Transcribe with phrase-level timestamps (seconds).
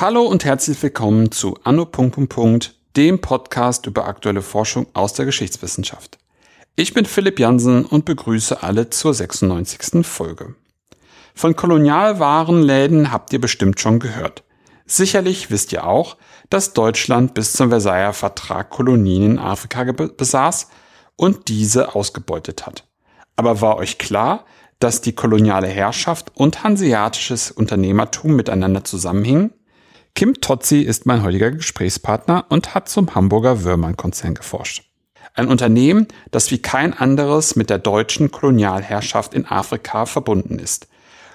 [0.00, 1.88] Hallo und herzlich willkommen zu Anno.
[2.96, 6.18] dem Podcast über aktuelle Forschung aus der Geschichtswissenschaft.
[6.76, 10.04] Ich bin Philipp Jansen und begrüße alle zur 96.
[10.04, 10.56] Folge.
[11.34, 14.42] Von Kolonialwarenläden habt ihr bestimmt schon gehört.
[14.86, 16.16] Sicherlich wisst ihr auch,
[16.50, 20.68] dass Deutschland bis zum Versailler Vertrag Kolonien in Afrika besaß
[21.16, 22.86] und diese ausgebeutet hat.
[23.36, 24.44] Aber war euch klar,
[24.78, 29.54] dass die koloniale Herrschaft und hanseatisches Unternehmertum miteinander zusammenhingen?
[30.14, 34.84] Kim Totzi ist mein heutiger Gesprächspartner und hat zum Hamburger Wörmann-Konzern geforscht.
[35.34, 40.86] Ein Unternehmen, das wie kein anderes mit der deutschen Kolonialherrschaft in Afrika verbunden ist.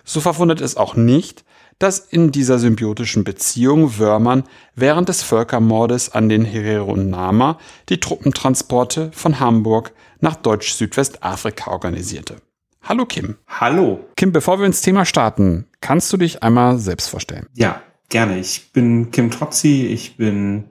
[0.05, 1.43] So verwundert es auch nicht,
[1.79, 4.43] dass in dieser symbiotischen Beziehung Wörmann
[4.75, 7.57] während des Völkermordes an den Herero Nama
[7.89, 12.35] die Truppentransporte von Hamburg nach Deutsch-Südwestafrika organisierte.
[12.83, 13.38] Hallo Kim.
[13.47, 14.05] Hallo.
[14.16, 17.47] Kim, bevor wir ins Thema starten, kannst du dich einmal selbst vorstellen?
[17.55, 18.39] Ja, Gerne.
[18.39, 19.85] Ich bin Kim Trotzi.
[19.85, 20.66] Ich bin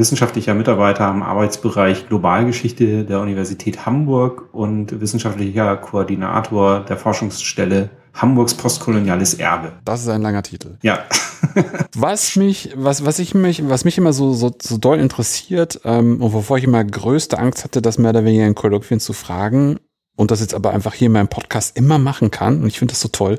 [0.00, 9.34] wissenschaftlicher Mitarbeiter im Arbeitsbereich Globalgeschichte der Universität Hamburg und wissenschaftlicher Koordinator der Forschungsstelle Hamburgs postkoloniales
[9.34, 9.72] Erbe.
[9.84, 10.78] Das ist ein langer Titel.
[10.82, 11.04] Ja.
[11.94, 16.20] was mich, was, was ich mich, was mich immer so, so, so doll interessiert, ähm,
[16.20, 19.78] und wovor ich immer größte Angst hatte, das mehr oder weniger in Kolloquien zu fragen,
[20.16, 22.92] und das jetzt aber einfach hier in meinem Podcast immer machen kann, und ich finde
[22.92, 23.38] das so toll,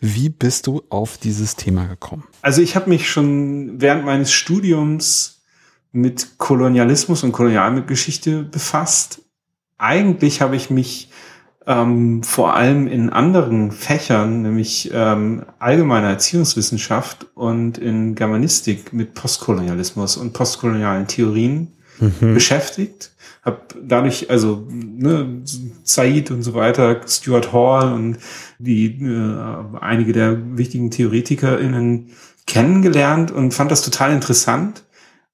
[0.00, 2.24] wie bist du auf dieses Thema gekommen?
[2.42, 5.39] Also ich habe mich schon während meines Studiums
[5.92, 9.22] mit Kolonialismus und Kolonialgeschichte befasst.
[9.78, 11.10] Eigentlich habe ich mich
[11.66, 20.16] ähm, vor allem in anderen Fächern, nämlich ähm, allgemeiner Erziehungswissenschaft und in Germanistik mit Postkolonialismus
[20.16, 22.34] und postkolonialen Theorien mhm.
[22.34, 25.42] beschäftigt habe dadurch, also ne,
[25.82, 28.18] Said und so weiter, Stuart Hall und
[28.58, 32.10] die äh, einige der wichtigen TheoretikerInnen
[32.46, 34.84] kennengelernt und fand das total interessant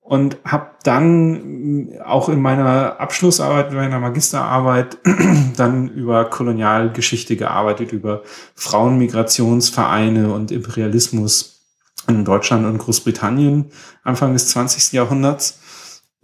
[0.07, 4.99] und habe dann auch in meiner Abschlussarbeit, in meiner Magisterarbeit
[5.57, 8.23] dann über Kolonialgeschichte gearbeitet, über
[8.55, 11.65] Frauenmigrationsvereine und Imperialismus
[12.07, 13.67] in Deutschland und Großbritannien
[14.05, 14.93] Anfang des 20.
[14.93, 15.59] Jahrhunderts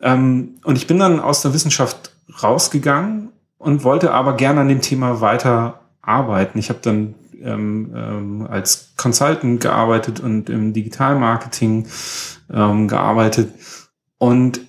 [0.00, 2.12] ähm, und ich bin dann aus der Wissenschaft
[2.43, 6.59] rausgegangen und wollte aber gerne an dem Thema weiter arbeiten.
[6.59, 7.14] Ich habe dann
[7.45, 11.87] ähm, ähm, als Consultant gearbeitet und im Digitalmarketing
[12.53, 13.53] ähm, gearbeitet.
[14.19, 14.61] Und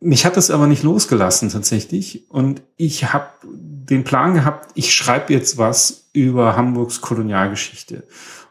[0.00, 2.30] mich hat das aber nicht losgelassen tatsächlich.
[2.30, 8.04] Und ich habe den Plan gehabt, ich schreibe jetzt was über Hamburgs Kolonialgeschichte.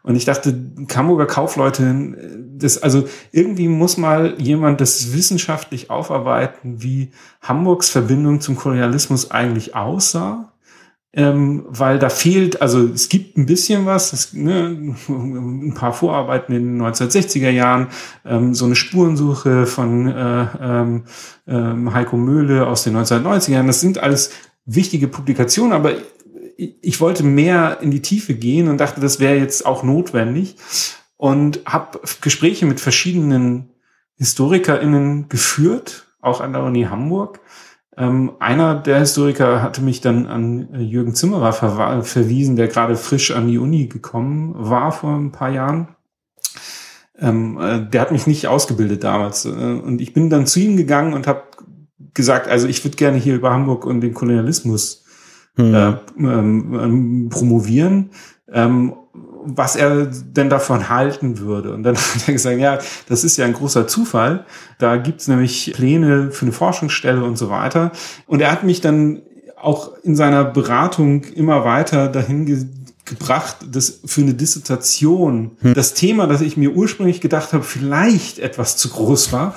[0.04, 0.58] Und ich dachte,
[0.96, 2.16] Hamburger Kaufleute,
[2.58, 7.12] das, also irgendwie muss mal jemand das wissenschaftlich aufarbeiten, wie
[7.42, 10.54] Hamburgs Verbindung zum Kolonialismus eigentlich aussah.
[11.20, 16.54] Ähm, weil da fehlt, also es gibt ein bisschen was, das, ne, ein paar Vorarbeiten
[16.54, 17.88] in den 1960er Jahren,
[18.24, 21.02] ähm, so eine Spurensuche von äh,
[21.50, 24.30] ähm, Heiko Möhle aus den 1990er Jahren, das sind alles
[24.66, 25.94] wichtige Publikationen, aber
[26.58, 30.58] ich wollte mehr in die Tiefe gehen und dachte, das wäre jetzt auch notwendig
[31.16, 33.72] und habe Gespräche mit verschiedenen
[34.18, 37.40] HistorikerInnen geführt, auch an der Uni Hamburg.
[37.98, 43.32] Ähm, einer der Historiker hatte mich dann an Jürgen Zimmerer ver verwiesen, der gerade frisch
[43.32, 45.96] an die Uni gekommen war vor ein paar Jahren.
[47.20, 49.46] Ähm, äh, der hat mich nicht ausgebildet damals.
[49.46, 51.44] Äh, und ich bin dann zu ihm gegangen und habe
[52.14, 55.06] gesagt, also ich würde gerne hier über Hamburg und den Kolonialismus
[55.56, 55.74] hm.
[55.74, 58.12] äh, ähm, ähm, promovieren,
[58.52, 58.94] ähm,
[59.44, 61.74] was er denn davon halten würde.
[61.74, 64.46] Und dann hat er gesagt, ja, das ist ja ein großer Zufall.
[64.78, 67.92] Da gibt's nämlich Pläne für eine Forschungsstelle und so weiter.
[68.26, 69.22] Und er hat mich dann
[69.60, 72.66] auch in seiner Beratung immer weiter dahin ge
[73.06, 75.74] gebracht, dass für eine Dissertation hm.
[75.76, 79.56] das Thema, das ich mir ursprünglich gedacht habe, vielleicht etwas zu groß war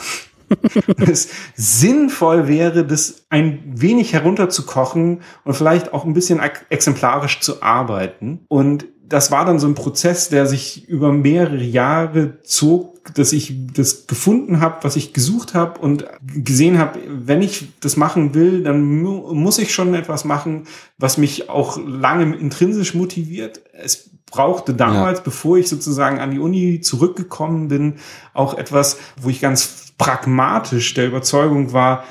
[1.10, 8.40] es sinnvoll wäre, das ein wenig herunterzukochen und vielleicht auch ein bisschen exemplarisch zu arbeiten.
[8.48, 13.54] Und das war dann so ein Prozess, der sich über mehrere Jahre zog, dass ich
[13.74, 18.62] das gefunden habe, was ich gesucht habe und gesehen habe, wenn ich das machen will,
[18.62, 23.60] dann muss ich schon etwas machen, was mich auch lange intrinsisch motiviert.
[23.72, 25.24] Es brauchte damals, ja.
[25.24, 27.94] bevor ich sozusagen an die Uni zurückgekommen bin,
[28.32, 32.04] auch etwas, wo ich ganz pragmatisch der Überzeugung war,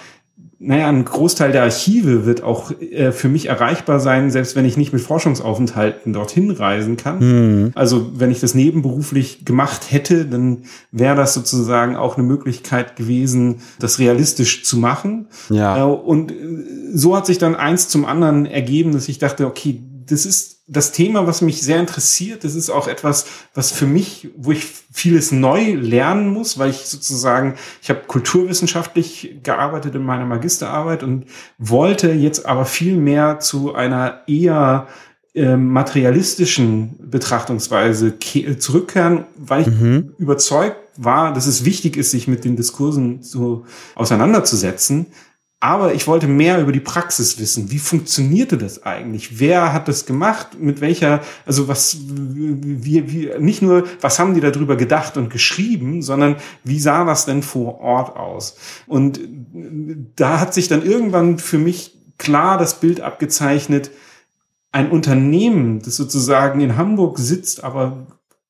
[0.62, 4.76] naja, ein Großteil der Archive wird auch äh, für mich erreichbar sein, selbst wenn ich
[4.76, 7.20] nicht mit Forschungsaufenthalten dorthin reisen kann.
[7.20, 7.72] Mhm.
[7.76, 13.62] Also wenn ich das nebenberuflich gemacht hätte, dann wäre das sozusagen auch eine Möglichkeit gewesen,
[13.80, 15.28] das realistisch zu machen.
[15.50, 15.78] Ja.
[15.78, 16.34] Äh, und
[16.94, 20.92] so hat sich dann eins zum anderen ergeben, dass ich dachte, okay, das ist das
[20.92, 22.44] Thema, was mich sehr interessiert.
[22.44, 23.26] Das ist auch etwas,
[23.56, 29.40] was für mich, wo ich vieles neu lernen muss, weil ich sozusagen, ich habe kulturwissenschaftlich
[29.44, 31.26] gearbeitet in meiner Magisterarbeit und
[31.58, 34.88] wollte jetzt aber viel mehr zu einer eher
[35.34, 38.20] äh, materialistischen Betrachtungsweise
[38.60, 40.14] zurückkehren, weil ich mhm.
[40.18, 45.08] überzeugt war, dass es wichtig ist, sich mit den Diskursen so auseinanderzusetzen.
[45.62, 47.70] Aber ich wollte mehr über die Praxis wissen.
[47.70, 49.40] Wie funktionierte das eigentlich?
[49.40, 50.58] Wer hat das gemacht?
[50.58, 56.02] Mit welcher, also was, wie, wie, nicht nur, was haben die darüber gedacht und geschrieben,
[56.02, 58.56] sondern wie sah das denn vor Ort aus?
[58.88, 59.20] Und
[60.16, 63.92] da hat sich dann irgendwann für mich klar das Bild abgezeichnet,
[64.72, 68.08] ein Unternehmen, das sozusagen in Hamburg sitzt, aber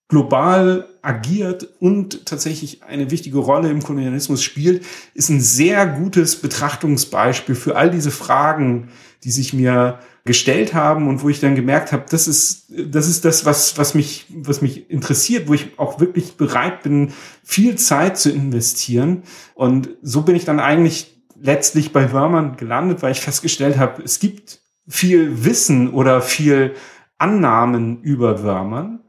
[0.09, 4.83] global agiert und tatsächlich eine wichtige Rolle im Kolonialismus spielt,
[5.13, 8.89] ist ein sehr gutes Betrachtungsbeispiel für all diese Fragen,
[9.23, 13.23] die sich mir gestellt haben und wo ich dann gemerkt habe, das ist das ist
[13.23, 17.13] das was was mich was mich interessiert, wo ich auch wirklich bereit bin,
[17.44, 19.23] viel Zeit zu investieren.
[19.53, 24.19] Und so bin ich dann eigentlich letztlich bei Wörmann gelandet, weil ich festgestellt habe, es
[24.19, 26.73] gibt viel Wissen oder viel
[27.17, 29.01] Annahmen über Wörmann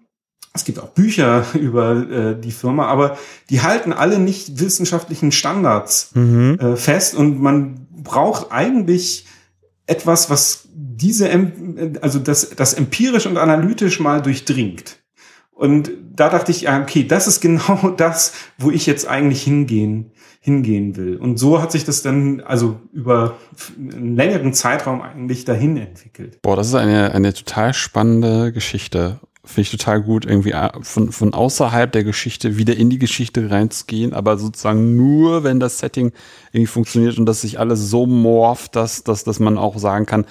[0.52, 3.18] es gibt auch Bücher über äh, die Firma, aber
[3.50, 6.58] die halten alle nicht wissenschaftlichen Standards mhm.
[6.60, 9.26] äh, fest und man braucht eigentlich
[9.86, 11.28] etwas, was diese,
[12.00, 14.98] also das, das empirisch und analytisch mal durchdringt.
[15.52, 20.12] Und da dachte ich, ja, okay, das ist genau das, wo ich jetzt eigentlich hingehen,
[20.40, 21.16] hingehen will.
[21.16, 23.36] Und so hat sich das dann also über
[23.76, 26.40] einen längeren Zeitraum eigentlich dahin entwickelt.
[26.40, 29.20] Boah, das ist eine, eine total spannende Geschichte.
[29.42, 33.50] Finde ich total gut, irgendwie äh, von, von außerhalb der Geschichte wieder in die Geschichte
[33.50, 36.12] reinzugehen, aber sozusagen nur, wenn das Setting
[36.52, 40.26] irgendwie funktioniert und dass sich alles so morpht, dass, dass, dass man auch sagen kann,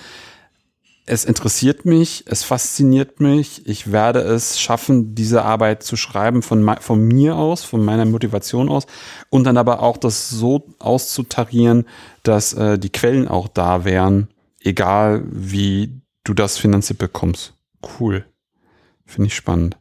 [1.09, 6.75] es interessiert mich, es fasziniert mich, ich werde es schaffen, diese Arbeit zu schreiben von,
[6.81, 8.85] von mir aus, von meiner Motivation aus
[9.31, 11.87] und dann aber auch das so auszutarieren,
[12.21, 14.27] dass äh, die Quellen auch da wären,
[14.61, 17.53] egal wie du das finanziert bekommst.
[17.99, 18.25] Cool.
[19.09, 19.75] Finde ich spannend.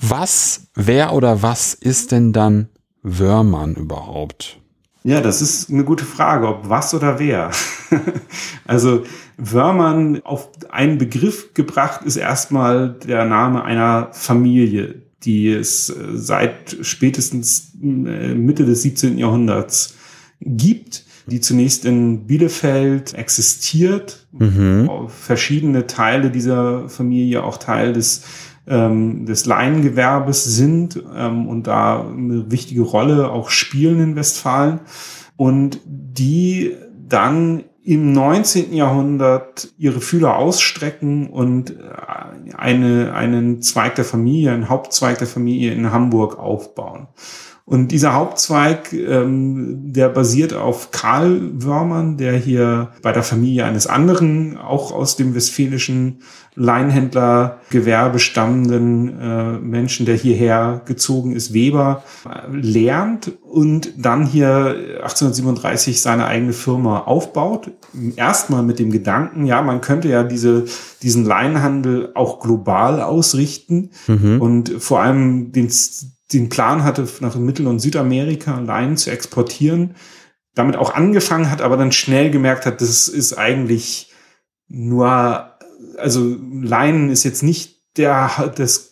[0.00, 2.68] Was, wer oder was ist denn dann
[3.02, 4.58] Wörmann überhaupt?
[5.04, 7.52] Ja, das ist eine gute Frage, ob was oder wer.
[8.66, 9.04] also
[9.36, 16.76] Wörmann auf einen Begriff gebracht ist erstmal der Name einer Familie, die es äh, seit
[16.80, 19.16] spätestens äh, Mitte des 17.
[19.16, 19.94] Jahrhunderts
[20.40, 24.26] gibt, die zunächst in Bielefeld existiert.
[24.32, 24.88] Mhm.
[25.08, 28.24] Verschiedene Teile dieser Familie auch Teil des
[28.66, 34.80] ähm, des Laiengewerbes sind ähm, und da eine wichtige Rolle auch spielen in Westfalen
[35.36, 36.76] und die
[37.08, 38.72] dann im 19.
[38.72, 45.72] Jahrhundert ihre Fühler ausstrecken und äh, eine, einen Zweig der Familie, einen Hauptzweig der Familie
[45.72, 47.08] in Hamburg aufbauen.
[47.64, 53.86] Und dieser Hauptzweig, ähm, der basiert auf Karl Wörmann, der hier bei der Familie eines
[53.86, 56.22] anderen, auch aus dem westfälischen
[56.56, 66.02] Leinhändlergewerbe stammenden äh, Menschen, der hierher gezogen ist, Weber, äh, lernt und dann hier 1837
[66.02, 67.70] seine eigene Firma aufbaut.
[68.16, 70.64] Erstmal mit dem Gedanken, ja, man könnte ja diese,
[71.02, 74.40] diesen Leinhandel auch global ausrichten mhm.
[74.40, 75.70] und vor allem den
[76.32, 79.96] den Plan hatte, nach Mittel- und Südamerika Leinen zu exportieren,
[80.54, 84.12] damit auch angefangen hat, aber dann schnell gemerkt hat, das ist eigentlich
[84.68, 85.50] nur,
[85.96, 88.89] also Leinen ist jetzt nicht der, das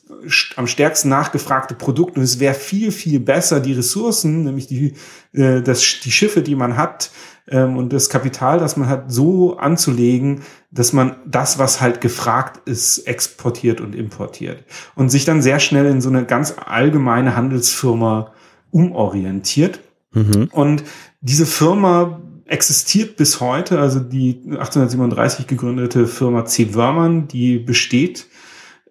[0.56, 4.94] am stärksten nachgefragte Produkt und es wäre viel, viel besser, die Ressourcen, nämlich die,
[5.32, 7.10] äh, das, die Schiffe, die man hat,
[7.50, 12.68] ähm, und das Kapital, das man hat, so anzulegen, dass man das, was halt gefragt
[12.68, 14.64] ist, exportiert und importiert.
[14.94, 18.32] Und sich dann sehr schnell in so eine ganz allgemeine Handelsfirma
[18.70, 19.80] umorientiert.
[20.12, 20.48] Mhm.
[20.52, 20.84] Und
[21.20, 26.74] diese Firma existiert bis heute, also die 1837 gegründete Firma C.
[26.74, 28.26] Wörmann, die besteht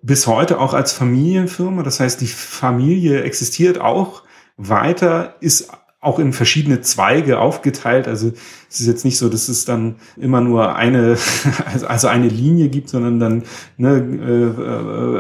[0.08, 1.84] bis heute auch als Familienfirma.
[1.84, 4.24] Das heißt, die Familie existiert auch
[4.56, 8.08] weiter, ist auch in verschiedene Zweige aufgeteilt.
[8.08, 8.32] Also
[8.70, 11.18] es ist jetzt nicht so, dass es dann immer nur eine,
[11.88, 13.44] also eine Linie gibt, sondern dann
[13.76, 13.98] ne,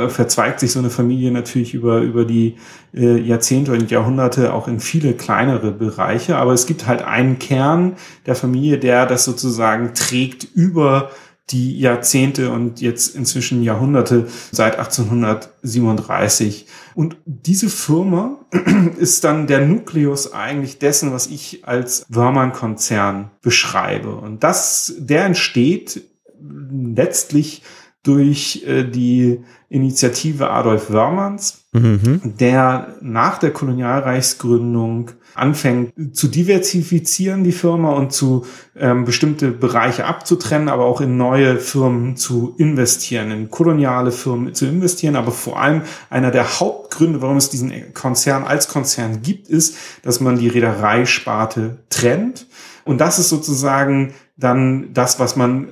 [0.06, 2.56] äh, verzweigt sich so eine Familie natürlich über, über die
[2.94, 6.38] äh, Jahrzehnte und Jahrhunderte auch in viele kleinere Bereiche.
[6.38, 11.10] Aber es gibt halt einen Kern der Familie, der das sozusagen trägt über
[11.50, 16.68] die Jahrzehnte und jetzt inzwischen Jahrhunderte seit 1837.
[16.94, 18.40] Und diese Firma
[18.98, 24.16] ist dann der Nukleus eigentlich dessen, was ich als Wörmann-Konzern beschreibe.
[24.16, 26.02] Und das, der entsteht
[26.40, 27.62] letztlich
[28.04, 32.22] durch äh, die Initiative Adolf Wörmanns, mhm.
[32.24, 40.70] der nach der Kolonialreichsgründung anfängt zu diversifizieren, die Firma, und zu ähm, bestimmte Bereiche abzutrennen,
[40.70, 45.16] aber auch in neue Firmen zu investieren, in koloniale Firmen zu investieren.
[45.16, 50.20] Aber vor allem einer der Hauptgründe, warum es diesen Konzern als Konzern gibt, ist, dass
[50.20, 52.48] man die Reedereisparte trennt.
[52.86, 55.68] Und das ist sozusagen dann das, was man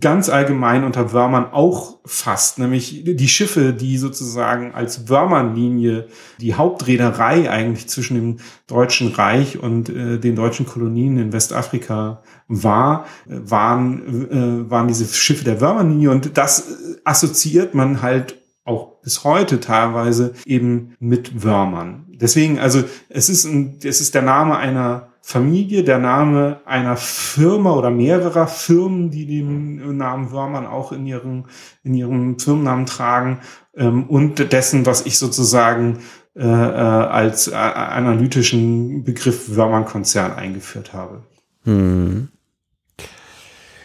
[0.00, 6.08] ganz allgemein unter Wörmern auch fasst, nämlich die Schiffe, die sozusagen als Wörmernlinie
[6.40, 8.36] die Hauptreederei eigentlich zwischen dem
[8.66, 15.44] Deutschen Reich und äh, den deutschen Kolonien in Westafrika war, waren, äh, waren diese Schiffe
[15.44, 16.66] der Wörmernlinie und das
[17.04, 22.04] assoziiert man halt auch bis heute teilweise eben mit Wörmern.
[22.08, 27.72] Deswegen, also es ist ein, es ist der Name einer Familie, der Name einer Firma
[27.72, 31.44] oder mehrerer Firmen, die den Namen Wörmann auch in ihrem,
[31.84, 33.40] in ihrem Firmennamen tragen
[33.76, 35.98] ähm, und dessen, was ich sozusagen
[36.34, 41.24] äh, äh, als äh, analytischen Begriff Wörmann-Konzern eingeführt habe.
[41.64, 42.28] Hm.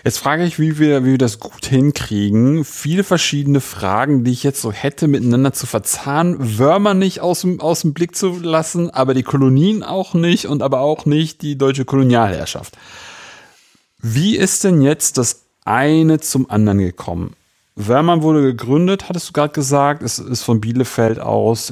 [0.03, 2.65] Jetzt frage ich, wie wir, wie wir das gut hinkriegen.
[2.65, 6.59] Viele verschiedene Fragen, die ich jetzt so hätte, miteinander zu verzahnen.
[6.59, 10.61] Wörmer nicht aus dem, aus dem Blick zu lassen, aber die Kolonien auch nicht und
[10.61, 12.77] aber auch nicht die deutsche Kolonialherrschaft.
[13.99, 17.37] Wie ist denn jetzt das eine zum anderen gekommen?
[17.77, 20.03] Wörmann wurde gegründet, hattest du gerade gesagt.
[20.03, 21.71] Es ist von Bielefeld aus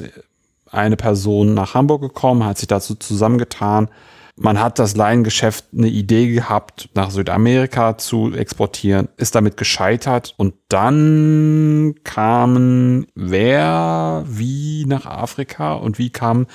[0.70, 3.90] eine Person nach Hamburg gekommen, hat sich dazu zusammengetan
[4.36, 10.54] man hat das Laiengeschäft eine Idee gehabt, nach Südamerika zu exportieren, ist damit gescheitert und
[10.68, 16.46] dann kamen wer, wie nach Afrika und wie kamen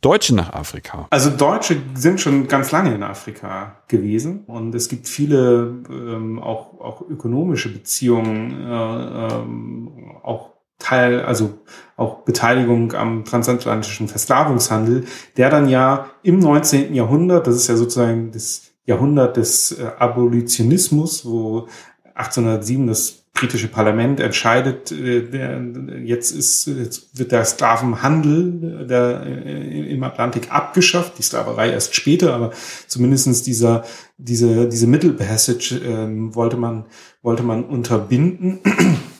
[0.00, 1.06] Deutsche nach Afrika?
[1.08, 6.78] Also Deutsche sind schon ganz lange in Afrika gewesen und es gibt viele ähm, auch,
[6.78, 10.53] auch ökonomische Beziehungen, äh, ähm, auch
[10.84, 11.58] Teil, also
[11.96, 15.06] auch Beteiligung am transatlantischen Versklavungshandel,
[15.38, 16.94] der dann ja im 19.
[16.94, 21.68] Jahrhundert, das ist ja sozusagen das Jahrhundert des äh, Abolitionismus, wo
[22.14, 30.02] 1807 das britische Parlament entscheidet, äh, jetzt ist, jetzt wird der Sklavenhandel der, äh, im
[30.04, 32.52] Atlantik abgeschafft, die Sklaverei erst später, aber
[32.86, 33.84] zumindestens dieser,
[34.18, 36.84] diese, diese Middle Passage äh, wollte man,
[37.22, 38.60] wollte man unterbinden.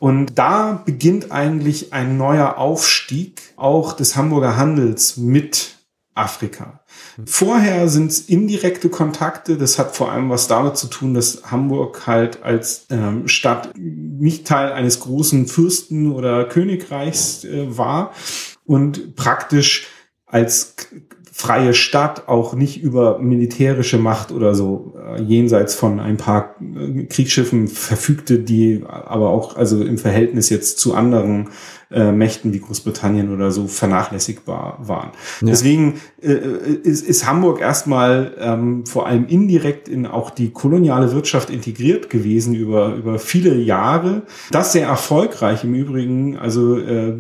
[0.04, 5.76] Und da beginnt eigentlich ein neuer Aufstieg auch des Hamburger Handels mit
[6.12, 6.84] Afrika.
[7.24, 9.56] Vorher sind es indirekte Kontakte.
[9.56, 14.46] Das hat vor allem was damit zu tun, dass Hamburg halt als ähm, Stadt nicht
[14.46, 18.12] Teil eines großen Fürsten oder Königreichs äh, war
[18.66, 19.86] und praktisch
[20.26, 20.76] als
[21.36, 27.06] freie Stadt auch nicht über militärische Macht oder so äh, jenseits von ein paar äh,
[27.06, 31.48] Kriegsschiffen verfügte, die aber auch also im Verhältnis jetzt zu anderen
[31.90, 35.10] äh, Mächten wie Großbritannien oder so vernachlässigbar waren.
[35.40, 35.48] Ja.
[35.48, 36.34] Deswegen äh,
[36.82, 42.54] ist, ist Hamburg erstmal ähm, vor allem indirekt in auch die koloniale Wirtschaft integriert gewesen
[42.54, 44.22] über, über viele Jahre.
[44.50, 46.38] Das sehr erfolgreich im Übrigen.
[46.38, 47.12] Also äh,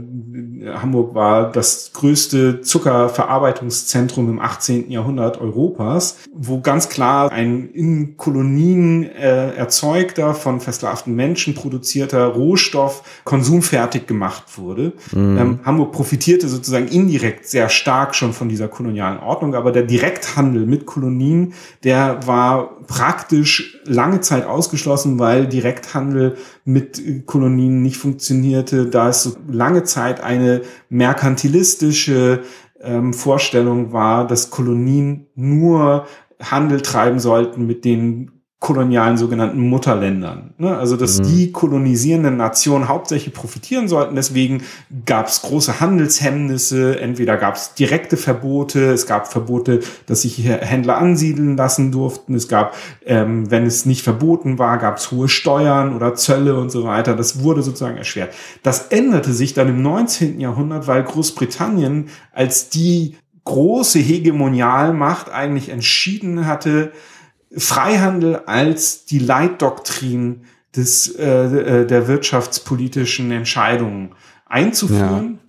[0.66, 4.90] Hamburg war das größte Zuckerverarbeitungszentrum im 18.
[4.90, 13.02] Jahrhundert Europas, wo ganz klar ein in Kolonien äh, erzeugter, von versklavten Menschen produzierter Rohstoff
[13.24, 14.92] konsumfertig gemacht wurde.
[15.12, 15.38] Mhm.
[15.38, 20.66] Ähm, Hamburg profitierte sozusagen indirekt sehr stark schon von dieser kolonialen Ordnung, aber der Direkthandel
[20.66, 29.08] mit Kolonien, der war praktisch lange Zeit ausgeschlossen, weil Direkthandel mit Kolonien nicht funktionierte, da
[29.08, 30.53] es so lange Zeit eine
[30.88, 32.42] merkantilistische
[32.80, 36.06] ähm, Vorstellung war, dass Kolonien nur
[36.40, 38.33] Handel treiben sollten mit den
[38.64, 40.54] kolonialen sogenannten Mutterländern.
[40.56, 40.74] Ne?
[40.74, 41.24] Also dass mhm.
[41.24, 44.14] die kolonisierenden Nationen hauptsächlich profitieren sollten.
[44.14, 44.62] Deswegen
[45.04, 46.98] gab es große Handelshemmnisse.
[46.98, 52.34] Entweder gab es direkte Verbote, es gab Verbote, dass sich hier Händler ansiedeln lassen durften.
[52.34, 56.70] Es gab, ähm, wenn es nicht verboten war, gab es hohe Steuern oder Zölle und
[56.70, 57.14] so weiter.
[57.14, 58.34] Das wurde sozusagen erschwert.
[58.62, 60.40] Das änderte sich dann im 19.
[60.40, 66.92] Jahrhundert, weil Großbritannien als die große Hegemonialmacht eigentlich entschieden hatte,
[67.56, 70.42] Freihandel als die Leitdoktrin
[70.74, 74.14] des, äh, äh der wirtschaftspolitischen Entscheidungen
[74.46, 75.38] einzuführen.
[75.38, 75.44] Ja.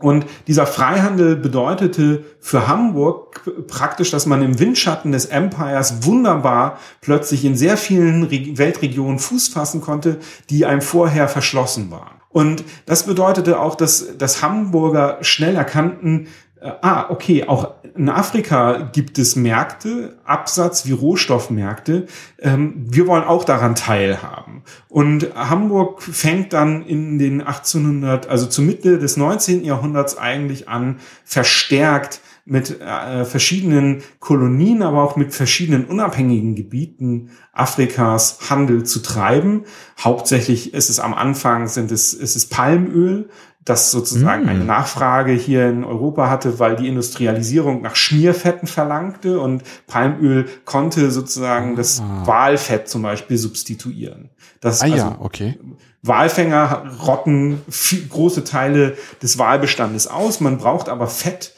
[0.00, 7.44] Und dieser Freihandel bedeutete für Hamburg praktisch, dass man im Windschatten des Empires wunderbar plötzlich
[7.44, 12.20] in sehr vielen Weltregionen Fuß fassen konnte, die einem vorher verschlossen waren.
[12.30, 16.28] Und das bedeutete auch, dass, dass Hamburger schnell erkannten,
[16.60, 22.06] ah, okay, auch in Afrika gibt es Märkte, Absatz wie Rohstoffmärkte.
[22.38, 24.62] Ähm, wir wollen auch daran teilhaben.
[24.88, 29.64] Und Hamburg fängt dann in den 1800, also zur Mitte des 19.
[29.64, 38.50] Jahrhunderts eigentlich an, verstärkt mit äh, verschiedenen Kolonien, aber auch mit verschiedenen unabhängigen Gebieten Afrikas
[38.50, 39.64] Handel zu treiben.
[39.98, 43.28] Hauptsächlich ist es am Anfang sind es, ist es Palmöl,
[43.70, 44.48] das sozusagen mm.
[44.48, 51.10] eine Nachfrage hier in Europa hatte, weil die Industrialisierung nach Schmierfetten verlangte und Palmöl konnte
[51.12, 52.26] sozusagen das ah.
[52.26, 54.30] Walfett zum Beispiel substituieren.
[54.60, 55.56] Das ah also ja, okay.
[56.02, 57.62] Walfänger rotten
[58.08, 60.40] große Teile des Walbestandes aus.
[60.40, 61.54] Man braucht aber Fett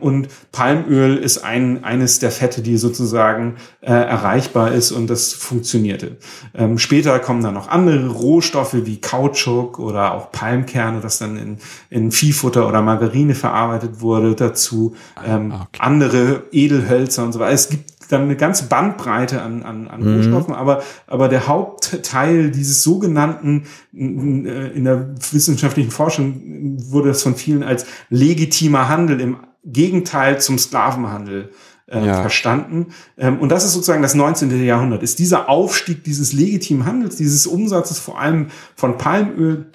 [0.00, 6.16] und Palmöl ist ein, eines der Fette, die sozusagen äh, erreichbar ist und das funktionierte.
[6.54, 11.58] Ähm, später kommen dann noch andere Rohstoffe wie Kautschuk oder auch Palmkerne, das dann in,
[11.90, 14.94] in Viehfutter oder Margarine verarbeitet wurde, dazu
[15.24, 15.78] ähm, ah, okay.
[15.80, 17.52] andere Edelhölzer und so weiter.
[17.52, 20.16] Es gibt dann eine ganze Bandbreite an, an, an mhm.
[20.16, 27.36] Rohstoffen, aber, aber der Hauptteil dieses sogenannten, äh, in der wissenschaftlichen Forschung wurde das von
[27.36, 31.50] vielen als legitimer Handel im Gegenteil zum Sklavenhandel
[31.88, 32.20] äh, ja.
[32.20, 32.88] verstanden.
[33.16, 34.64] Ähm, und das ist sozusagen das 19.
[34.64, 39.70] Jahrhundert, ist dieser Aufstieg dieses legitimen Handels, dieses Umsatzes vor allem von Palmöl.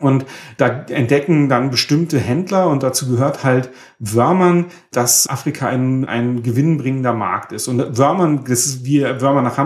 [0.00, 0.26] Und
[0.56, 7.14] da entdecken dann bestimmte Händler, und dazu gehört halt Wörmern, dass Afrika ein, ein gewinnbringender
[7.14, 7.68] Markt ist.
[7.68, 9.56] Und Wörmern, das ist wie Wörmer nach,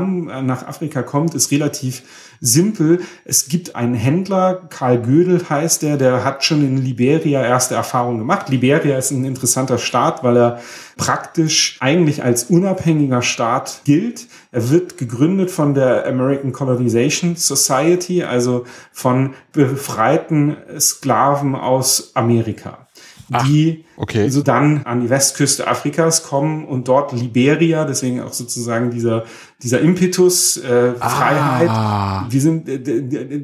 [0.42, 2.02] nach Afrika kommt, ist relativ
[2.40, 3.00] simpel.
[3.25, 8.18] Es gibt einen Händler, Karl Gödel heißt der, der hat schon in Liberia erste Erfahrungen
[8.18, 8.49] gemacht.
[8.49, 10.61] Liberia ist ein interessanter Staat, weil er
[10.97, 14.26] praktisch eigentlich als unabhängiger Staat gilt.
[14.50, 22.88] Er wird gegründet von der American Colonization Society, also von befreiten Sklaven aus Amerika
[23.44, 24.28] die Ach, okay.
[24.30, 29.25] so dann an die Westküste Afrikas kommen und dort Liberia, deswegen auch sozusagen dieser
[29.62, 31.08] dieser Impetus äh, ah.
[31.08, 32.32] Freiheit.
[32.32, 32.68] Wir sind,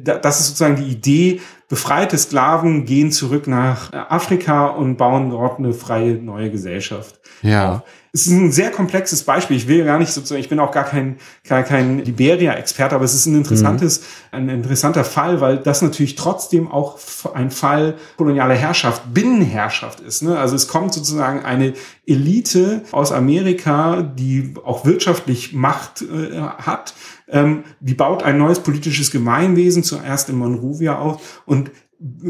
[0.05, 1.41] das ist sozusagen die Idee.
[1.67, 7.19] Befreite Sklaven gehen zurück nach Afrika und bauen dort eine freie neue Gesellschaft.
[7.41, 7.83] Ja.
[8.13, 9.57] Es ist ein sehr komplexes Beispiel.
[9.57, 13.13] Ich will gar nicht sozusagen, ich bin auch gar kein, kein, kein Liberia-Experte, aber es
[13.13, 14.05] ist ein interessantes, mhm.
[14.31, 16.97] ein interessanter Fall, weil das natürlich trotzdem auch
[17.33, 20.21] ein Fall kolonialer Herrschaft, Binnenherrschaft ist.
[20.21, 20.39] Ne?
[20.39, 21.73] Also es kommt sozusagen eine
[22.07, 26.93] Elite aus Amerika, die auch wirtschaftlich Macht äh, hat,
[27.27, 31.71] ähm, die baut ein neues politisches Gemeinwesen, zuerst in Monrovia auf und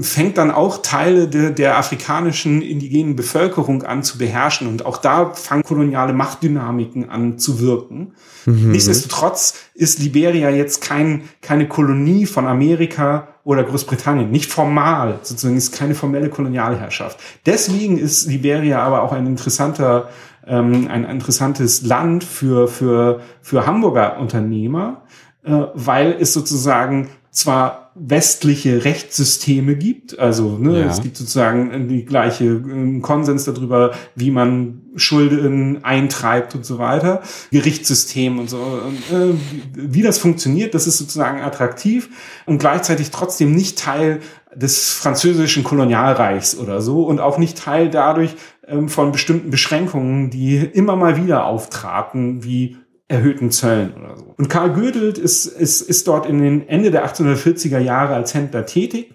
[0.02, 4.68] fängt dann auch Teile der, der afrikanischen indigenen Bevölkerung an zu beherrschen.
[4.68, 8.14] Und auch da fangen koloniale Machtdynamiken an zu wirken.
[8.46, 8.72] Mhm.
[8.72, 14.30] Nichtsdestotrotz ist Liberia jetzt kein, keine Kolonie von Amerika oder Großbritannien.
[14.30, 17.20] Nicht formal, sozusagen ist keine formelle Kolonialherrschaft.
[17.46, 20.10] Deswegen ist Liberia aber auch ein interessanter,
[20.48, 25.04] ähm, ein interessantes Land für, für, für Hamburger Unternehmer,
[25.44, 30.20] äh, weil es sozusagen zwar westliche Rechtssysteme gibt.
[30.20, 30.86] Also ne, ja.
[30.88, 37.24] es gibt sozusagen die gleiche äh, Konsens darüber, wie man Schulden eintreibt und so weiter,
[37.52, 38.58] Gerichtssystem und so.
[38.58, 39.34] Und, äh,
[39.74, 42.10] wie das funktioniert, das ist sozusagen attraktiv
[42.46, 44.20] und gleichzeitig trotzdem nicht Teil
[44.56, 48.55] des französischen Kolonialreichs oder so und auch nicht Teil dadurch ähm,
[48.88, 54.34] von bestimmten Beschränkungen, die immer mal wieder auftraten, wie erhöhten Zöllen oder so.
[54.38, 58.66] Und Karl Gödelt ist, ist, ist dort in den Ende der 1840er Jahre als Händler
[58.66, 59.14] tätig,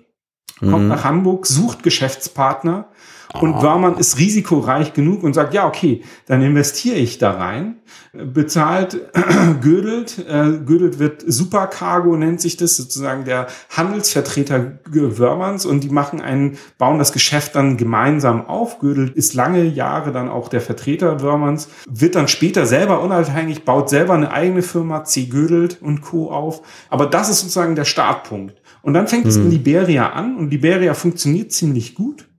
[0.59, 0.89] kommt mhm.
[0.89, 2.90] nach Hamburg, sucht Geschäftspartner
[3.35, 3.63] und oh.
[3.63, 7.77] Wörmann ist risikoreich genug und sagt, ja, okay, dann investiere ich da rein,
[8.13, 9.01] bezahlt
[9.61, 16.21] Gödelt, äh, Gödelt wird Supercargo, nennt sich das, sozusagen der Handelsvertreter Wörmanns und die machen
[16.21, 18.81] einen, bauen das Geschäft dann gemeinsam auf.
[18.81, 23.89] Gödelt ist lange Jahre dann auch der Vertreter Wörmanns, wird dann später selber unabhängig, baut
[23.89, 25.27] selber eine eigene Firma, C.
[25.27, 26.33] Gödelt und Co.
[26.33, 26.63] auf.
[26.89, 28.61] Aber das ist sozusagen der Startpunkt.
[28.83, 29.31] Und dann fängt mhm.
[29.31, 32.30] es in Liberia an und Liberia funktioniert ziemlich gut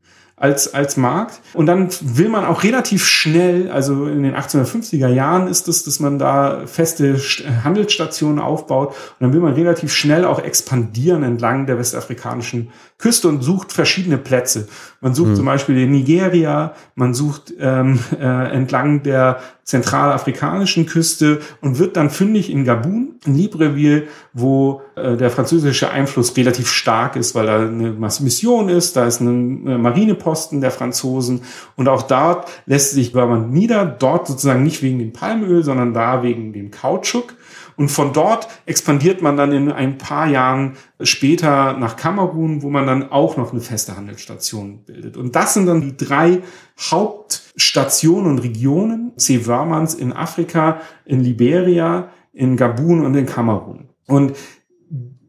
[0.41, 1.39] als, als Markt.
[1.53, 5.99] Und dann will man auch relativ schnell, also in den 1850er Jahren ist es, dass
[5.99, 7.15] man da feste
[7.63, 8.89] Handelsstationen aufbaut.
[8.89, 14.17] Und dann will man relativ schnell auch expandieren entlang der westafrikanischen Küste und sucht verschiedene
[14.17, 14.67] Plätze.
[14.99, 15.35] Man sucht hm.
[15.35, 22.09] zum Beispiel in Nigeria, man sucht ähm, äh, entlang der zentralafrikanischen Küste und wird dann
[22.09, 27.59] fündig in Gabun, in Libreville, wo äh, der französische Einfluss relativ stark ist, weil da
[27.59, 29.81] eine Mission ist, da ist ein
[30.31, 31.41] Marineposten der Franzosen
[31.75, 36.23] und auch dort lässt sich man nieder, dort sozusagen nicht wegen dem Palmöl, sondern da
[36.23, 37.35] wegen dem Kautschuk.
[37.77, 42.85] Und von dort expandiert man dann in ein paar Jahren später nach Kamerun, wo man
[42.85, 45.17] dann auch noch eine feste Handelsstation bildet.
[45.17, 46.41] Und das sind dann die drei
[46.79, 49.47] Hauptstationen und Regionen C.
[49.47, 53.89] Wörmanns in Afrika, in Liberia, in Gabun und in Kamerun.
[54.05, 54.33] Und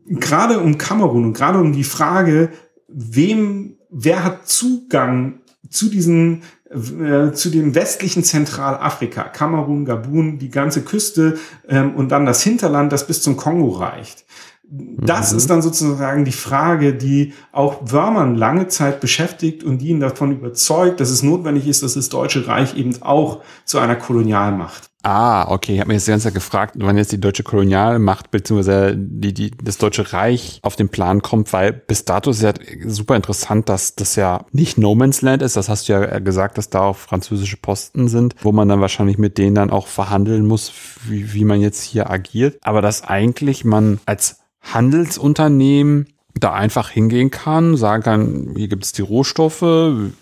[0.07, 2.51] gerade um Kamerun und gerade um die Frage,
[2.88, 10.83] wem, wer hat Zugang zu diesen äh, zu dem westlichen Zentralafrika, Kamerun, Gabun, die ganze
[10.83, 14.24] Küste ähm, und dann das Hinterland, das bis zum Kongo reicht.
[14.64, 15.38] Das mhm.
[15.38, 20.33] ist dann sozusagen die Frage, die auch Wörmann lange Zeit beschäftigt und die ihn davon
[20.33, 25.51] überzeugt, dass es notwendig ist, dass das Deutsche Reich eben auch zu einer Kolonialmacht Ah,
[25.51, 25.75] okay.
[25.75, 28.95] Ich habe mir jetzt die ganze Zeit gefragt, wann jetzt die deutsche Kolonialmacht bzw.
[28.97, 32.53] Die, die, das Deutsche Reich auf den Plan kommt, weil bis dato ist ja
[32.87, 35.57] super interessant, dass das ja nicht No Man's Land ist.
[35.57, 39.19] Das hast du ja gesagt, dass da auch französische Posten sind, wo man dann wahrscheinlich
[39.19, 40.73] mit denen dann auch verhandeln muss,
[41.09, 42.59] wie, wie man jetzt hier agiert.
[42.62, 46.07] Aber dass eigentlich man als Handelsunternehmen
[46.38, 49.61] da einfach hingehen kann, sagen kann, hier gibt es die Rohstoffe,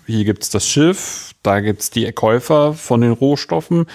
[0.07, 3.87] hier gibt es das Schiff, da gibt es die Käufer von den Rohstoffen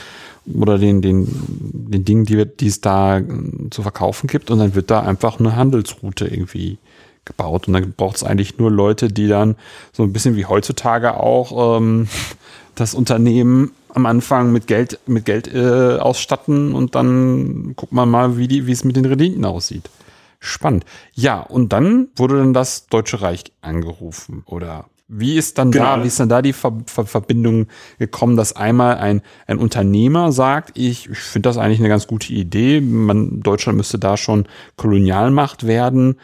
[0.54, 3.24] oder den, den, den Dingen, die, die es da äh,
[3.72, 4.52] zu verkaufen gibt.
[4.52, 6.78] Und dann wird da einfach eine Handelsroute irgendwie
[7.26, 7.68] gebaut.
[7.68, 9.56] Und dann braucht es eigentlich nur Leute, die dann
[9.92, 12.08] so ein bisschen wie heutzutage auch ähm,
[12.76, 18.38] das Unternehmen am Anfang mit Geld, mit Geld äh, ausstatten und dann guckt man mal,
[18.38, 19.90] wie es mit den Renditen aussieht.
[20.40, 20.86] Spannend.
[21.14, 25.98] Ja, und dann wurde dann das Deutsche Reich angerufen oder wie ist dann genau.
[25.98, 27.68] da, wie ist dann da die Ver Ver Verbindung
[28.00, 32.34] gekommen, dass einmal ein, ein Unternehmer sagt, ich, ich finde das eigentlich eine ganz gute
[32.34, 36.16] Idee, man, Deutschland müsste da schon Kolonialmacht werden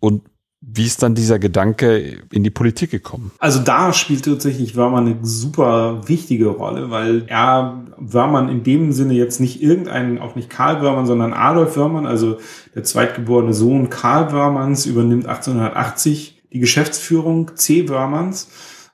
[0.00, 0.22] und
[0.62, 3.30] wie ist dann dieser Gedanke in die Politik gekommen?
[3.38, 9.14] Also da spielt tatsächlich Wörmann eine super wichtige Rolle, weil er Wörmann in dem Sinne
[9.14, 12.38] jetzt nicht irgendeinen, auch nicht Karl Wörmann, sondern Adolf Wörmann, also
[12.74, 17.88] der zweitgeborene Sohn Karl Wörmanns, übernimmt 1880 die Geschäftsführung C.
[17.88, 18.48] Wörmanns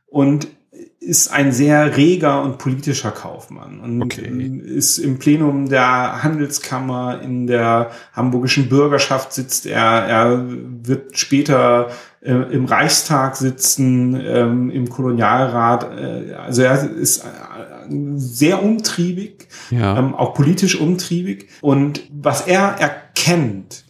[0.07, 0.49] und
[1.07, 4.27] ist ein sehr reger und politischer Kaufmann und okay.
[4.64, 9.83] ist im Plenum der Handelskammer in der hamburgischen Bürgerschaft sitzt er.
[9.83, 11.90] Er wird später
[12.23, 15.85] äh, im Reichstag sitzen, ähm, im Kolonialrat.
[15.97, 17.29] Äh, also er ist äh,
[18.16, 19.99] sehr umtriebig, ja.
[19.99, 21.49] ähm, auch politisch umtriebig.
[21.61, 23.85] Und was er erkennt,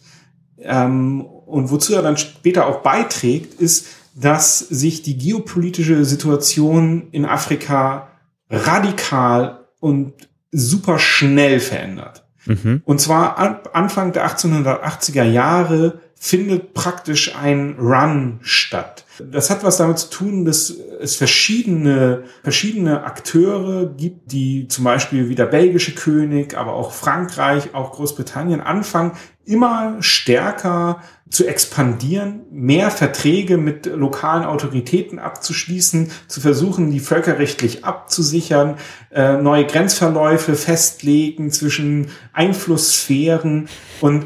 [0.59, 7.25] ähm, und wozu er dann später auch beiträgt, ist, dass sich die geopolitische Situation in
[7.25, 8.09] Afrika
[8.49, 10.13] radikal und
[10.51, 12.25] super schnell verändert.
[12.45, 12.81] Mhm.
[12.85, 13.37] Und zwar
[13.73, 19.05] Anfang der 1880er Jahre findet praktisch ein Run statt.
[19.19, 25.29] Das hat was damit zu tun, dass es verschiedene, verschiedene Akteure gibt, die zum Beispiel
[25.29, 29.11] wie der belgische König, aber auch Frankreich, auch Großbritannien anfangen,
[29.47, 38.75] immer stärker zu expandieren, mehr Verträge mit lokalen Autoritäten abzuschließen, zu versuchen, die völkerrechtlich abzusichern,
[39.11, 43.67] äh, neue Grenzverläufe festlegen zwischen Einflusssphären
[44.01, 44.25] und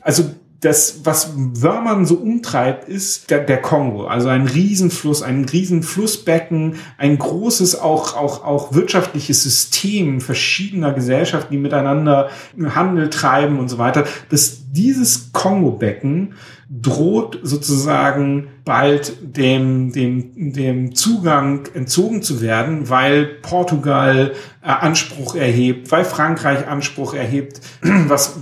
[0.00, 4.06] also das, was Wörmann so umtreibt, ist der, der Kongo.
[4.06, 11.58] Also ein Riesenfluss, ein Riesenflussbecken, ein großes auch, auch, auch wirtschaftliches System verschiedener Gesellschaften, die
[11.58, 12.30] miteinander
[12.74, 14.04] Handel treiben und so weiter.
[14.30, 16.34] Dass dieses Kongo-Becken
[16.68, 25.92] droht sozusagen bald dem, dem, dem Zugang entzogen zu werden, weil Portugal äh, Anspruch erhebt,
[25.92, 28.36] weil Frankreich Anspruch erhebt, was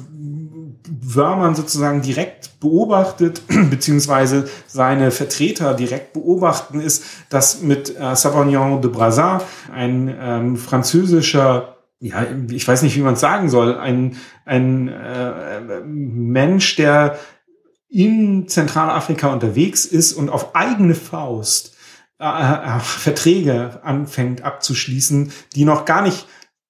[1.06, 8.90] Wörmann sozusagen direkt beobachtet, beziehungsweise seine Vertreter direkt beobachten, ist, dass mit äh, Savagnon de
[8.90, 14.88] Brazza, ein ähm, französischer, ja, ich weiß nicht, wie man es sagen soll, ein, ein
[14.88, 17.18] äh, Mensch, der
[17.88, 21.74] in Zentralafrika unterwegs ist und auf eigene Faust
[22.20, 26.26] äh, äh, Verträge anfängt abzuschließen, die noch gar nicht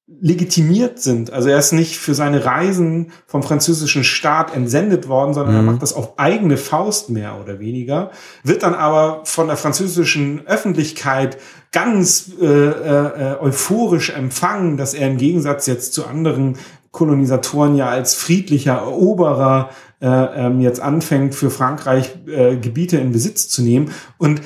[0.07, 1.33] legitimiert sind.
[1.33, 5.61] Also er ist nicht für seine Reisen vom französischen Staat entsendet worden, sondern mhm.
[5.61, 8.11] er macht das auf eigene Faust mehr oder weniger,
[8.43, 11.39] wird dann aber von der französischen Öffentlichkeit
[11.73, 16.59] ganz äh, äh, euphorisch empfangen, dass er im Gegensatz jetzt zu anderen
[16.91, 23.49] Kolonisatoren ja als friedlicher Eroberer äh, ähm, jetzt anfängt, für Frankreich äh, Gebiete in Besitz
[23.49, 23.91] zu nehmen.
[24.19, 24.43] Und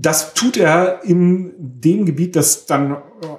[0.00, 2.96] das tut er in dem Gebiet, das dann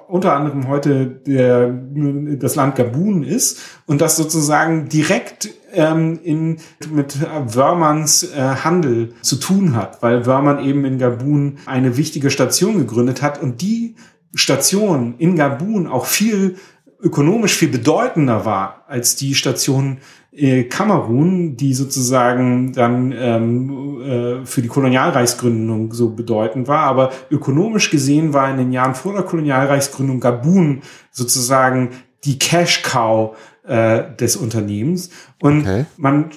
[0.08, 6.58] unter anderem heute der, das Land Gabun ist und das sozusagen direkt ähm, in,
[6.90, 7.18] mit
[7.54, 13.22] Wörmanns äh, Handel zu tun hat, weil Wörmann eben in Gabun eine wichtige Station gegründet
[13.22, 13.94] hat und die
[14.34, 16.56] Station in Gabun auch viel
[17.02, 19.98] ökonomisch viel bedeutender war als die Station
[20.32, 26.84] äh, Kamerun, die sozusagen dann ähm, äh, für die Kolonialreichsgründung so bedeutend war.
[26.84, 31.90] Aber ökonomisch gesehen war in den Jahren vor der Kolonialreichsgründung Gabun sozusagen
[32.24, 33.36] die Cash Cow
[33.66, 35.10] äh, des Unternehmens.
[35.40, 35.86] Und okay.
[35.96, 36.30] man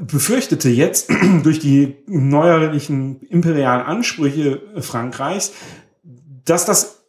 [0.00, 1.10] befürchtete jetzt
[1.42, 5.52] durch die neuerlichen imperialen Ansprüche Frankreichs,
[6.44, 7.04] dass das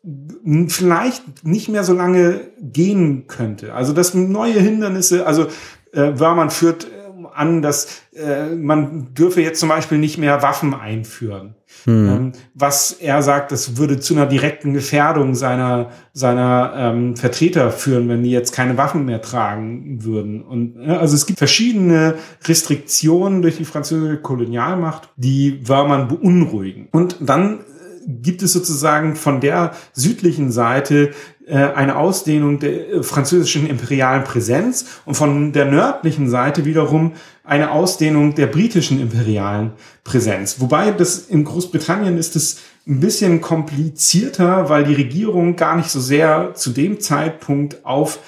[0.70, 3.74] vielleicht nicht mehr so lange gehen könnte.
[3.74, 5.48] Also dass neue Hindernisse, also
[5.92, 10.74] äh, Wörmann führt äh, an, dass äh, man dürfe jetzt zum Beispiel nicht mehr Waffen
[10.74, 11.56] einführen.
[11.84, 12.10] Hm.
[12.10, 18.08] Ähm, was er sagt, das würde zu einer direkten Gefährdung seiner, seiner ähm, Vertreter führen,
[18.10, 20.42] wenn die jetzt keine Waffen mehr tragen würden.
[20.42, 26.88] Und äh, also es gibt verschiedene Restriktionen durch die französische Kolonialmacht, die Wörmann beunruhigen.
[26.92, 27.60] Und dann
[28.08, 31.12] gibt es sozusagen von der südlichen Seite
[31.46, 37.72] äh, eine Ausdehnung der äh, französischen imperialen Präsenz und von der nördlichen Seite wiederum eine
[37.72, 39.74] Ausdehnung der britischen imperialen
[40.06, 40.62] Präsenz.
[40.62, 46.00] Wobei das in Großbritannien ist es ein bisschen komplizierter, weil die Regierung gar nicht so
[46.00, 48.20] sehr zu dem Zeitpunkt auf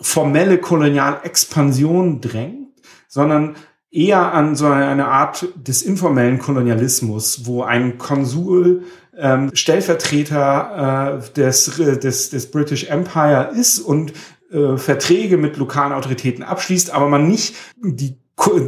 [0.00, 2.68] formelle Kolonialexpansion drängt,
[3.08, 3.56] sondern
[3.92, 8.84] eher an so eine Art des informellen Kolonialismus, wo ein Konsul
[9.16, 14.14] ähm, Stellvertreter äh, des, des, des British Empire ist und
[14.50, 18.16] äh, Verträge mit lokalen Autoritäten abschließt, aber man nicht die,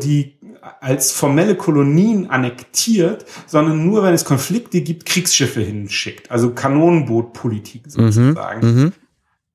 [0.02, 0.38] die
[0.80, 6.30] als formelle Kolonien annektiert, sondern nur, wenn es Konflikte gibt, Kriegsschiffe hinschickt.
[6.30, 7.90] Also Kanonenbootpolitik mhm.
[8.12, 8.66] sozusagen.
[8.66, 8.92] Mhm,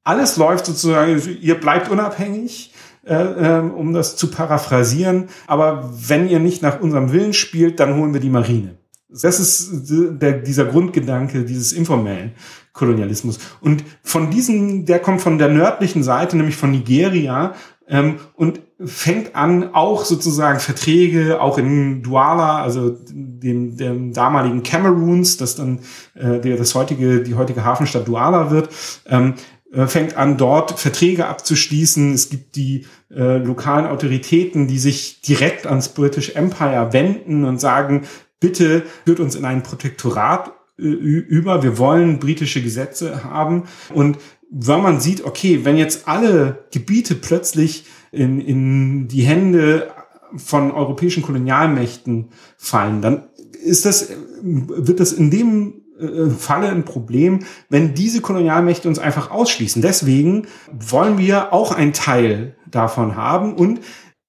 [0.04, 2.69] Alles läuft sozusagen, ihr bleibt unabhängig,
[3.10, 5.30] äh, ähm, um das zu paraphrasieren.
[5.48, 8.76] Aber wenn ihr nicht nach unserem Willen spielt, dann holen wir die Marine.
[9.10, 9.90] Das ist
[10.22, 12.34] der, dieser Grundgedanke dieses informellen
[12.74, 13.40] Kolonialismus.
[13.60, 17.56] Und von diesem, der kommt von der nördlichen Seite, nämlich von Nigeria,
[17.88, 25.38] ähm, und fängt an, auch sozusagen Verträge, auch in Douala, also dem, dem damaligen Cameroons,
[25.38, 25.80] das dann
[26.14, 28.70] äh, der, das heutige, die heutige Hafenstadt Douala wird,
[29.08, 32.14] ähm, äh, fängt an, dort Verträge abzuschließen.
[32.14, 38.04] Es gibt die äh, lokalen Autoritäten, die sich direkt ans British Empire wenden und sagen,
[38.40, 43.64] bitte führt uns in ein Protektorat äh, über, wir wollen britische Gesetze haben.
[43.94, 44.18] Und
[44.50, 49.92] wenn man sieht, okay, wenn jetzt alle Gebiete plötzlich in, in die Hände
[50.36, 53.24] von europäischen Kolonialmächten fallen, dann
[53.64, 54.10] ist das,
[54.42, 55.89] wird das in dem äh,
[56.38, 59.82] Falle ein Problem, wenn diese Kolonialmächte uns einfach ausschließen.
[59.82, 63.82] Deswegen wollen wir auch einen Teil davon haben und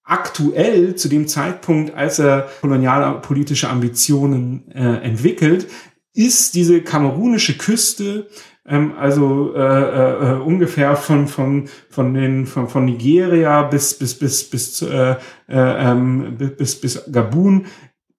[0.02, 5.68] aktuell zu dem Zeitpunkt, als er kolonialpolitische Ambitionen äh, entwickelt,
[6.12, 8.26] ist diese kamerunische Küste
[8.66, 14.48] ähm, also äh, äh, ungefähr von von von den von, von Nigeria bis bis bis
[14.48, 15.16] bis äh, äh,
[15.48, 17.66] ähm, bis bis Gabun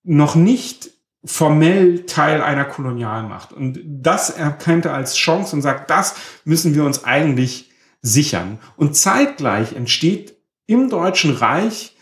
[0.04, 0.92] noch nicht
[1.24, 3.54] formell Teil einer Kolonialmacht.
[3.54, 8.60] Und das erkennt er als Chance und sagt, das müssen wir uns eigentlich sichern.
[8.76, 11.96] Und zeitgleich entsteht im Deutschen Reich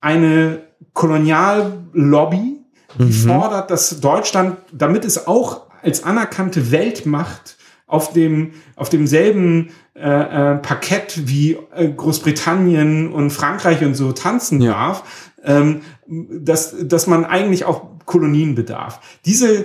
[0.00, 2.58] eine Koloniallobby,
[2.98, 3.12] die mhm.
[3.12, 7.56] fordert, dass Deutschland, damit es auch als anerkannte Weltmacht
[7.86, 14.60] auf dem auf demselben äh, äh, Parkett wie äh, Großbritannien und Frankreich und so tanzen
[14.60, 14.72] ja.
[14.72, 19.00] darf, ähm, dass dass man eigentlich auch Kolonien bedarf.
[19.24, 19.64] Diese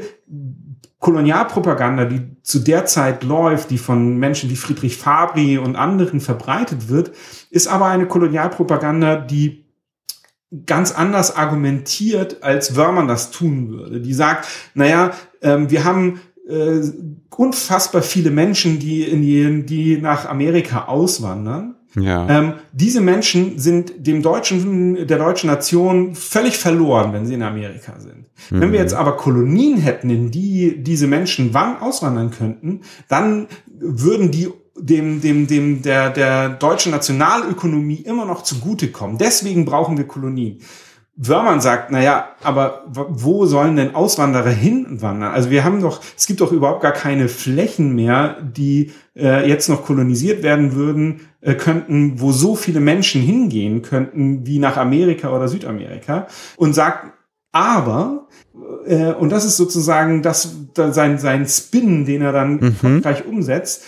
[0.99, 6.89] Kolonialpropaganda, die zu der Zeit läuft, die von Menschen wie Friedrich Fabri und anderen verbreitet
[6.89, 7.11] wird,
[7.49, 9.65] ist aber eine Kolonialpropaganda, die
[10.67, 13.99] ganz anders argumentiert, als Wörmann das tun würde.
[13.99, 16.81] Die sagt, naja, ähm, wir haben äh,
[17.35, 21.74] unfassbar viele Menschen, die in die, die nach Amerika auswandern.
[21.95, 22.27] Ja.
[22.29, 27.99] Ähm, diese Menschen sind dem deutschen, der deutschen Nation völlig verloren, wenn sie in Amerika
[27.99, 28.29] sind.
[28.49, 28.61] Mhm.
[28.61, 34.31] Wenn wir jetzt aber Kolonien hätten, in die diese Menschen wann auswandern könnten, dann würden
[34.31, 39.17] die dem, dem, dem, der, der deutschen Nationalökonomie immer noch zugutekommen.
[39.17, 40.59] Deswegen brauchen wir Kolonien.
[41.17, 45.31] Wörmann sagt, na ja, aber wo sollen denn Auswanderer hinwandern?
[45.31, 49.69] Also wir haben doch, es gibt doch überhaupt gar keine Flächen mehr, die äh, jetzt
[49.69, 55.35] noch kolonisiert werden würden, äh, könnten, wo so viele Menschen hingehen könnten, wie nach Amerika
[55.35, 56.27] oder Südamerika.
[56.57, 57.13] Und sagt,
[57.51, 58.27] aber,
[58.85, 63.01] äh, und das ist sozusagen das, sein, sein Spin, den er dann mhm.
[63.01, 63.83] gleich umsetzt,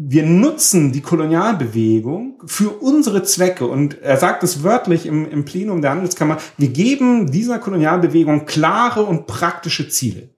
[0.00, 3.66] wir nutzen die Kolonialbewegung für unsere Zwecke.
[3.66, 9.02] Und er sagt es wörtlich im, im Plenum der Handelskammer, wir geben dieser Kolonialbewegung klare
[9.02, 10.30] und praktische Ziele.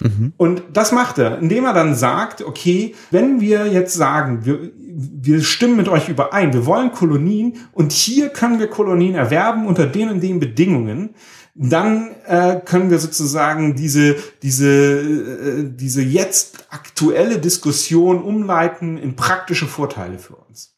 [0.00, 0.32] Mhm.
[0.36, 5.42] Und das macht er, indem er dann sagt, okay, wenn wir jetzt sagen, wir, wir
[5.42, 10.10] stimmen mit euch überein, wir wollen Kolonien und hier können wir Kolonien erwerben unter den
[10.10, 11.14] und den Bedingungen,
[11.54, 19.66] dann äh, können wir sozusagen diese, diese, äh, diese jetzt aktuelle Diskussion umleiten in praktische
[19.66, 20.77] Vorteile für uns.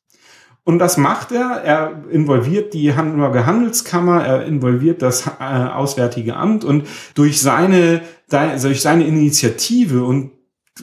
[0.71, 1.63] Und das macht er.
[1.65, 8.81] Er involviert die Hamburger Handelskammer, er involviert das äh, Auswärtige Amt und durch seine, durch
[8.81, 10.31] seine Initiative und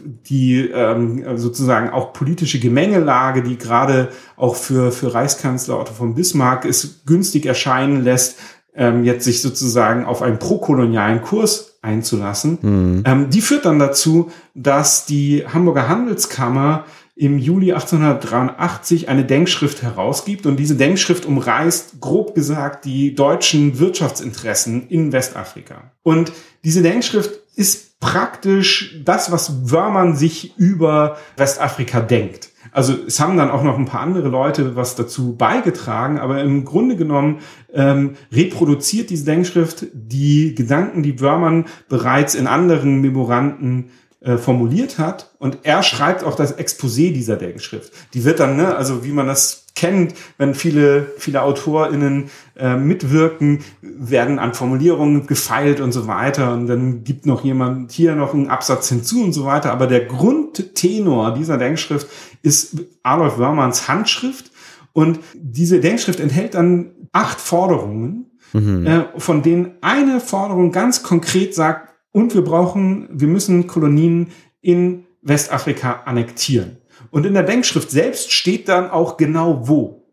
[0.04, 6.66] die ähm, sozusagen auch politische Gemengelage, die gerade auch für, für Reichskanzler Otto von Bismarck
[6.66, 8.40] es günstig erscheinen lässt,
[8.76, 13.04] ähm, jetzt sich sozusagen auf einen prokolonialen Kurs einzulassen, mhm.
[13.06, 16.84] ähm, die führt dann dazu, dass die Hamburger Handelskammer
[17.18, 24.88] im Juli 1883 eine Denkschrift herausgibt und diese Denkschrift umreißt, grob gesagt, die deutschen Wirtschaftsinteressen
[24.88, 25.92] in Westafrika.
[26.04, 26.32] Und
[26.64, 32.50] diese Denkschrift ist praktisch das, was Wörmann sich über Westafrika denkt.
[32.72, 36.66] Also es haben dann auch noch ein paar andere Leute was dazu beigetragen, aber im
[36.66, 37.40] Grunde genommen
[37.74, 43.90] ähm, reproduziert diese Denkschrift die Gedanken, die Wörmann bereits in anderen Memoranden
[44.28, 45.32] äh, formuliert hat.
[45.40, 47.94] Und er schreibt auch das Exposé dieser Denkschrift.
[48.14, 53.60] Die wird dann, ne, also wie man das kennt, wenn viele, viele AutorInnen äh, mitwirken,
[53.82, 56.52] werden an Formulierungen gefeilt und so weiter.
[56.54, 59.72] Und dann gibt noch jemand hier noch einen Absatz hinzu und so weiter.
[59.72, 62.08] Aber der Grundtenor dieser Denkschrift
[62.42, 64.52] ist Adolf Wörmanns Handschrift.
[64.92, 68.86] Und diese Denkschrift enthält dann acht Forderungen, mhm.
[68.86, 71.87] äh, von denen eine Forderung ganz konkret sagt,
[72.18, 76.78] und wir brauchen, wir müssen Kolonien in Westafrika annektieren.
[77.12, 80.04] Und in der Denkschrift selbst steht dann auch genau wo.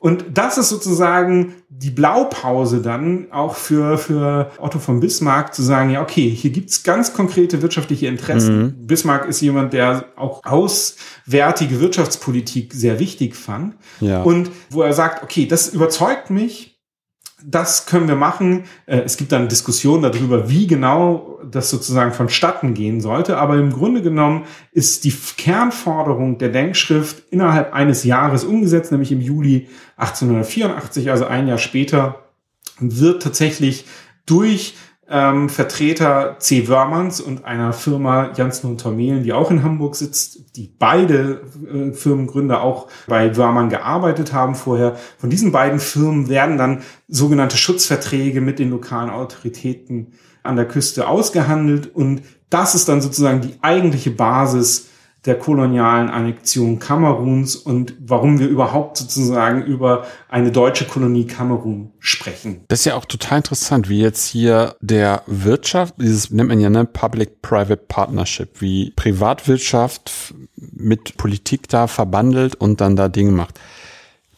[0.00, 5.90] Und das ist sozusagen die Blaupause dann auch für, für Otto von Bismarck zu sagen,
[5.90, 8.62] ja, okay, hier gibt's ganz konkrete wirtschaftliche Interessen.
[8.62, 8.86] Mhm.
[8.86, 13.74] Bismarck ist jemand, der auch auswärtige Wirtschaftspolitik sehr wichtig fand.
[14.00, 14.22] Ja.
[14.22, 16.71] Und wo er sagt, okay, das überzeugt mich,
[17.44, 18.64] das können wir machen.
[18.86, 23.38] Äh, es gibt dann Diskussionen darüber, wie genau das sozusagen vonstatten gehen sollte.
[23.38, 29.20] Aber im Grunde genommen ist die Kernforderung der Denkschrift innerhalb eines Jahres umgesetzt, nämlich im
[29.20, 32.20] Juli 1884, also ein Jahr später,
[32.78, 33.84] wird tatsächlich
[34.26, 34.74] durch
[35.12, 36.68] ähm, Vertreter C.
[36.68, 41.92] Wörmanns und einer Firma Janssen und Tormelen, die auch in Hamburg sitzt, die beide äh,
[41.92, 44.96] Firmengründer auch bei Wörmann gearbeitet haben vorher.
[45.18, 51.06] Von diesen beiden Firmen werden dann sogenannte Schutzverträge mit den lokalen Autoritäten an der Küste
[51.06, 54.88] ausgehandelt und das ist dann sozusagen die eigentliche Basis
[55.24, 62.64] der kolonialen Annexion Kameruns und warum wir überhaupt sozusagen über eine deutsche Kolonie Kamerun sprechen.
[62.68, 66.70] Das ist ja auch total interessant, wie jetzt hier der Wirtschaft, dieses nennt man ja
[66.70, 73.60] ne Public-Private Partnership, wie Privatwirtschaft mit Politik da verbandelt und dann da Dinge macht.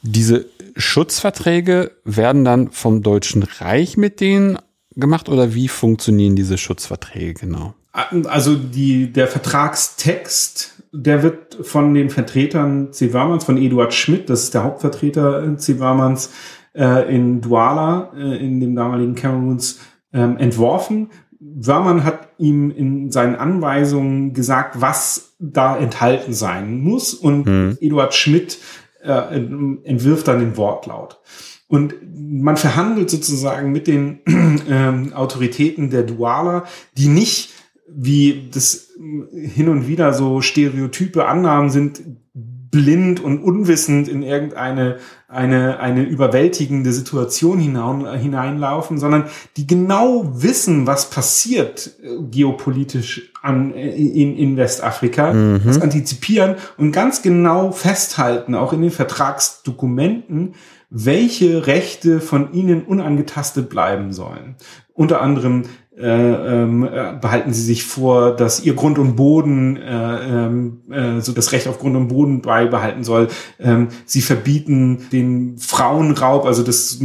[0.02, 0.44] Diese
[0.76, 4.58] Schutzverträge werden dann vom Deutschen Reich mit denen
[4.96, 7.74] gemacht oder wie funktionieren diese Schutzverträge genau?
[7.92, 13.12] Also die, der Vertragstext der wird von den Vertretern C.
[13.12, 15.80] Warmans, von Eduard Schmidt, das ist der Hauptvertreter C.
[15.80, 16.30] Warmans,
[16.72, 19.80] äh, in Douala, äh, in dem damaligen Cameroons,
[20.12, 21.10] ähm, entworfen.
[21.40, 27.76] Wörmann hat ihm in seinen Anweisungen gesagt, was da enthalten sein muss und mhm.
[27.80, 28.58] Eduard Schmidt
[29.02, 29.36] äh,
[29.84, 31.20] entwirft dann den Wortlaut.
[31.66, 34.20] Und man verhandelt sozusagen mit den
[34.68, 36.64] ähm, Autoritäten der Duala,
[36.96, 37.50] die nicht
[37.88, 38.83] wie das
[39.32, 42.02] hin und wieder so stereotype Annahmen sind,
[42.34, 49.24] blind und unwissend in irgendeine eine, eine überwältigende Situation hinein, hineinlaufen, sondern
[49.56, 55.60] die genau wissen, was passiert äh, geopolitisch an, in, in Westafrika, mhm.
[55.64, 60.54] das antizipieren und ganz genau festhalten, auch in den Vertragsdokumenten,
[60.90, 64.54] welche Rechte von ihnen unangetastet bleiben sollen.
[64.92, 70.46] Unter anderem äh, ähm, äh, behalten sie sich vor, dass ihr Grund und Boden, äh,
[70.46, 73.28] ähm, äh, so das Recht auf Grund und Boden beibehalten soll.
[73.60, 76.98] Ähm, sie verbieten den Frauenraub, also dass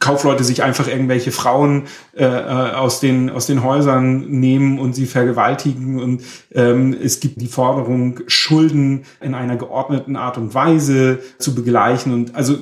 [0.00, 5.06] Kaufleute sich einfach irgendwelche Frauen äh, äh, aus den aus den Häusern nehmen und sie
[5.06, 6.22] vergewaltigen und
[6.52, 12.34] ähm, es gibt die Forderung Schulden in einer geordneten Art und Weise zu begleichen und
[12.34, 12.56] also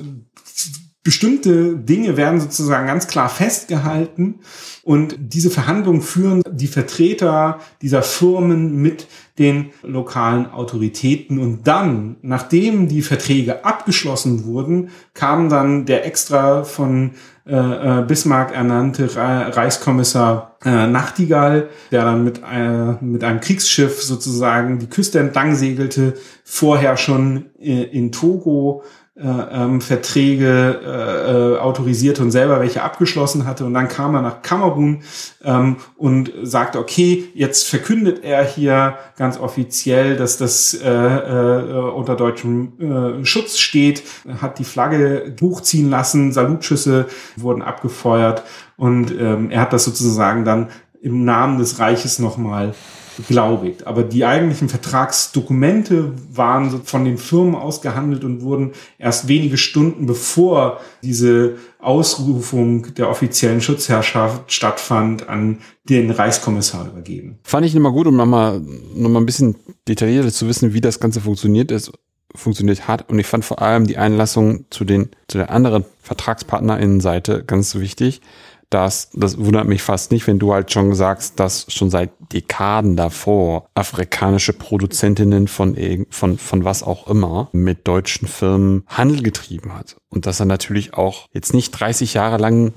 [1.05, 4.39] bestimmte Dinge werden sozusagen ganz klar festgehalten
[4.83, 11.37] und diese Verhandlungen führen die Vertreter dieser Firmen mit den lokalen Autoritäten.
[11.37, 17.11] Und dann, nachdem die Verträge abgeschlossen wurden, kam dann der extra von
[17.45, 24.79] äh, äh Bismarck ernannte Reichskommissar äh, Nachtigall, der dann mit, äh, mit einem Kriegsschiff sozusagen
[24.79, 28.81] die Küste entlang segelte, vorher schon äh, in Togo
[29.17, 33.65] ähm, Verträge äh, äh, autorisierte und selber welche abgeschlossen hatte.
[33.65, 35.03] Und dann kam er nach Kamerun
[35.43, 42.15] ähm, und sagte, okay, jetzt verkündet er hier ganz offiziell, dass das äh, äh, unter
[42.15, 44.03] deutschem äh, Schutz steht,
[44.41, 47.05] hat die Flagge hochziehen lassen, Salutschüsse
[47.37, 48.43] wurden abgefeuert
[48.75, 50.67] und ähm, er hat das sozusagen dann
[51.01, 52.73] im Namen des Reiches nochmal
[53.17, 53.87] beglaubigt.
[53.87, 60.79] Aber die eigentlichen Vertragsdokumente waren von den Firmen ausgehandelt und wurden erst wenige Stunden bevor
[61.03, 67.39] diese Ausrufung der offiziellen Schutzherrschaft stattfand, an den Reichskommissar übergeben.
[67.43, 68.59] Fand ich immer gut, um nochmal
[68.95, 69.55] noch mal ein bisschen
[69.87, 71.91] detaillierter zu wissen, wie das Ganze funktioniert ist
[72.37, 73.09] funktioniert hat.
[73.09, 78.21] Und ich fand vor allem die Einlassung zu den, zu der anderen VertragspartnerInnenseite ganz wichtig,
[78.69, 82.95] dass, das wundert mich fast nicht, wenn du halt schon sagst, dass schon seit Dekaden
[82.95, 85.75] davor afrikanische Produzentinnen von,
[86.09, 89.97] von, von was auch immer mit deutschen Firmen Handel getrieben hat.
[90.09, 92.73] Und dass er natürlich auch jetzt nicht 30 Jahre lang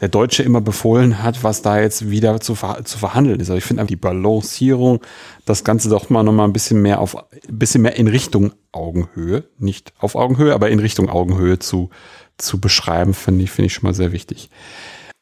[0.00, 3.50] der Deutsche immer befohlen hat, was da jetzt wieder zu, ver zu verhandeln ist.
[3.50, 5.00] Aber ich finde die Balancierung,
[5.44, 8.52] das Ganze doch mal noch mal ein bisschen mehr auf, ein bisschen mehr in Richtung
[8.70, 11.90] Augenhöhe, nicht auf Augenhöhe, aber in Richtung Augenhöhe zu,
[12.36, 14.50] zu beschreiben, finde ich, finde ich schon mal sehr wichtig.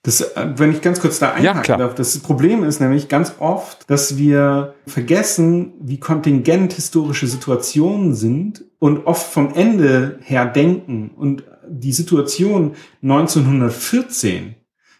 [0.06, 3.34] Das, äh, wenn ich ganz kurz da einhaken ja, darf, das Problem ist nämlich ganz
[3.40, 11.10] oft, dass wir vergessen, wie kontingent historische Situationen sind und oft vom Ende her denken.
[11.16, 14.54] Und die Situation 1914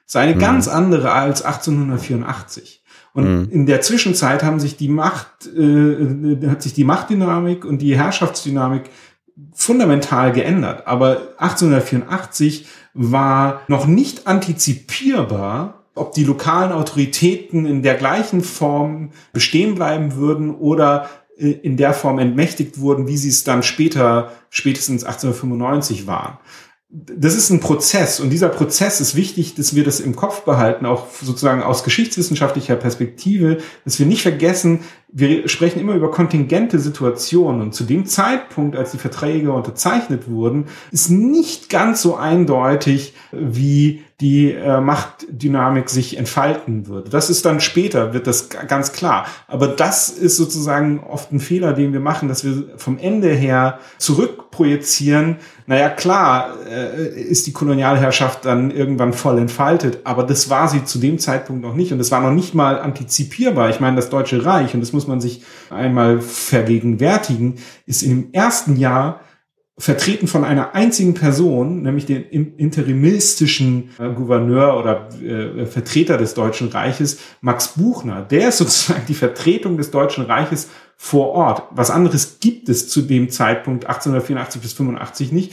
[0.05, 0.41] ist eine mhm.
[0.41, 2.83] ganz andere als 1884.
[3.13, 3.49] Und mhm.
[3.53, 8.91] in der Zwischenzeit haben sich die Macht, äh, hat sich die Machtdynamik und die Herrschaftsdynamik
[9.53, 10.87] fundamental geändert.
[10.87, 19.75] Aber 1884 war noch nicht antizipierbar, ob die lokalen Autoritäten in der gleichen Form bestehen
[19.75, 21.09] bleiben würden oder
[21.39, 26.39] äh, in der Form entmächtigt wurden, wie sie es dann später, spätestens 1895 waren
[26.89, 30.87] das ist ein Prozess und dieser Prozess ist wichtig, dass wir das im Kopf behalten,
[30.87, 37.61] auch sozusagen aus geschichtswissenschaftlicher Perspektive, dass wir nicht vergessen, wir sprechen immer über kontingente Situationen
[37.61, 44.05] und zu dem Zeitpunkt, als die Verträge unterzeichnet wurden, ist nicht ganz so eindeutig, wie
[44.21, 47.11] die äh, Machtdynamik sich entfalten würde.
[47.11, 49.27] Das ist dann später, wird das ganz klar.
[49.47, 53.79] Aber das ist sozusagen oft ein Fehler, den wir machen, dass wir vom Ende her
[53.99, 55.37] zurückprojizieren.
[55.67, 60.99] Naja, klar äh, ist die Kolonialherrschaft dann irgendwann voll entfaltet, aber das war sie zu
[60.99, 63.69] dem Zeitpunkt noch nicht und es war noch nicht mal antizipierbar.
[63.69, 68.77] Ich meine, das Deutsche Reich, und das muss man sich einmal vergegenwärtigen, ist im ersten
[68.77, 69.21] Jahr
[69.79, 76.69] vertreten von einer einzigen Person, nämlich den interimistischen äh, Gouverneur oder äh, Vertreter des Deutschen
[76.69, 78.23] Reiches, Max Buchner.
[78.23, 81.65] Der ist sozusagen die Vertretung des Deutschen Reiches vor Ort.
[81.73, 85.53] Was anderes gibt es zu dem Zeitpunkt 1884 bis 85 nicht.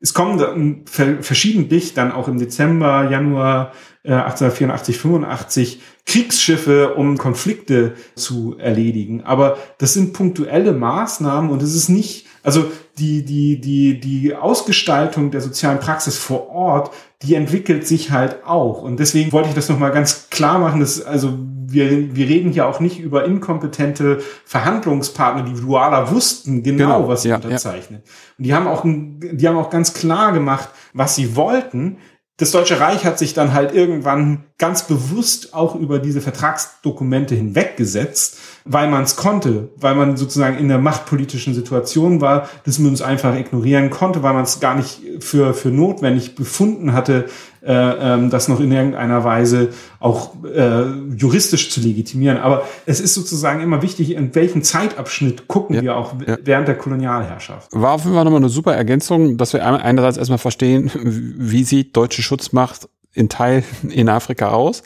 [0.00, 3.72] Es kommen dann verschiedentlich dann auch im Dezember, Januar
[4.04, 9.24] äh, 1884, 85 Kriegsschiffe, um Konflikte zu erledigen.
[9.24, 15.30] Aber das sind punktuelle Maßnahmen und es ist nicht, also die, die, die, die Ausgestaltung
[15.30, 16.90] der sozialen Praxis vor Ort,
[17.22, 18.82] die entwickelt sich halt auch.
[18.82, 22.66] Und deswegen wollte ich das nochmal ganz klar machen, dass, also wir, wir reden hier
[22.66, 28.02] auch nicht über inkompetente Verhandlungspartner, die Dualer wussten genau, genau was sie ja, unterzeichnen.
[28.04, 28.12] Ja.
[28.38, 31.98] Und die haben auch, die haben auch ganz klar gemacht, was sie wollten
[32.38, 38.38] das Deutsche Reich hat sich dann halt irgendwann ganz bewusst auch über diese Vertragsdokumente hinweggesetzt,
[38.64, 43.00] weil man es konnte, weil man sozusagen in der machtpolitischen Situation war, dass man es
[43.00, 47.26] einfach ignorieren konnte, weil man es gar nicht für, für notwendig befunden hatte,
[47.64, 49.68] äh, ähm, das noch in irgendeiner Weise
[50.00, 50.86] auch äh,
[51.16, 52.38] juristisch zu legitimieren.
[52.38, 56.36] Aber es ist sozusagen immer wichtig, in welchen Zeitabschnitt gucken ja, wir auch ja.
[56.42, 57.68] während der Kolonialherrschaft.
[57.72, 61.96] War auf jeden Fall nochmal eine super Ergänzung, dass wir einerseits erstmal verstehen, wie sieht
[61.96, 64.82] deutsche Schutzmacht in Teil in Afrika aus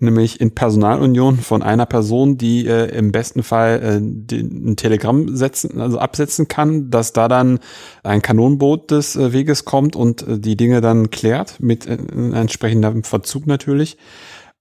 [0.00, 5.80] nämlich in Personalunion von einer Person, die äh, im besten Fall äh, ein Telegramm setzen,
[5.80, 7.58] also absetzen kann, dass da dann
[8.02, 13.04] ein Kanonenboot des äh, Weges kommt und äh, die Dinge dann klärt, mit äh, entsprechendem
[13.04, 13.96] Verzug natürlich.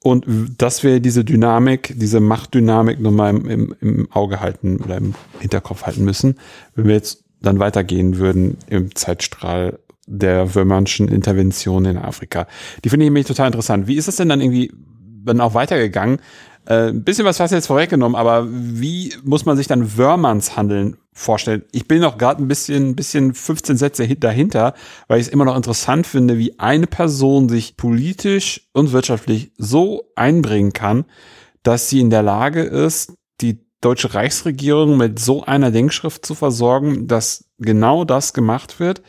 [0.04, 0.26] Und
[0.58, 5.84] dass wir diese Dynamik, diese Machtdynamik nochmal im, im, im Auge halten oder im Hinterkopf
[5.84, 6.36] halten müssen,
[6.76, 12.48] wenn wir jetzt dann weitergehen würden im Zeitstrahl der Würmernschen Intervention in Afrika.
[12.84, 13.88] Die finde ich nämlich total interessant.
[13.88, 14.72] Wie ist es denn dann irgendwie
[15.24, 16.20] dann auch weitergegangen?
[16.66, 20.58] Äh, ein bisschen was hast du jetzt vorweggenommen, aber wie muss man sich dann Wörmanns
[20.58, 21.64] Handeln vorstellen?
[21.72, 24.74] Ich bin noch gerade ein bisschen, bisschen 15 Sätze dahinter,
[25.08, 30.12] weil ich es immer noch interessant finde, wie eine Person sich politisch und wirtschaftlich so
[30.16, 31.06] einbringen kann,
[31.64, 37.08] dass sie in der Lage ist, die deutsche Reichsregierung mit so einer Denkschrift zu versorgen,
[37.08, 39.02] dass genau das gemacht wird,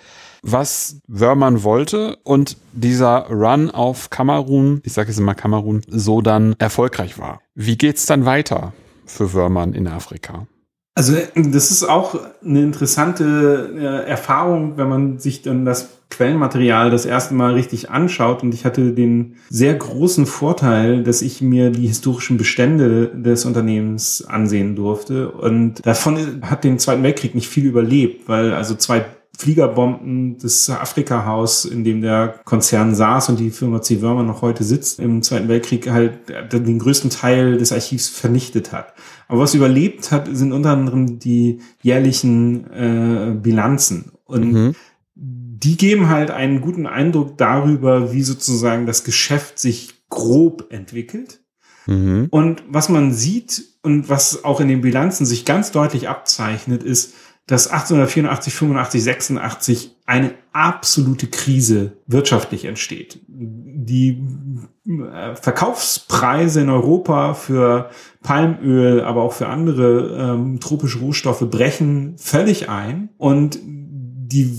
[0.43, 6.55] was Wörmann wollte und dieser Run auf Kamerun, ich sage jetzt immer Kamerun, so dann
[6.59, 7.41] erfolgreich war.
[7.55, 8.73] Wie geht's dann weiter
[9.07, 10.47] für Wörmann in Afrika?
[10.99, 17.07] Also das ist auch eine interessante äh, Erfahrung, wenn man sich dann das Quellenmaterial das
[17.07, 18.43] erste Mal richtig anschaut.
[18.43, 24.25] Und ich hatte den sehr großen Vorteil, dass ich mir die historischen Bestände des Unternehmens
[24.27, 25.31] ansehen durfte.
[25.31, 29.05] Und davon hat den Zweiten Weltkrieg nicht viel überlebt, weil also zwei
[29.39, 34.03] Fliegerbomben des Afrika-Haus, in dem der Konzern saß und die Firma C.
[34.03, 38.95] Wörmer noch heute sitzt, im Zweiten Weltkrieg halt den größten Teil des Archivs vernichtet hat.
[39.29, 44.11] Aber was überlebt hat, sind unter anderem die jährlichen äh, Bilanzen.
[44.25, 44.75] Und mhm.
[45.15, 51.41] die geben halt einen guten Eindruck darüber, wie sozusagen das Geschäft sich grob entwickelt.
[51.87, 52.27] Mhm.
[52.31, 57.15] Und was man sieht und was auch in den Bilanzen sich ganz deutlich abzeichnet, ist,
[57.49, 63.21] dass 1884, 85, 86 eine absolute Krise wirtschaftlich entsteht.
[63.27, 64.23] Die
[64.87, 67.89] äh, Verkaufspreise in Europa für
[68.23, 74.53] Palmöl, aber auch für andere ähm, tropische Rohstoffe brechen völlig ein und die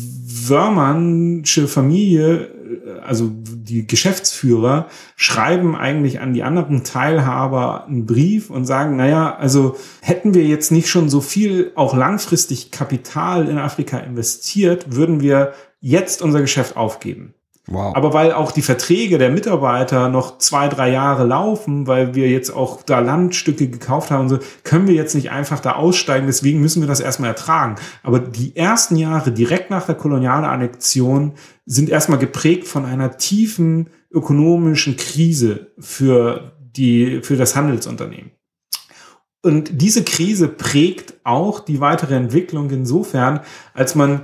[0.48, 2.59] Wörmannsche Familie
[3.04, 9.78] also die Geschäftsführer schreiben eigentlich an die anderen Teilhaber einen Brief und sagen, naja, also
[10.02, 15.54] hätten wir jetzt nicht schon so viel auch langfristig Kapital in Afrika investiert, würden wir
[15.82, 17.34] jetzt unser Geschäft aufgeben.
[17.72, 17.96] Wow.
[17.96, 22.50] Aber weil auch die Verträge der Mitarbeiter noch zwei, drei Jahre laufen, weil wir jetzt
[22.50, 26.26] auch da Landstücke gekauft haben, so, können wir jetzt nicht einfach da aussteigen.
[26.26, 27.76] Deswegen müssen wir das erstmal ertragen.
[28.02, 31.34] Aber die ersten Jahre direkt nach der Kolonialannexion
[31.66, 38.32] sind erstmal geprägt von einer tiefen ökonomischen Krise für die, für das Handelsunternehmen.
[39.44, 43.42] Und diese Krise prägt auch die weitere Entwicklung insofern,
[43.74, 44.22] als man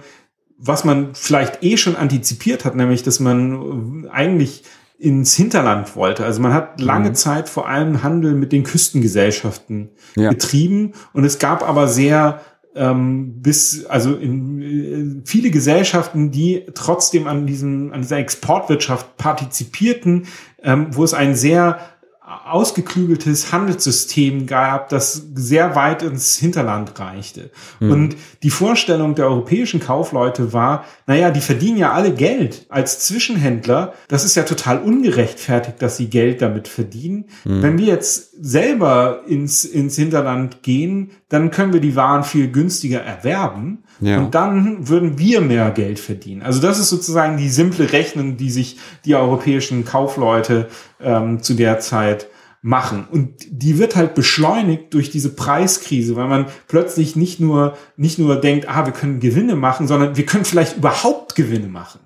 [0.57, 4.63] was man vielleicht eh schon antizipiert hat, nämlich, dass man eigentlich
[4.97, 6.23] ins Hinterland wollte.
[6.23, 7.15] Also man hat lange mhm.
[7.15, 10.29] Zeit vor allem Handel mit den Küstengesellschaften ja.
[10.29, 12.41] betrieben und es gab aber sehr
[12.75, 20.27] ähm, bis also in, äh, viele Gesellschaften, die trotzdem an diesem an dieser Exportwirtschaft partizipierten,
[20.61, 21.79] ähm, wo es ein sehr
[22.25, 27.51] ausgeklügeltes Handelssystem gab, das sehr weit ins Hinterland reichte.
[27.79, 27.91] Mhm.
[27.91, 33.93] Und die Vorstellung der europäischen Kaufleute war, naja, die verdienen ja alle Geld als Zwischenhändler.
[34.07, 37.25] Das ist ja total ungerechtfertigt, dass sie Geld damit verdienen.
[37.43, 37.61] Mhm.
[37.61, 43.01] Wenn wir jetzt selber ins, ins Hinterland gehen, dann können wir die Waren viel günstiger
[43.01, 43.83] erwerben.
[44.01, 44.19] Ja.
[44.19, 46.41] Und dann würden wir mehr Geld verdienen.
[46.41, 50.67] Also das ist sozusagen die simple Rechnung, die sich die europäischen Kaufleute
[51.01, 52.27] ähm, zu der Zeit
[52.61, 53.07] machen.
[53.09, 58.35] Und die wird halt beschleunigt durch diese Preiskrise, weil man plötzlich nicht nur, nicht nur
[58.41, 61.99] denkt, ah, wir können Gewinne machen, sondern wir können vielleicht überhaupt Gewinne machen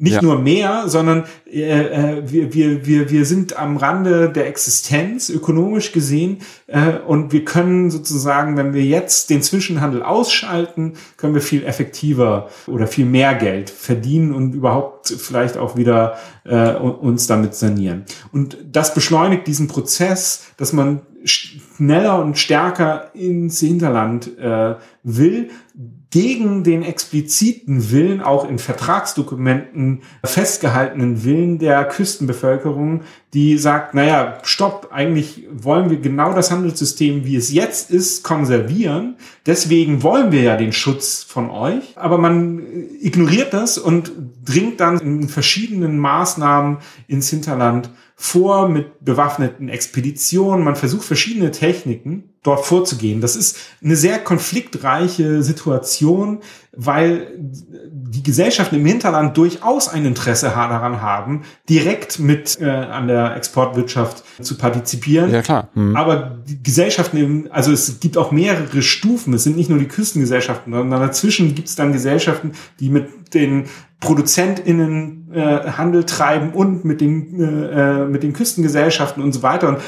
[0.00, 0.22] nicht ja.
[0.22, 5.90] nur mehr, sondern äh, äh, wir, wir, wir, wir sind am Rande der Existenz, ökonomisch
[5.90, 6.38] gesehen,
[6.68, 12.48] äh, und wir können sozusagen, wenn wir jetzt den Zwischenhandel ausschalten, können wir viel effektiver
[12.68, 18.04] oder viel mehr Geld verdienen und überhaupt vielleicht auch wieder äh, uns damit sanieren.
[18.30, 25.50] Und das beschleunigt diesen Prozess, dass man schneller und stärker ins Hinterland äh, will,
[26.10, 33.02] gegen den expliziten Willen, auch in Vertragsdokumenten festgehaltenen Willen der Küstenbevölkerung,
[33.34, 39.16] die sagt, naja, stopp, eigentlich wollen wir genau das Handelssystem, wie es jetzt ist, konservieren.
[39.44, 41.92] Deswegen wollen wir ja den Schutz von euch.
[41.96, 42.62] Aber man
[43.02, 44.12] ignoriert das und
[44.46, 50.64] dringt dann in verschiedenen Maßnahmen ins Hinterland vor mit bewaffneten Expeditionen.
[50.64, 53.20] Man versucht verschiedene Techniken dort vorzugehen.
[53.20, 56.40] Das ist eine sehr konfliktreiche Situation,
[56.72, 63.36] weil die Gesellschaften im Hinterland durchaus ein Interesse daran haben, direkt mit äh, an der
[63.36, 65.30] Exportwirtschaft zu partizipieren.
[65.30, 65.68] Ja, klar.
[65.74, 65.96] Hm.
[65.96, 69.34] Aber die Gesellschaften, im, also es gibt auch mehrere Stufen.
[69.34, 73.64] Es sind nicht nur die Küstengesellschaften, sondern dazwischen gibt es dann Gesellschaften, die mit den
[74.00, 79.68] ProduzentInnen äh, Handel treiben und mit den, äh, mit den Küstengesellschaften und so weiter.
[79.68, 79.78] Und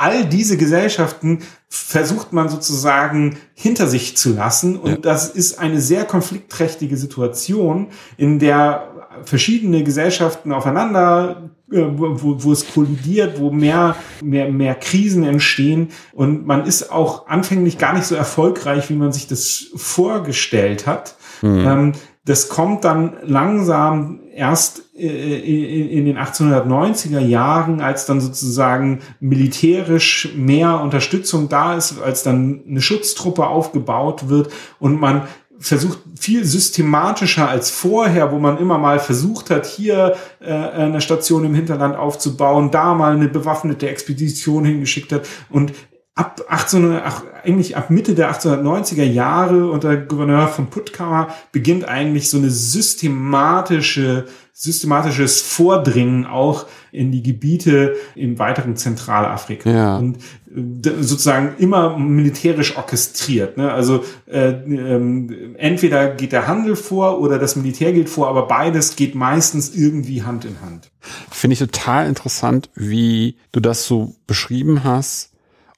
[0.00, 4.78] all diese Gesellschaften versucht man sozusagen hinter sich zu lassen.
[4.78, 4.96] Und ja.
[4.96, 8.88] das ist eine sehr konfliktträchtige Situation, in der
[9.24, 15.88] verschiedene Gesellschaften aufeinander, äh, wo, wo es kollidiert, wo mehr, mehr, mehr Krisen entstehen.
[16.14, 21.14] Und man ist auch anfänglich gar nicht so erfolgreich, wie man sich das vorgestellt hat.
[21.42, 21.92] Mhm.
[22.24, 30.80] Das kommt dann langsam erst äh, in den 1890er Jahren, als dann sozusagen militärisch mehr
[30.80, 35.28] Unterstützung da ist, als dann eine Schutztruppe aufgebaut wird und man
[35.58, 41.44] versucht viel systematischer als vorher, wo man immer mal versucht hat, hier äh, eine Station
[41.44, 45.74] im Hinterland aufzubauen, da mal eine bewaffnete Expedition hingeschickt hat und
[46.14, 52.28] ab 1800, ach, eigentlich ab Mitte der 1890er Jahre unter Gouverneur von Puttkammer beginnt eigentlich
[52.28, 59.70] so eine systematische, systematisches Vordringen auch in die Gebiete im weiteren Zentralafrika.
[59.70, 59.96] Ja.
[59.96, 60.18] Und
[60.54, 63.56] äh, sozusagen immer militärisch orchestriert.
[63.56, 63.72] Ne?
[63.72, 68.96] Also äh, ähm, entweder geht der Handel vor oder das Militär geht vor, aber beides
[68.96, 70.90] geht meistens irgendwie Hand in Hand.
[71.30, 75.29] Finde ich total interessant, wie du das so beschrieben hast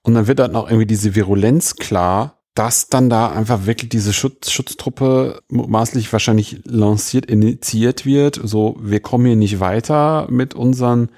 [0.03, 4.12] und dann wird dann auch irgendwie diese Virulenz klar, dass dann da einfach wirklich diese
[4.12, 8.38] Schutz, Schutztruppe maßlich wahrscheinlich lanciert, initiiert wird.
[8.42, 11.09] So, wir kommen hier nicht weiter mit unseren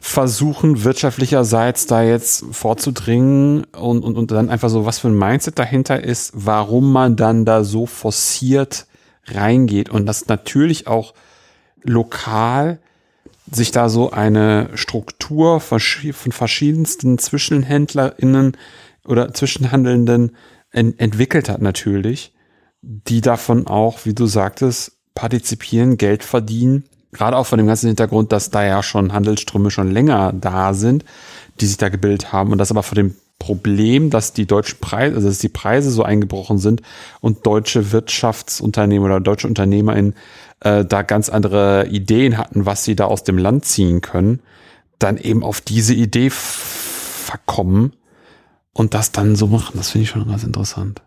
[0.00, 5.58] Versuchen wirtschaftlicherseits da jetzt vorzudringen und, und, und dann einfach so, was für ein Mindset
[5.58, 8.86] dahinter ist, warum man dann da so forciert
[9.26, 11.14] reingeht und das natürlich auch
[11.82, 12.80] lokal
[13.50, 18.56] sich da so eine Struktur von verschiedensten ZwischenhändlerInnen
[19.06, 20.36] oder Zwischenhandelnden
[20.70, 22.32] ent entwickelt hat natürlich,
[22.82, 26.84] die davon auch, wie du sagtest, partizipieren, Geld verdienen.
[27.12, 31.04] Gerade auch von dem ganzen Hintergrund, dass da ja schon Handelsströme schon länger da sind,
[31.60, 35.16] die sich da gebildet haben und das aber vor dem Problem, dass die deutschen Preise,
[35.16, 36.82] also dass die Preise so eingebrochen sind
[37.20, 40.14] und deutsche Wirtschaftsunternehmen oder deutsche UnternehmerInnen
[40.64, 44.40] äh, da ganz andere Ideen hatten, was sie da aus dem Land ziehen können,
[44.98, 47.92] dann eben auf diese Idee verkommen
[48.72, 49.74] und das dann so machen.
[49.76, 51.02] Das finde ich schon ganz interessant.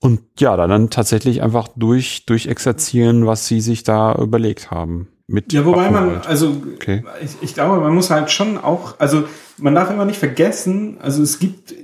[0.00, 5.08] Und ja, dann tatsächlich einfach durch, durch exerzieren, was sie sich da überlegt haben.
[5.28, 7.02] Mit ja, wobei man, also okay.
[7.22, 9.24] ich, ich glaube, man muss halt schon auch, also
[9.56, 11.74] man darf immer nicht vergessen, also es gibt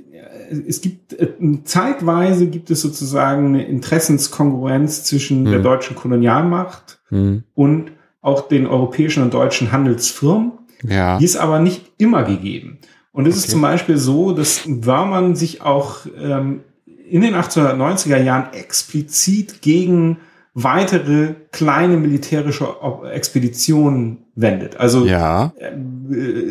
[0.67, 1.29] es gibt äh,
[1.63, 5.51] zeitweise gibt es sozusagen eine Interessenskongruenz zwischen hm.
[5.51, 7.43] der deutschen Kolonialmacht hm.
[7.55, 7.91] und
[8.21, 10.53] auch den europäischen und deutschen Handelsfirmen.
[10.83, 11.17] Ja.
[11.17, 12.79] Die ist aber nicht immer gegeben.
[13.11, 13.45] Und es okay.
[13.45, 16.61] ist zum Beispiel so, dass Wörmann sich auch ähm,
[17.09, 20.17] in den 1890er Jahren explizit gegen
[20.55, 22.67] weitere kleine militärische
[23.11, 24.77] Expeditionen wendet.
[24.77, 25.53] Also ja.
[25.57, 25.73] Äh,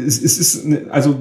[0.06, 1.16] es, es ist also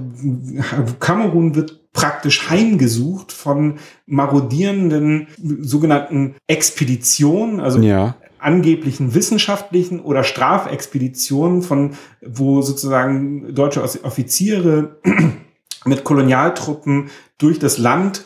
[0.99, 5.27] Kamerun wird praktisch heimgesucht von marodierenden
[5.61, 8.15] sogenannten Expeditionen, also ja.
[8.41, 14.99] Angeblichen wissenschaftlichen oder Strafexpeditionen von, wo sozusagen deutsche Offiziere
[15.85, 18.25] mit Kolonialtruppen durch das Land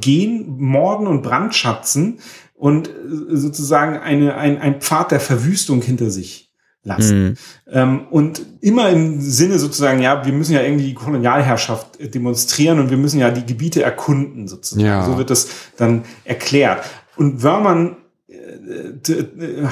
[0.00, 2.20] gehen, morden und brandschatzen
[2.54, 2.90] und
[3.30, 6.52] sozusagen eine, ein, ein Pfad der Verwüstung hinter sich
[6.84, 7.36] lassen.
[7.72, 8.06] Mhm.
[8.10, 12.96] Und immer im Sinne sozusagen, ja, wir müssen ja irgendwie die Kolonialherrschaft demonstrieren und wir
[12.96, 14.86] müssen ja die Gebiete erkunden sozusagen.
[14.86, 15.04] Ja.
[15.04, 16.84] So wird das dann erklärt.
[17.16, 17.94] Und Wörmann äh,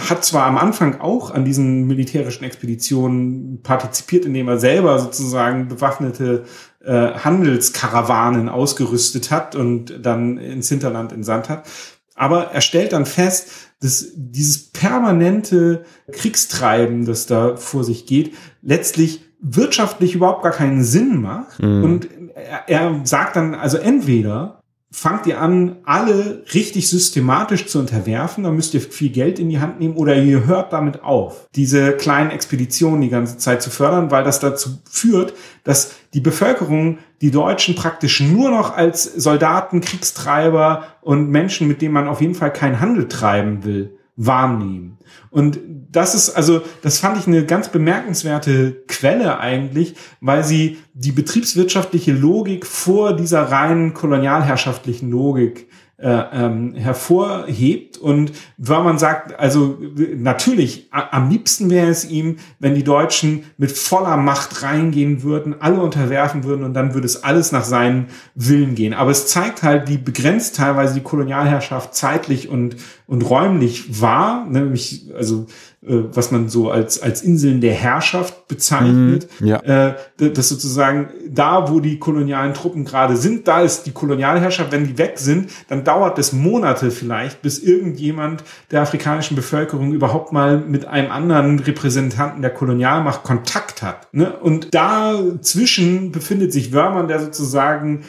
[0.08, 6.44] hat zwar am Anfang auch an diesen militärischen Expeditionen partizipiert, indem er selber sozusagen bewaffnete
[6.84, 11.68] äh, Handelskarawanen ausgerüstet hat und dann ins Hinterland entsandt hat.
[12.14, 13.50] Aber er stellt dann fest,
[13.80, 21.20] dass dieses permanente Kriegstreiben, das da vor sich geht, letztlich wirtschaftlich überhaupt gar keinen Sinn
[21.20, 21.62] macht.
[21.62, 21.84] Mhm.
[21.84, 24.62] Und er, er sagt dann, also entweder
[24.96, 29.60] fangt ihr an, alle richtig systematisch zu unterwerfen, dann müsst ihr viel Geld in die
[29.60, 34.10] Hand nehmen oder ihr hört damit auf, diese kleinen Expeditionen die ganze Zeit zu fördern,
[34.10, 35.34] weil das dazu führt,
[35.64, 41.92] dass die Bevölkerung die Deutschen praktisch nur noch als Soldaten, Kriegstreiber und Menschen, mit denen
[41.92, 44.98] man auf jeden Fall keinen Handel treiben will, wahrnehmen.
[45.30, 45.60] Und
[45.90, 52.12] das ist also, das fand ich eine ganz bemerkenswerte Quelle eigentlich, weil sie die betriebswirtschaftliche
[52.12, 59.78] Logik vor dieser reinen kolonialherrschaftlichen Logik äh, ähm, hervorhebt und weil man sagt, also
[60.14, 65.80] natürlich, am liebsten wäre es ihm, wenn die Deutschen mit voller Macht reingehen würden, alle
[65.80, 68.92] unterwerfen würden und dann würde es alles nach seinen Willen gehen.
[68.92, 75.10] Aber es zeigt halt, wie begrenzt teilweise die Kolonialherrschaft zeitlich und, und räumlich war, nämlich,
[75.16, 75.46] also
[75.86, 79.28] äh, was man so als, als Inseln der Herrschaft bezeichnet.
[79.38, 79.58] Mm, ja.
[79.60, 84.72] äh, das sozusagen da, wo die kolonialen Truppen gerade sind, da ist die Kolonialherrschaft.
[84.72, 88.42] Wenn die weg sind, dann dauert es Monate vielleicht, bis irgendjemand
[88.72, 94.12] der afrikanischen Bevölkerung überhaupt mal mit einem anderen Repräsentanten der Kolonialmacht Kontakt hat.
[94.12, 94.32] Ne?
[94.32, 98.02] Und dazwischen befindet sich Wörmann, der sozusagen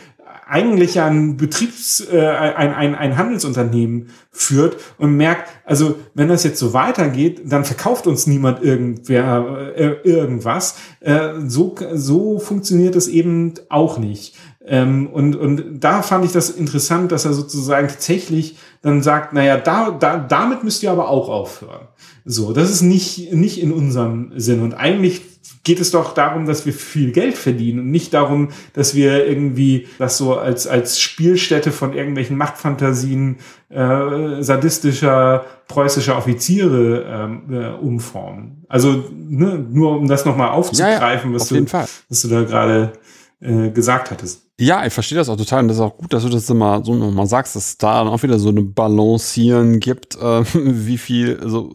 [0.50, 6.60] eigentlich ein Betriebs, äh, ein, ein, ein Handelsunternehmen führt und merkt, also wenn das jetzt
[6.60, 10.78] so weitergeht, dann verkauft uns niemand irgendwer äh, irgendwas.
[11.00, 14.36] Äh, so, so funktioniert es eben auch nicht.
[14.66, 19.58] Ähm, und, und da fand ich das interessant, dass er sozusagen tatsächlich dann sagt, naja,
[19.58, 21.88] da, da, damit müsst ihr aber auch aufhören.
[22.26, 24.62] So, das ist nicht, nicht in unserem Sinn.
[24.62, 28.96] Und eigentlich geht es doch darum, dass wir viel Geld verdienen und nicht darum, dass
[28.96, 33.38] wir irgendwie das so als, als Spielstätte von irgendwelchen Machtfantasien
[33.70, 38.66] äh, sadistischer preußischer Offiziere ähm, äh, umformen.
[38.70, 41.66] Also ne, nur um das nochmal aufzugreifen, ja, ja, was, du,
[42.10, 42.94] was du da gerade
[43.42, 44.44] äh, gesagt hattest.
[44.60, 46.84] Ja, ich verstehe das auch total und das ist auch gut, dass du das immer
[46.84, 50.98] so nochmal sagst, dass es da dann auch wieder so eine Balancieren gibt, äh, wie
[50.98, 51.74] viel, also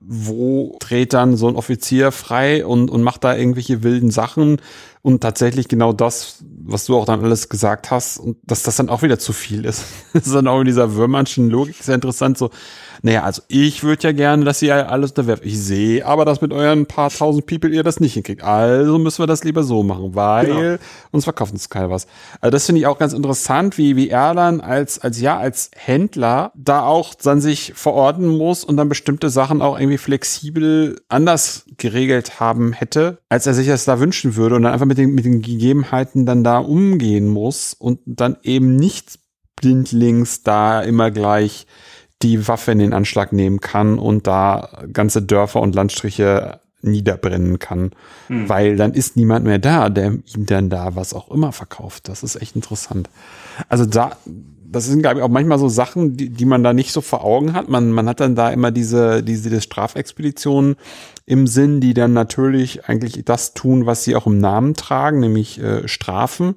[0.00, 4.60] wo dreht dann so ein Offizier frei und, und macht da irgendwelche wilden Sachen
[5.02, 8.88] und tatsächlich genau das, was du auch dann alles gesagt hast und dass das dann
[8.88, 9.84] auch wieder zu viel ist.
[10.12, 12.50] das ist dann auch in dieser Würmannschen Logik sehr interessant, so,
[13.02, 15.44] naja, also ich würde ja gerne, dass ihr alles unterwerft.
[15.44, 18.42] Ich sehe aber, dass mit euren paar tausend People ihr das nicht hinkriegt.
[18.42, 20.76] Also müssen wir das lieber so machen, weil genau.
[21.10, 22.06] uns verkauft uns keiner was.
[22.40, 25.70] Also das finde ich auch ganz interessant, wie, wie er dann als, als, ja, als
[25.76, 31.64] Händler da auch dann sich verorten muss und dann bestimmte Sachen auch irgendwie flexibel anders
[31.76, 35.14] geregelt haben hätte, als er sich das da wünschen würde und dann einfach mit den,
[35.14, 39.18] mit den Gegebenheiten dann da umgehen muss und dann eben nicht
[39.56, 41.66] blindlings da immer gleich
[42.22, 47.90] die Waffe in den Anschlag nehmen kann und da ganze Dörfer und Landstriche niederbrennen kann,
[48.28, 48.48] hm.
[48.48, 52.08] weil dann ist niemand mehr da, der ihm dann da was auch immer verkauft.
[52.08, 53.10] Das ist echt interessant.
[53.68, 54.16] Also da,
[54.64, 57.24] das sind glaube ich auch manchmal so Sachen, die, die man da nicht so vor
[57.24, 57.68] Augen hat.
[57.68, 60.76] Man, man hat dann da immer diese, diese, diese Strafexpeditionen
[61.26, 65.60] im Sinn, die dann natürlich eigentlich das tun, was sie auch im Namen tragen, nämlich
[65.60, 66.54] äh, Strafen.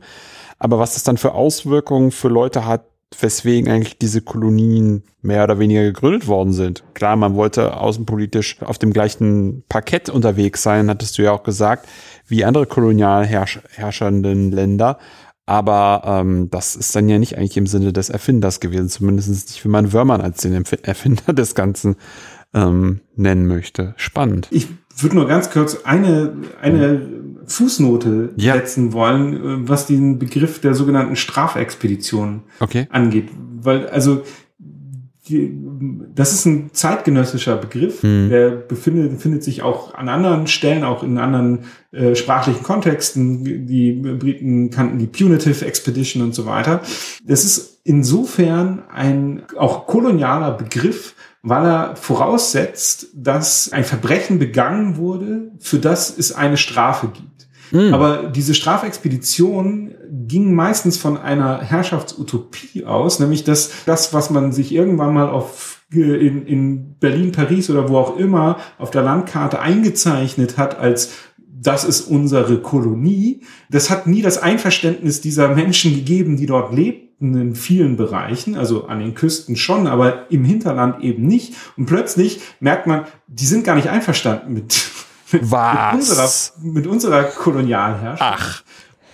[0.59, 2.85] Aber was das dann für Auswirkungen für Leute hat,
[3.19, 6.83] weswegen eigentlich diese Kolonien mehr oder weniger gegründet worden sind.
[6.93, 11.87] Klar, man wollte außenpolitisch auf dem gleichen Parkett unterwegs sein, hattest du ja auch gesagt,
[12.27, 14.97] wie andere kolonial herrschenden Länder.
[15.45, 19.65] Aber ähm, das ist dann ja nicht eigentlich im Sinne des Erfinders gewesen, zumindest nicht,
[19.65, 21.97] wenn man Wörmann als den Erfinder des Ganzen
[22.53, 23.93] ähm, nennen möchte.
[23.97, 24.47] Spannend.
[24.51, 27.01] Ich würde nur ganz kurz eine, eine
[27.51, 28.53] Fußnote ja.
[28.53, 32.87] setzen wollen, äh, was den Begriff der sogenannten Strafexpedition okay.
[32.89, 33.29] angeht.
[33.63, 34.23] Weil, also,
[35.29, 35.55] die,
[36.15, 38.29] das ist ein zeitgenössischer Begriff, hm.
[38.29, 43.67] der befindet, befindet sich auch an anderen Stellen, auch in anderen äh, sprachlichen Kontexten.
[43.67, 46.81] Die Briten kannten die Punitive Expedition und so weiter.
[47.23, 55.51] Das ist insofern ein auch kolonialer Begriff, weil er voraussetzt, dass ein Verbrechen begangen wurde,
[55.59, 57.40] für das es eine Strafe gibt.
[57.71, 57.93] Mhm.
[57.93, 59.91] Aber diese Strafexpedition
[60.27, 65.77] ging meistens von einer Herrschaftsutopie aus, nämlich dass das, was man sich irgendwann mal auf
[65.93, 71.11] in, in Berlin, Paris oder wo auch immer auf der Landkarte eingezeichnet hat als
[71.63, 73.41] das ist unsere Kolonie.
[73.69, 78.87] Das hat nie das Einverständnis dieser Menschen gegeben, die dort lebten in vielen Bereichen, also
[78.87, 81.53] an den Küsten schon, aber im Hinterland eben nicht.
[81.77, 84.89] Und plötzlich merkt man, die sind gar nicht einverstanden mit,
[85.33, 85.51] mit, mit
[85.93, 86.29] unserer,
[86.61, 88.21] mit unserer Kolonialherrschaft.
[88.21, 88.63] Ach.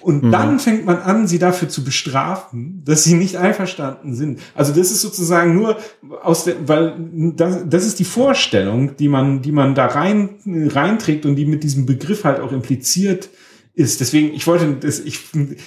[0.07, 0.31] Und mhm.
[0.31, 4.39] dann fängt man an, sie dafür zu bestrafen, dass sie nicht einverstanden sind.
[4.55, 5.77] Also das ist sozusagen nur
[6.23, 6.95] aus der, weil
[7.35, 11.63] das, das ist die Vorstellung, die man, die man da rein reinträgt und die mit
[11.63, 13.29] diesem Begriff halt auch impliziert
[13.73, 13.99] ist.
[13.99, 15.19] Deswegen, ich wollte, das, ich,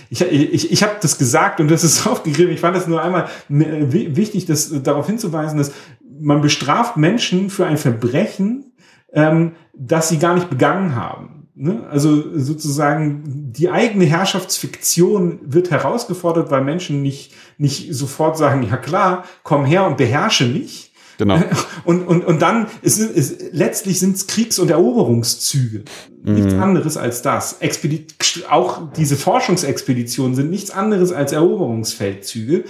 [0.08, 2.52] ich, ich, ich habe das gesagt und das ist aufgegriffen.
[2.52, 5.72] Ich fand es nur einmal wichtig, das darauf hinzuweisen, dass
[6.18, 8.72] man bestraft Menschen für ein Verbrechen,
[9.12, 11.48] ähm, das sie gar nicht begangen haben.
[11.54, 11.86] Ne?
[11.90, 13.22] Also sozusagen
[13.52, 19.86] die eigene Herrschaftsfiktion wird herausgefordert, weil Menschen nicht, nicht sofort sagen, ja klar, komm her
[19.86, 21.42] und beherrsche mich, genau.
[21.84, 25.84] Und, und, und dann, ist, ist, letztlich sind es Kriegs- und Eroberungszüge.
[26.22, 26.34] Mhm.
[26.34, 27.56] Nichts anderes als das.
[27.60, 28.06] Expedi
[28.50, 32.64] auch diese Forschungsexpeditionen sind nichts anderes als Eroberungsfeldzüge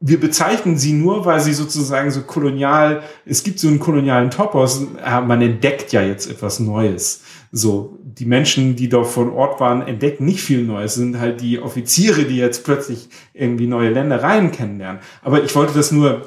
[0.00, 4.86] wir bezeichnen sie nur, weil sie sozusagen so kolonial, es gibt so einen kolonialen Topos,
[5.02, 7.22] man entdeckt ja jetzt etwas Neues.
[7.50, 11.60] So, die Menschen, die dort von Ort waren, entdecken nicht viel Neues, sind halt die
[11.60, 15.00] Offiziere, die jetzt plötzlich irgendwie neue Ländereien kennenlernen.
[15.22, 16.22] Aber ich wollte das nur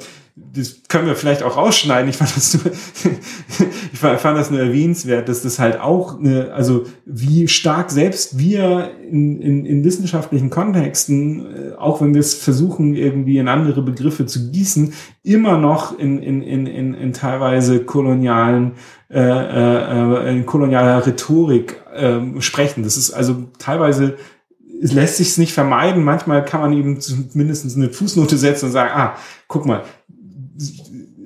[0.52, 2.08] das können wir vielleicht auch rausschneiden.
[2.08, 2.72] Ich fand das nur,
[3.92, 8.90] ich fand das nur erwähnenswert, dass das halt auch eine, also wie stark selbst wir
[9.08, 14.26] in, in, in wissenschaftlichen Kontexten, äh, auch wenn wir es versuchen, irgendwie in andere Begriffe
[14.26, 18.72] zu gießen, immer noch in, in, in, in, in teilweise kolonialen,
[19.08, 22.82] äh, äh, in kolonialer Rhetorik äh, sprechen.
[22.82, 24.16] Das ist also teilweise
[24.82, 26.02] es lässt sich nicht vermeiden.
[26.04, 29.14] Manchmal kann man eben zumindest eine Fußnote setzen und sagen, ah,
[29.46, 29.82] guck mal,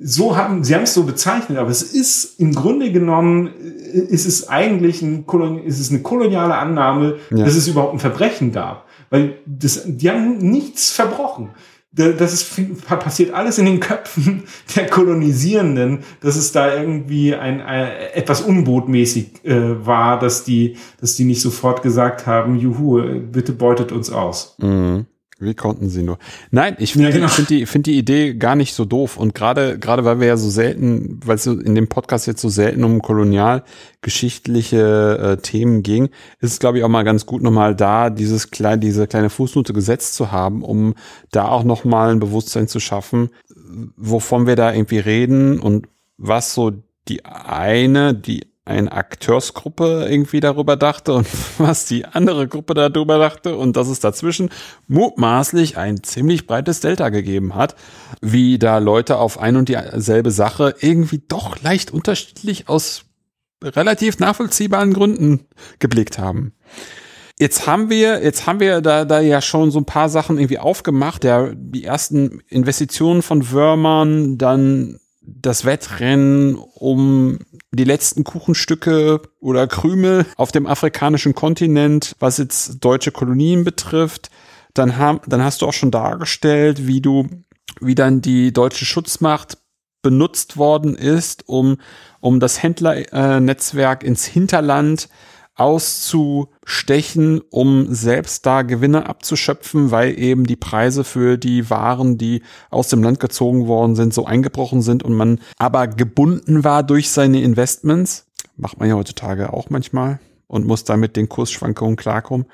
[0.01, 4.25] so haben, sie haben es so bezeichnet, aber es ist im Grunde genommen, äh, ist
[4.25, 5.25] es eigentlich ein,
[5.65, 7.43] ist es eine koloniale Annahme, ja.
[7.43, 8.85] dass es überhaupt ein Verbrechen gab.
[9.09, 11.49] Weil das, die haben nichts verbrochen.
[11.91, 14.43] Das ist, passiert alles in den Köpfen
[14.75, 21.15] der Kolonisierenden, dass es da irgendwie ein, ein etwas unbotmäßig äh, war, dass die, dass
[21.15, 24.57] die nicht sofort gesagt haben, juhu, bitte beutet uns aus.
[24.59, 25.05] Mhm.
[25.37, 26.17] Wie konnten sie nur?
[26.51, 27.27] Nein, ich finde ja, genau.
[27.27, 29.17] find die, find die Idee gar nicht so doof.
[29.17, 32.47] Und gerade, gerade weil wir ja so selten, weil es in dem Podcast jetzt so
[32.47, 36.05] selten um kolonialgeschichtliche äh, Themen ging,
[36.39, 39.73] ist es, glaube ich, auch mal ganz gut, nochmal da dieses kleine, diese kleine Fußnote
[39.73, 40.95] gesetzt zu haben, um
[41.31, 43.29] da auch nochmal ein Bewusstsein zu schaffen,
[43.97, 46.71] wovon wir da irgendwie reden und was so
[47.09, 51.27] die eine, die eine Akteursgruppe irgendwie darüber dachte und
[51.59, 54.49] was die andere Gruppe darüber dachte und dass es dazwischen
[54.87, 57.75] mutmaßlich ein ziemlich breites Delta gegeben hat,
[58.21, 63.05] wie da Leute auf ein und dieselbe Sache irgendwie doch leicht unterschiedlich aus
[63.63, 65.45] relativ nachvollziehbaren Gründen
[65.79, 66.53] geblickt haben.
[67.37, 70.59] Jetzt haben wir, jetzt haben wir da, da ja schon so ein paar Sachen irgendwie
[70.59, 71.23] aufgemacht.
[71.23, 77.39] Der, die ersten Investitionen von Würmern, dann das Wettrennen um
[77.71, 84.29] die letzten Kuchenstücke oder Krümel auf dem afrikanischen Kontinent, was jetzt deutsche Kolonien betrifft.
[84.73, 87.27] Dann, haben, dann hast du auch schon dargestellt, wie du,
[87.79, 89.57] wie dann die deutsche Schutzmacht
[90.01, 91.77] benutzt worden ist, um,
[92.19, 95.09] um das Händlernetzwerk ins Hinterland
[95.55, 102.89] auszustechen, um selbst da Gewinne abzuschöpfen, weil eben die Preise für die Waren, die aus
[102.89, 107.41] dem Land gezogen worden sind, so eingebrochen sind und man aber gebunden war durch seine
[107.41, 108.27] Investments.
[108.57, 112.47] Macht man ja heutzutage auch manchmal und muss damit den Kursschwankungen klarkommen.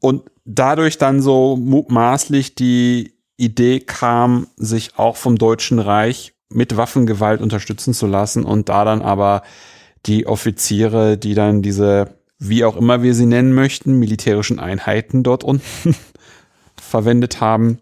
[0.00, 7.40] Und dadurch dann so mutmaßlich die Idee kam, sich auch vom Deutschen Reich mit Waffengewalt
[7.40, 9.42] unterstützen zu lassen und da dann aber
[10.06, 15.44] die Offiziere, die dann diese wie auch immer wir sie nennen möchten, militärischen Einheiten dort
[15.44, 15.94] unten
[16.80, 17.78] verwendet haben,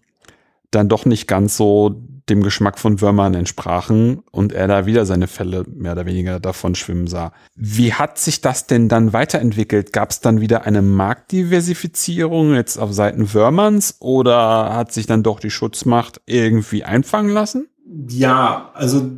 [0.71, 5.29] dann doch nicht ganz so dem Geschmack von Würmern entsprachen und er da wieder seine
[5.29, 7.33] Fälle mehr oder weniger davon schwimmen sah.
[7.55, 9.93] Wie hat sich das denn dann weiterentwickelt?
[9.93, 15.39] Gab es dann wieder eine Marktdiversifizierung jetzt auf Seiten Würmerns oder hat sich dann doch
[15.39, 17.69] die Schutzmacht irgendwie einfangen lassen?
[18.09, 19.09] Ja, also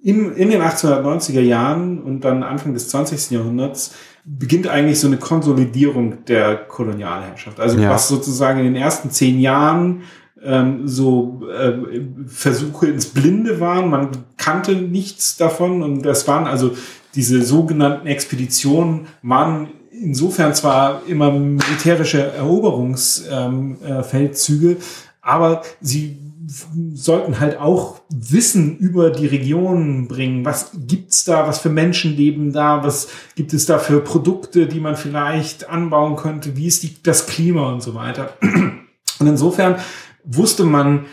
[0.00, 3.30] in, in den 1890er Jahren und dann Anfang des 20.
[3.30, 3.94] Jahrhunderts
[4.24, 7.60] beginnt eigentlich so eine Konsolidierung der Kolonialherrschaft.
[7.60, 7.90] Also ja.
[7.90, 10.02] was sozusagen in den ersten zehn Jahren
[10.42, 11.72] ähm, so äh,
[12.26, 13.88] Versuche ins Blinde waren.
[13.90, 16.76] Man kannte nichts davon und das waren also
[17.14, 24.82] diese sogenannten Expeditionen waren insofern zwar immer militärische Eroberungsfeldzüge, ähm, äh,
[25.20, 26.27] aber sie
[26.94, 30.44] sollten halt auch Wissen über die Region bringen.
[30.44, 31.46] Was gibt's da?
[31.46, 32.82] Was für Menschen leben da?
[32.82, 36.56] Was gibt es da für Produkte, die man vielleicht anbauen könnte?
[36.56, 38.34] Wie ist die, das Klima und so weiter?
[38.40, 39.76] Und insofern
[40.24, 41.06] wusste man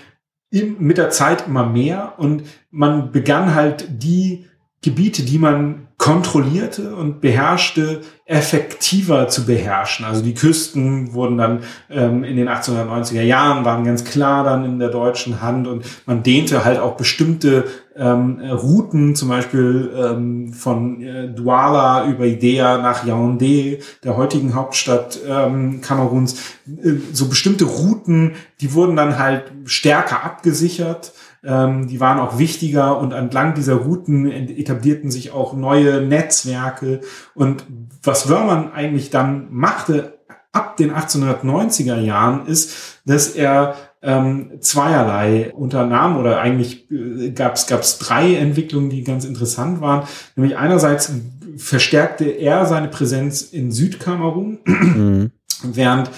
[0.51, 4.45] mit der Zeit immer mehr und man begann halt die
[4.85, 10.05] Gebiete, die man kontrollierte und beherrschte, effektiver zu beherrschen.
[10.05, 14.77] Also die Küsten wurden dann ähm, in den 1890er Jahren, waren ganz klar dann in
[14.77, 17.63] der deutschen Hand und man dehnte halt auch bestimmte
[17.95, 25.17] ähm, Routen, zum Beispiel ähm, von äh, Douala über Idea nach Yaoundé, der heutigen Hauptstadt
[25.27, 26.33] ähm, Kameruns,
[26.67, 31.13] äh, so bestimmte Routen, die wurden dann halt stärker abgesichert
[31.45, 37.01] ähm, die waren auch wichtiger und entlang dieser Routen etablierten sich auch neue Netzwerke.
[37.33, 37.65] Und
[38.03, 40.19] was Wörmann eigentlich dann machte
[40.51, 47.97] ab den 1890er Jahren ist, dass er ähm, zweierlei unternahm oder eigentlich äh, gab es
[47.97, 50.07] drei Entwicklungen, die ganz interessant waren.
[50.35, 51.11] Nämlich einerseits
[51.57, 55.31] verstärkte er seine Präsenz in Südkamerun, mhm.
[55.63, 56.11] während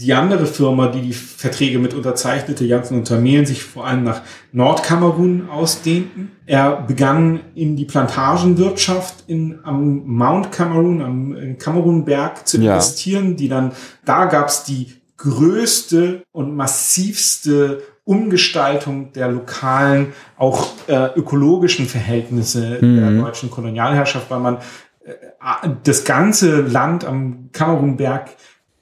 [0.00, 4.22] die andere Firma, die die Verträge mit unterzeichnete, Janssen und Tamelen, sich vor allem nach
[4.52, 6.30] Nordkamerun ausdehnten.
[6.46, 13.34] Er begann in die Plantagenwirtschaft in, am Mount Cameroon, am Kamerunberg zu investieren, ja.
[13.34, 13.72] die dann,
[14.04, 22.96] da gab's die größte und massivste Umgestaltung der lokalen, auch äh, ökologischen Verhältnisse mhm.
[23.00, 24.58] der deutschen Kolonialherrschaft, weil man
[25.04, 28.30] äh, das ganze Land am Kamerunberg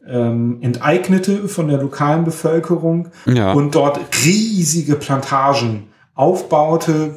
[0.09, 3.53] ähm, enteignete von der lokalen Bevölkerung ja.
[3.53, 7.13] und dort riesige Plantagen aufbaute,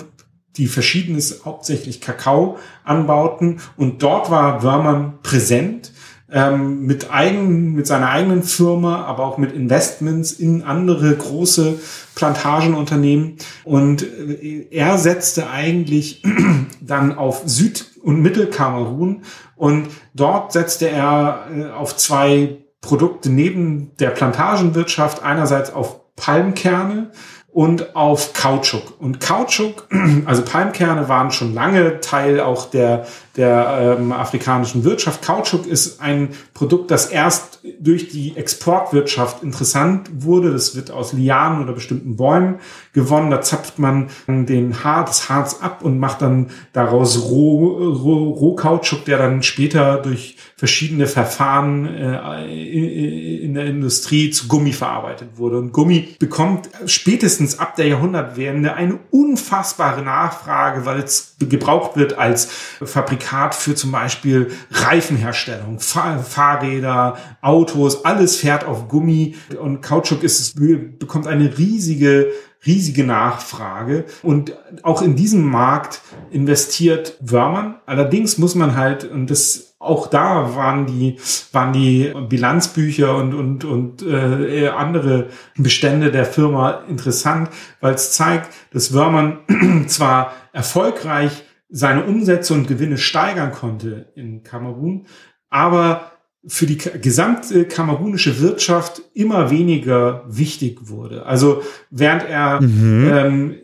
[0.58, 3.60] die verschiedenes, hauptsächlich Kakao anbauten.
[3.78, 5.94] Und dort war Wörmann präsent
[6.32, 11.80] ähm, mit, eigen, mit seiner eigenen Firma, aber auch mit Investments in andere große
[12.16, 13.38] Plantagenunternehmen.
[13.64, 16.24] Und äh, er setzte eigentlich
[16.82, 19.24] dann auf Süd- und Mittelkamerun
[19.56, 27.12] und dort setzte er äh, auf zwei Produkte neben der Plantagenwirtschaft einerseits auf Palmkerne
[27.52, 29.00] und auf Kautschuk.
[29.00, 29.88] Und Kautschuk,
[30.26, 33.06] also Palmkerne waren schon lange Teil auch der,
[33.40, 35.22] der ähm, afrikanischen Wirtschaft.
[35.24, 40.52] Kautschuk ist ein Produkt, das erst durch die Exportwirtschaft interessant wurde.
[40.52, 42.60] Das wird aus Lianen oder bestimmten Bäumen
[42.92, 43.32] gewonnen.
[43.32, 49.06] Da zapft man den Haar, das Harz ab und macht dann daraus Roh, Roh, Rohkautschuk,
[49.06, 55.60] der dann später durch verschiedene Verfahren äh, in der Industrie zu Gummi verarbeitet wurde.
[55.60, 62.48] Und Gummi bekommt spätestens ab der Jahrhundertwende eine unfassbare Nachfrage, weil es gebraucht wird als
[62.84, 70.56] Fabrikat für zum Beispiel Reifenherstellung, Fahr Fahrräder, Autos, alles fährt auf Gummi und Kautschuk ist,
[71.00, 72.32] bekommt eine riesige
[72.66, 74.54] riesige Nachfrage und
[74.84, 77.76] auch in diesem Markt investiert Wörmann.
[77.86, 81.18] Allerdings muss man halt, und das auch da waren die,
[81.54, 87.50] waren die Bilanzbücher und, und, und äh, andere Bestände der Firma interessant,
[87.80, 89.40] weil es zeigt, dass Wörmann
[89.88, 95.06] zwar erfolgreich seine Umsätze und Gewinne steigern konnte in Kamerun,
[95.50, 96.12] aber
[96.46, 101.26] für die gesamte kamerunische Wirtschaft immer weniger wichtig wurde.
[101.26, 103.12] Also während er, mhm.
[103.12, 103.56] ähm,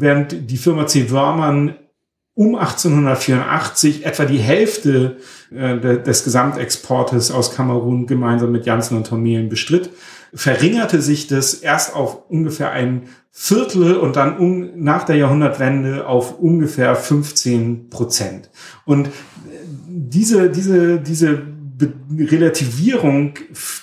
[0.00, 1.10] während die Firma C.
[1.10, 1.76] Wörmann
[2.34, 5.16] um 1884 etwa die Hälfte
[5.52, 9.90] äh, des Gesamtexportes aus Kamerun gemeinsam mit Janssen und Tomelen bestritt,
[10.34, 16.38] verringerte sich das erst auf ungefähr ein Viertel und dann um, nach der Jahrhundertwende auf
[16.38, 18.50] ungefähr 15 Prozent.
[18.84, 19.10] Und
[19.86, 21.36] diese, diese, diese
[21.78, 23.34] Be Relativierung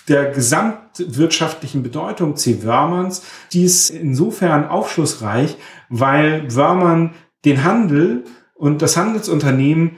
[0.10, 2.64] der gesamtwirtschaftlichen Bedeutung C.
[2.64, 3.24] Wörmanns,
[3.54, 5.56] die ist insofern aufschlussreich,
[5.88, 7.12] weil Wörmann
[7.46, 8.26] den Handel
[8.56, 9.98] und das Handelsunternehmen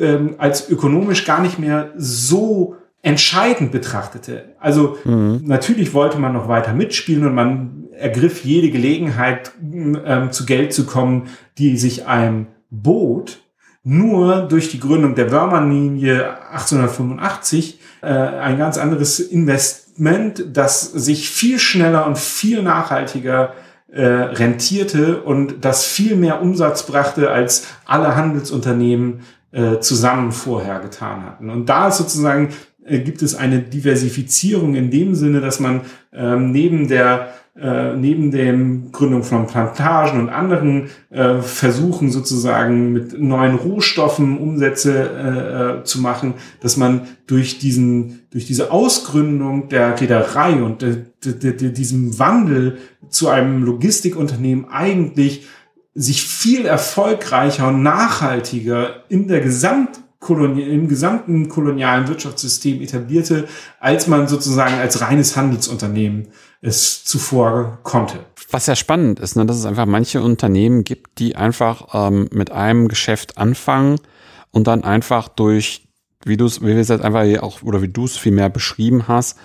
[0.00, 2.76] ähm, als ökonomisch gar nicht mehr so
[3.08, 4.54] entscheidend betrachtete.
[4.60, 5.40] Also mhm.
[5.44, 10.84] natürlich wollte man noch weiter mitspielen und man ergriff jede Gelegenheit, ähm, zu Geld zu
[10.84, 13.40] kommen, die sich einem bot.
[13.82, 21.58] Nur durch die Gründung der Wörmann-Linie 1885 äh, ein ganz anderes Investment, das sich viel
[21.58, 23.54] schneller und viel nachhaltiger
[23.90, 31.24] äh, rentierte und das viel mehr Umsatz brachte, als alle Handelsunternehmen äh, zusammen vorher getan
[31.24, 31.48] hatten.
[31.48, 32.50] Und da ist sozusagen
[32.88, 35.82] gibt es eine Diversifizierung in dem Sinne, dass man
[36.12, 43.18] ähm, neben der äh, neben dem Gründung von Plantagen und anderen äh, Versuchen sozusagen mit
[43.20, 50.00] neuen Rohstoffen Umsätze äh, äh, zu machen, dass man durch diesen durch diese Ausgründung der
[50.00, 52.78] Reederei und de, de, de, diesem Wandel
[53.08, 55.48] zu einem Logistikunternehmen eigentlich
[55.94, 63.46] sich viel erfolgreicher und nachhaltiger in der Gesamt im gesamten kolonialen Wirtschaftssystem etablierte,
[63.80, 66.28] als man sozusagen als reines Handelsunternehmen
[66.60, 68.18] es zuvor konnte.
[68.50, 72.50] Was ja spannend ist, ne, dass es einfach manche Unternehmen gibt, die einfach ähm, mit
[72.50, 74.00] einem Geschäft anfangen
[74.50, 75.88] und dann einfach durch,
[76.24, 78.32] wie du es, wie wir es jetzt einfach hier auch, oder wie du es viel
[78.32, 79.38] mehr beschrieben hast,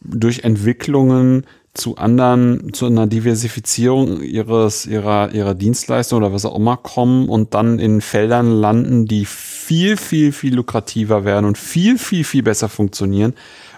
[0.00, 6.76] durch Entwicklungen zu anderen, zu einer Diversifizierung ihres, ihrer, ihrer Dienstleistung oder was auch immer
[6.76, 12.22] kommen und dann in Feldern landen, die viel, viel, viel lukrativer werden und viel, viel,
[12.22, 13.34] viel besser funktionieren.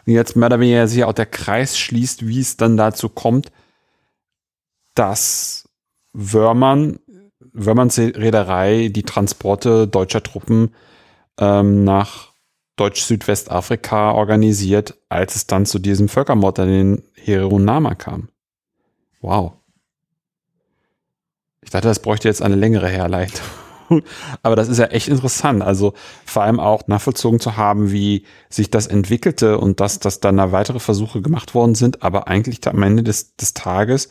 [0.06, 3.50] Und jetzt mehr oder weniger sich auch der Kreis schließt, wie es dann dazu kommt,
[4.94, 5.68] dass
[6.12, 6.98] Wörmann,
[7.52, 10.74] Wörmanns Reederei die Transporte deutscher Truppen
[11.38, 12.32] ähm, nach
[12.76, 18.28] Deutsch-Südwestafrika organisiert, als es dann zu diesem Völkermord an den Herero-Nama kam.
[19.20, 19.54] Wow.
[21.62, 23.44] Ich dachte, das bräuchte jetzt eine längere Herleitung.
[24.42, 25.62] Aber das ist ja echt interessant.
[25.62, 30.36] Also vor allem auch nachvollzogen zu haben, wie sich das entwickelte und dass, dass dann
[30.36, 34.10] da weitere Versuche gemacht worden sind, aber eigentlich am Ende des, des Tages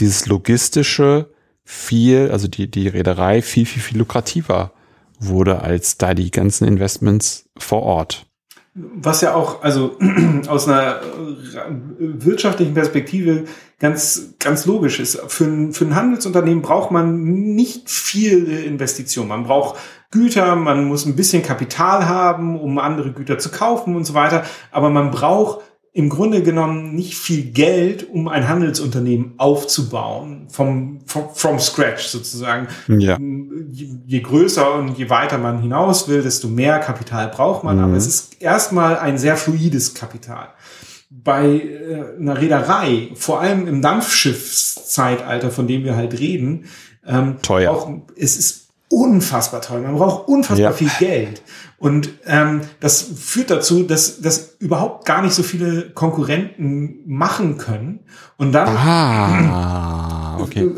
[0.00, 1.30] dieses logistische
[1.64, 4.72] viel, also die, die Reederei viel, viel, viel lukrativer
[5.20, 8.26] wurde als da die ganzen Investments vor Ort.
[8.74, 9.96] Was ja auch, also
[10.48, 11.00] aus einer
[11.98, 13.44] wirtschaftlichen Perspektive
[13.78, 15.20] ganz, ganz logisch ist.
[15.28, 17.22] Für ein, für ein Handelsunternehmen braucht man
[17.54, 19.28] nicht viel Investition.
[19.28, 19.78] Man braucht
[20.10, 24.44] Güter, man muss ein bisschen Kapital haben, um andere Güter zu kaufen und so weiter.
[24.72, 25.60] Aber man braucht
[25.96, 32.66] im Grunde genommen nicht viel Geld, um ein Handelsunternehmen aufzubauen, vom, vom from scratch sozusagen.
[32.88, 33.16] Ja.
[33.70, 37.76] Je, je, größer und je weiter man hinaus will, desto mehr Kapital braucht man.
[37.76, 37.84] Mhm.
[37.84, 40.48] Aber es ist erstmal ein sehr fluides Kapital.
[41.10, 46.64] Bei äh, einer Reederei, vor allem im Dampfschiffszeitalter, von dem wir halt reden,
[47.06, 47.70] ähm, teuer.
[47.70, 48.63] Auch, es ist
[48.94, 49.80] unfassbar teuer.
[49.80, 50.72] Man braucht unfassbar ja.
[50.72, 51.42] viel Geld.
[51.78, 58.00] Und ähm, das führt dazu, dass das überhaupt gar nicht so viele Konkurrenten machen können.
[58.36, 60.70] Und dann ah, okay.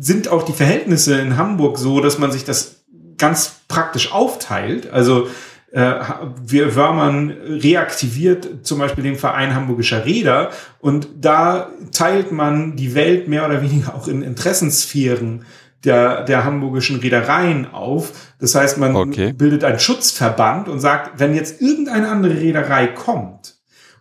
[0.00, 2.76] sind auch die Verhältnisse in Hamburg so, dass man sich das
[3.18, 4.90] ganz praktisch aufteilt.
[4.90, 5.28] Also
[5.70, 5.94] äh,
[6.42, 10.50] wir Wörmann reaktiviert zum Beispiel den Verein Hamburgischer Räder
[10.80, 15.44] und da teilt man die Welt mehr oder weniger auch in Interessensphären
[15.84, 18.12] der, der hamburgischen Reedereien auf.
[18.40, 19.32] Das heißt, man okay.
[19.32, 23.58] bildet einen Schutzverband und sagt, wenn jetzt irgendeine andere Reederei kommt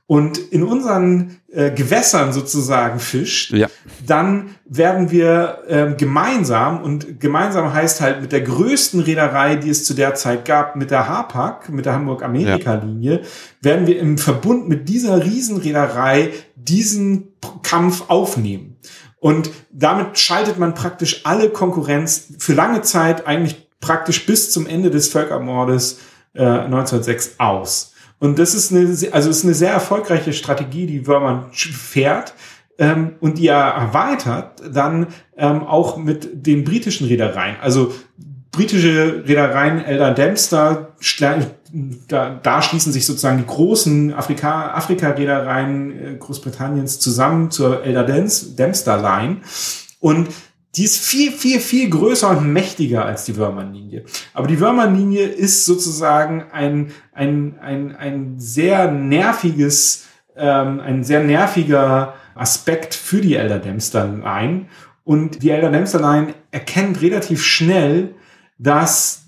[0.07, 3.67] und in unseren äh, Gewässern sozusagen fischt, ja.
[4.05, 9.83] dann werden wir äh, gemeinsam, und gemeinsam heißt halt mit der größten Reederei, die es
[9.83, 13.27] zu der Zeit gab, mit der Hapag, mit der Hamburg-Amerika-Linie, ja.
[13.61, 18.77] werden wir im Verbund mit dieser Riesenreederei diesen Kampf aufnehmen.
[19.19, 24.91] Und damit schaltet man praktisch alle Konkurrenz für lange Zeit eigentlich praktisch bis zum Ende
[24.91, 25.99] des Völkermordes
[26.33, 27.93] äh, 1906 aus.
[28.19, 32.33] Und das ist eine, also ist eine sehr erfolgreiche Strategie, die Wörmann fährt
[32.79, 35.07] ähm, und die er erweitert dann
[35.37, 37.57] ähm, auch mit den britischen Reedereien.
[37.61, 37.93] Also
[38.57, 40.95] britische Reedereien Elder Dempster,
[42.07, 48.97] da, da schließen sich sozusagen die großen Afrika, Afrika-Reedereien äh, Großbritanniens zusammen zur Elder Dempster
[48.99, 49.37] Line.
[49.99, 50.29] Und
[50.75, 54.05] die ist viel, viel, viel größer und mächtiger als die Wörmann-Linie.
[54.33, 60.05] Aber die Wörmann-Linie ist sozusagen ein, ein, ein, ein sehr nerviges,
[60.35, 64.65] ähm, ein sehr nerviger Aspekt für die Elder Dempster Line.
[65.03, 68.15] Und die Elder Dempster Line erkennt relativ schnell,
[68.57, 69.23] dass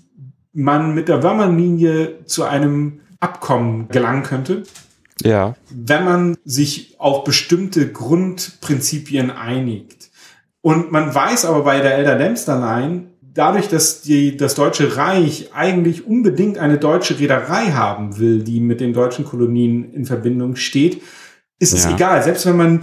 [0.52, 4.62] man mit der Wörmann-Linie zu einem Abkommen gelangen könnte.
[5.22, 5.54] Ja.
[5.70, 10.10] Wenn man sich auf bestimmte Grundprinzipien einigt.
[10.62, 15.50] Und man weiß aber bei der Elder Dempster Line, dadurch, dass die, das Deutsche Reich
[15.54, 21.02] eigentlich unbedingt eine deutsche Reederei haben will, die mit den deutschen Kolonien in Verbindung steht,
[21.58, 22.22] ist es egal.
[22.22, 22.80] Selbst wenn man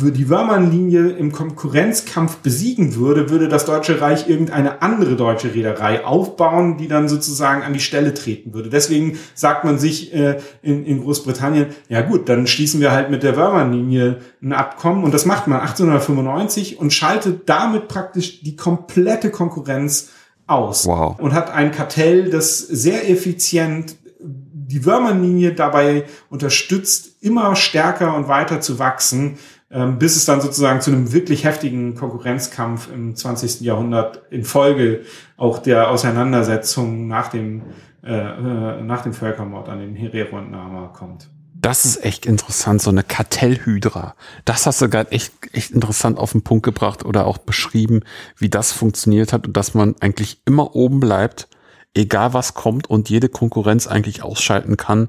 [0.00, 6.76] die Wörmann-Linie im Konkurrenzkampf besiegen würde, würde das Deutsche Reich irgendeine andere deutsche Reederei aufbauen,
[6.76, 8.68] die dann sozusagen an die Stelle treten würde.
[8.68, 13.22] Deswegen sagt man sich äh, in, in Großbritannien, ja gut, dann schließen wir halt mit
[13.22, 19.30] der Wörmann-Linie ein Abkommen und das macht man 1895 und schaltet damit praktisch die komplette
[19.30, 20.10] Konkurrenz
[20.46, 21.18] aus wow.
[21.18, 28.60] und hat ein Kartell, das sehr effizient die Wörmann-Linie dabei unterstützt, immer stärker und weiter
[28.60, 29.38] zu wachsen,
[29.70, 33.60] bis es dann sozusagen zu einem wirklich heftigen Konkurrenzkampf im 20.
[33.60, 35.02] Jahrhundert in Folge
[35.36, 37.62] auch der Auseinandersetzung nach dem,
[38.02, 41.28] äh, äh, nach dem Völkermord an den Herero und Nama kommt.
[41.60, 44.14] Das ist echt interessant, so eine Kartellhydra.
[44.44, 48.02] Das hast du gerade echt, echt interessant auf den Punkt gebracht oder auch beschrieben,
[48.36, 51.48] wie das funktioniert hat und dass man eigentlich immer oben bleibt,
[51.94, 55.08] egal was kommt und jede Konkurrenz eigentlich ausschalten kann,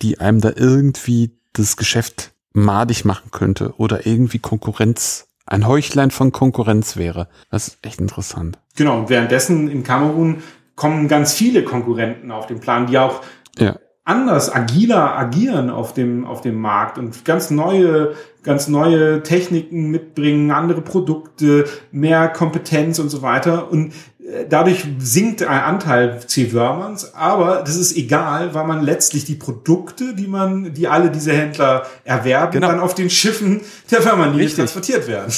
[0.00, 6.32] die einem da irgendwie das Geschäft madig machen könnte oder irgendwie Konkurrenz, ein Heuchlein von
[6.32, 7.28] Konkurrenz wäre.
[7.50, 8.58] Das ist echt interessant.
[8.76, 10.42] Genau, und währenddessen in Kamerun
[10.76, 13.20] kommen ganz viele Konkurrenten auf den Plan, die auch
[13.58, 13.76] ja.
[14.04, 20.50] anders, agiler agieren auf dem, auf dem Markt und ganz neue, ganz neue Techniken mitbringen,
[20.50, 23.70] andere Produkte, mehr Kompetenz und so weiter.
[23.70, 23.92] Und
[24.48, 30.26] dadurch sinkt ein Anteil C-Wörmanns, aber das ist egal, weil man letztlich die Produkte, die
[30.26, 32.68] man, die alle diese Händler erwerben, genau.
[32.68, 33.60] dann auf den Schiffen
[33.90, 35.32] der Wörmann transportiert werden.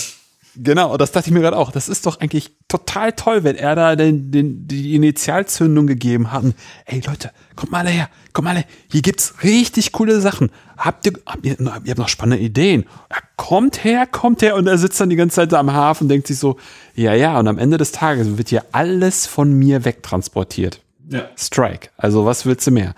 [0.55, 1.73] Genau, das dachte ich mir gerade auch.
[1.73, 6.45] Das ist doch eigentlich total toll, wenn er da den, den, die Initialzündung gegeben hat.
[6.45, 8.65] Und, ey Leute, kommt mal alle her, kommt mal alle.
[8.91, 10.51] Hier gibt's richtig coole Sachen.
[10.77, 12.85] Habt ihr, habt ihr, ihr habt noch spannende Ideen?
[13.11, 14.57] Ja, kommt her, kommt her.
[14.57, 16.59] Und er sitzt dann die ganze Zeit da am Hafen und denkt sich so,
[16.95, 17.39] ja, ja.
[17.39, 20.81] Und am Ende des Tages wird hier alles von mir wegtransportiert.
[21.09, 21.29] Ja.
[21.37, 21.89] Strike.
[21.97, 22.95] Also was willst du mehr?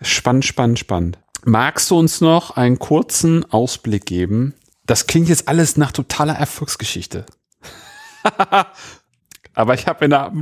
[0.00, 1.18] Spannend, spannend, spannend.
[1.44, 4.54] Magst du uns noch einen kurzen Ausblick geben
[4.86, 7.26] das klingt jetzt alles nach totaler Erfolgsgeschichte.
[9.54, 10.32] Aber ich habe in der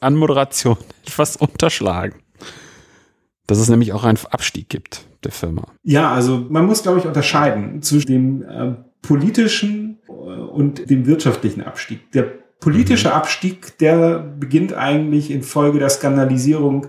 [0.00, 2.20] Anmoderation etwas unterschlagen.
[3.46, 5.66] Dass es nämlich auch einen Abstieg gibt der Firma.
[5.82, 12.12] Ja, also man muss, glaube ich, unterscheiden zwischen dem äh, politischen und dem wirtschaftlichen Abstieg.
[12.12, 12.22] Der
[12.60, 13.14] politische mhm.
[13.14, 16.86] Abstieg, der beginnt eigentlich infolge der Skandalisierung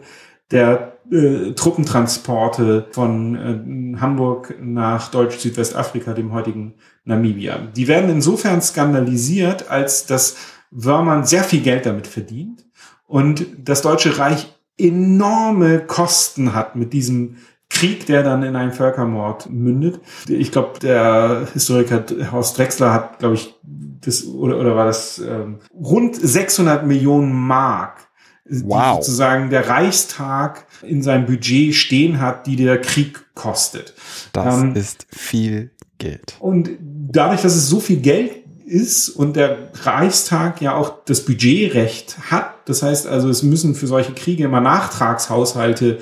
[0.51, 7.59] der äh, Truppentransporte von äh, Hamburg nach Deutsch-Südwestafrika, dem heutigen Namibia.
[7.75, 10.35] Die werden insofern skandalisiert, als dass
[10.71, 12.65] Wörmann sehr viel Geld damit verdient
[13.07, 17.37] und das Deutsche Reich enorme Kosten hat mit diesem
[17.69, 19.99] Krieg, der dann in einen Völkermord mündet.
[20.27, 25.59] Ich glaube, der Historiker Horst Drexler hat, glaube ich, das oder oder war das ähm,
[25.73, 28.11] rund 600 Millionen Mark
[28.45, 28.97] wow.
[28.97, 33.93] die sozusagen der Reichstag in seinem Budget stehen hat, die der Krieg kostet.
[34.33, 36.35] Das ähm, ist viel Geld.
[36.39, 36.69] Und
[37.15, 38.31] dadurch, dass es so viel Geld
[38.65, 43.87] ist und der Reichstag ja auch das Budgetrecht hat, das heißt also, es müssen für
[43.87, 45.99] solche Kriege immer Nachtragshaushalte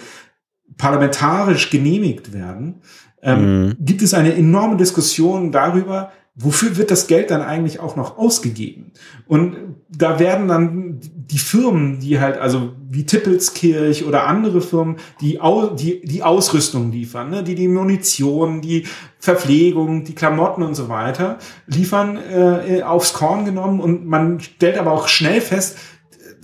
[0.77, 2.81] parlamentarisch genehmigt werden,
[3.21, 3.75] ähm, mhm.
[3.79, 6.11] gibt es eine enorme Diskussion darüber,
[6.41, 8.91] wofür wird das Geld dann eigentlich auch noch ausgegeben?
[9.27, 9.57] Und
[9.89, 15.67] da werden dann die Firmen, die halt, also wie Tippelskirch oder andere Firmen, die au,
[15.67, 17.43] die, die Ausrüstung liefern, ne?
[17.43, 18.85] die die Munition, die
[19.19, 24.93] Verpflegung, die Klamotten und so weiter liefern, äh, aufs Korn genommen und man stellt aber
[24.93, 25.77] auch schnell fest,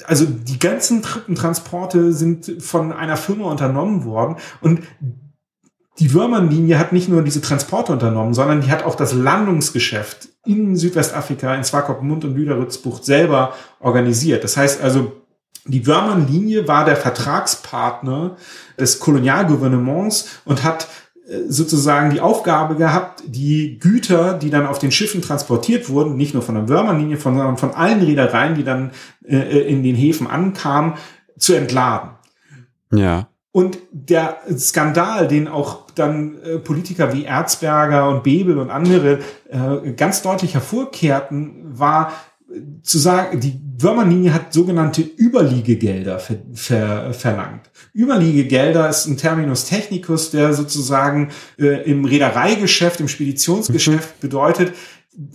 [0.08, 4.82] also die ganzen Truppentransporte sind von einer Firma unternommen worden und
[6.00, 10.76] die Würmernlinie hat nicht nur diese Transporte unternommen, sondern die hat auch das Landungsgeschäft in
[10.76, 14.44] Südwestafrika, in Swakopmund und Lüderitzbucht selber organisiert.
[14.44, 15.14] Das heißt also,
[15.66, 18.36] die Würmernlinie war der Vertragspartner
[18.80, 20.88] des Kolonialgouvernements und hat
[21.28, 26.34] äh, sozusagen die Aufgabe gehabt, die Güter, die dann auf den Schiffen transportiert wurden, nicht
[26.34, 28.92] nur von der Würmernlinie, sondern von allen Reedereien, die dann
[29.24, 30.96] äh, in den Häfen ankamen,
[31.38, 32.12] zu entladen.
[32.92, 33.28] Ja.
[33.56, 39.19] Und der Skandal, den auch dann äh, Politiker wie Erzberger und Bebel und andere
[39.49, 42.11] äh, ganz deutlich hervorkehrten, war
[42.53, 47.72] äh, zu sagen, die Würmerlinie hat sogenannte Überliegegelder ver ver verlangt.
[47.95, 54.19] Überliegegelder ist ein Terminus technicus, der sozusagen äh, im Reedereigeschäft, im Speditionsgeschäft mhm.
[54.19, 54.73] bedeutet,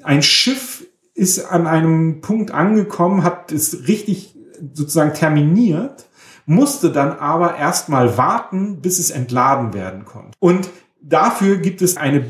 [0.03, 0.85] ein Schiff
[1.15, 4.37] ist an einem Punkt angekommen, hat es richtig
[4.75, 6.05] sozusagen terminiert
[6.47, 10.33] musste dann aber erstmal warten, bis es entladen werden konnte.
[10.39, 12.25] Und dafür gibt es eine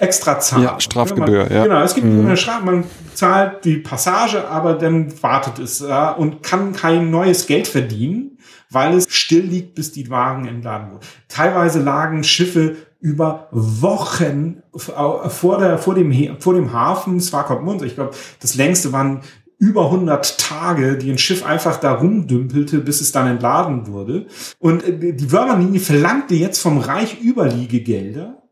[0.00, 0.62] extra Zahl.
[0.62, 1.64] Ja, Strafgebühr, ja.
[1.64, 2.26] Genau, es gibt mhm.
[2.26, 2.84] eine Straf, man
[3.14, 8.38] zahlt die Passage, aber dann wartet es ja, und kann kein neues Geld verdienen,
[8.70, 11.06] weil es still liegt, bis die Wagen entladen wurden.
[11.28, 17.82] Teilweise lagen Schiffe über Wochen vor, der, vor, dem, vor dem Hafen Swakopmund.
[17.82, 19.20] Ich glaube, das längste waren
[19.64, 24.26] über 100 Tage, die ein Schiff einfach da rumdümpelte, bis es dann entladen wurde.
[24.58, 28.42] Und äh, die Wörmerlinie verlangte jetzt vom Reich Überliegegelder.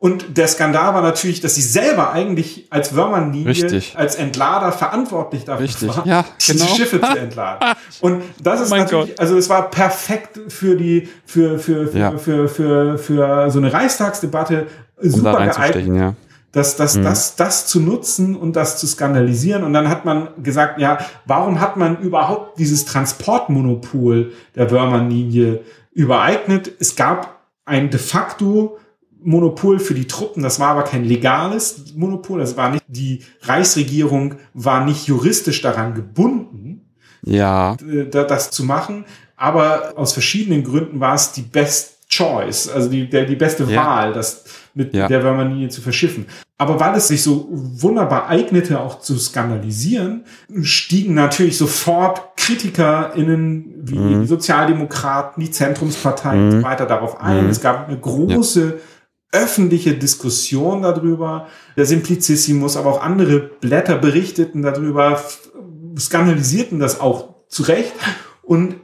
[0.00, 5.64] Und der Skandal war natürlich, dass sie selber eigentlich als Wörmerlinie, als Entlader verantwortlich dafür
[5.64, 5.88] Richtig.
[5.88, 6.64] war, ja, genau.
[6.64, 7.76] diese Schiffe zu entladen.
[8.00, 9.20] Und das ist oh natürlich, Gott.
[9.20, 12.10] also es war perfekt für die, für, für, für, ja.
[12.12, 14.66] für, für, für, für so eine Reichstagsdebatte
[15.00, 15.96] super um geeignet.
[15.96, 16.14] Ja
[16.52, 17.02] das, das, mhm.
[17.04, 19.64] das, das zu nutzen und das zu skandalisieren.
[19.64, 25.60] Und dann hat man gesagt, ja, warum hat man überhaupt dieses Transportmonopol der Wörmann-Linie
[25.92, 26.72] übereignet?
[26.78, 28.78] Es gab ein de facto
[29.20, 34.36] Monopol für die Truppen, das war aber kein legales Monopol, das war nicht, die Reichsregierung
[34.54, 36.92] war nicht juristisch daran gebunden,
[37.22, 37.76] ja.
[37.76, 39.04] das zu machen,
[39.36, 43.84] aber aus verschiedenen Gründen war es die best choice, also die, der, die beste ja.
[43.84, 44.44] Wahl, das
[44.74, 45.08] mit ja.
[45.08, 46.26] der Wörmerlinie zu verschiffen.
[46.56, 50.24] Aber weil es sich so wunderbar eignete, auch zu skandalisieren,
[50.62, 54.22] stiegen natürlich sofort KritikerInnen wie mhm.
[54.22, 56.46] die Sozialdemokraten, die Zentrumsparteien mhm.
[56.46, 57.44] und so weiter darauf ein.
[57.44, 57.50] Mhm.
[57.50, 59.40] Es gab eine große ja.
[59.40, 61.46] öffentliche Diskussion darüber.
[61.76, 65.22] Der Simplicissimus, aber auch andere Blätter berichteten darüber,
[65.98, 67.92] skandalisierten das auch zu Recht.
[68.42, 68.76] Und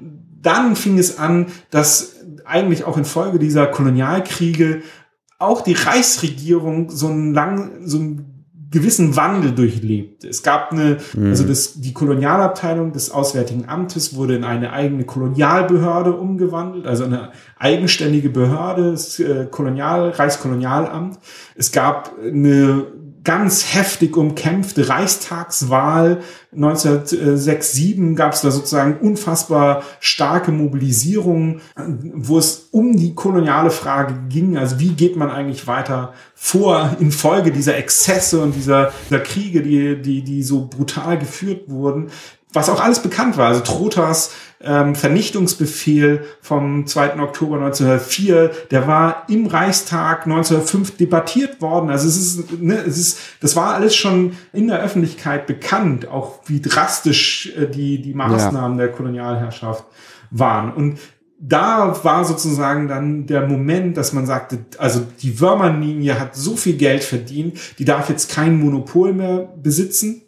[0.42, 2.13] dann fing es an, dass
[2.44, 4.82] eigentlich auch infolge dieser Kolonialkriege
[5.38, 8.34] auch die Reichsregierung so ein lang, so ein
[8.74, 10.24] gewissen Wandel durchlebt.
[10.24, 11.28] Es gab eine, mhm.
[11.28, 17.30] also das, die Kolonialabteilung des Auswärtigen Amtes wurde in eine eigene Kolonialbehörde umgewandelt, also eine
[17.56, 21.18] eigenständige Behörde, das äh, Kolonial, Reichskolonialamt.
[21.54, 22.86] Es gab eine
[23.24, 26.20] ganz heftig umkämpfte Reichstagswahl
[26.54, 34.56] 1906-7 gab es da sozusagen unfassbar starke Mobilisierungen, wo es um die koloniale Frage ging.
[34.56, 40.00] Also wie geht man eigentlich weiter vor infolge dieser Exzesse und dieser, dieser Kriege, die,
[40.00, 42.10] die, die so brutal geführt wurden?
[42.54, 43.48] Was auch alles bekannt war.
[43.48, 44.30] Also Trotas
[44.64, 47.20] ähm, Vernichtungsbefehl vom 2.
[47.20, 51.90] Oktober 1904, der war im Reichstag 1905 debattiert worden.
[51.90, 56.40] Also es ist, ne, es ist, das war alles schon in der Öffentlichkeit bekannt, auch
[56.46, 58.86] wie drastisch äh, die, die Maßnahmen ja.
[58.86, 59.84] der Kolonialherrschaft
[60.30, 60.72] waren.
[60.72, 60.98] Und
[61.38, 66.76] da war sozusagen dann der Moment, dass man sagte, also die Wörmann-Linie hat so viel
[66.76, 70.23] Geld verdient, die darf jetzt kein Monopol mehr besitzen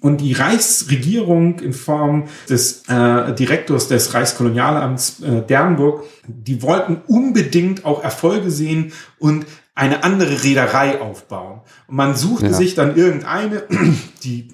[0.00, 7.84] und die Reichsregierung in Form des äh, Direktors des Reichskolonialamts äh, Dernburg, die wollten unbedingt
[7.84, 11.60] auch Erfolge sehen und eine andere Reederei aufbauen.
[11.86, 12.52] Und man suchte ja.
[12.52, 13.62] sich dann irgendeine,
[14.22, 14.48] die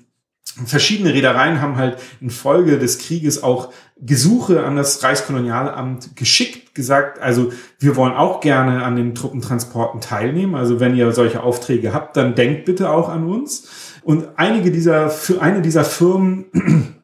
[0.66, 7.52] verschiedene Reedereien haben halt infolge des Krieges auch Gesuche an das Reichskolonialamt geschickt, gesagt, also
[7.78, 10.54] wir wollen auch gerne an den Truppentransporten teilnehmen.
[10.54, 13.68] Also wenn ihr solche Aufträge habt, dann denkt bitte auch an uns.
[14.04, 16.46] Und einige dieser, für eine dieser Firmen,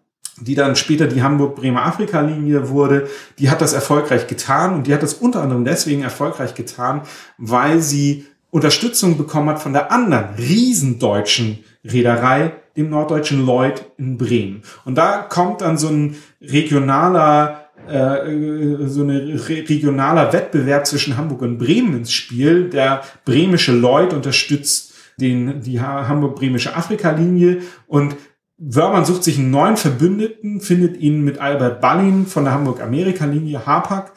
[0.41, 3.09] die dann später die Hamburg-Bremer-Afrika-Linie wurde,
[3.39, 7.03] die hat das erfolgreich getan und die hat das unter anderem deswegen erfolgreich getan,
[7.39, 14.62] weil sie Unterstützung bekommen hat von der anderen riesendeutschen Reederei, dem norddeutschen Lloyd in Bremen.
[14.85, 21.59] Und da kommt dann so ein regionaler äh, so eine regionaler Wettbewerb zwischen Hamburg und
[21.59, 22.69] Bremen ins Spiel.
[22.69, 24.88] Der bremische Lloyd unterstützt
[25.20, 28.16] den, die Hamburg-Bremische Afrika-Linie und
[28.59, 34.12] Wörmann sucht sich einen neuen Verbündeten, findet ihn mit Albert Ballin von der Hamburg-Amerika-Linie, Hapag.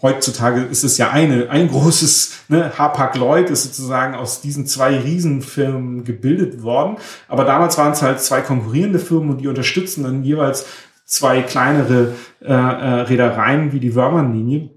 [0.00, 6.04] Heutzutage ist es ja eine, ein großes, ne, Hapag-Lloyd ist sozusagen aus diesen zwei Riesenfirmen
[6.04, 6.96] gebildet worden.
[7.28, 10.66] Aber damals waren es halt zwei konkurrierende Firmen und die unterstützen dann jeweils
[11.04, 12.54] zwei kleinere äh, äh,
[13.02, 14.70] Reedereien wie die Wörmann-Linie.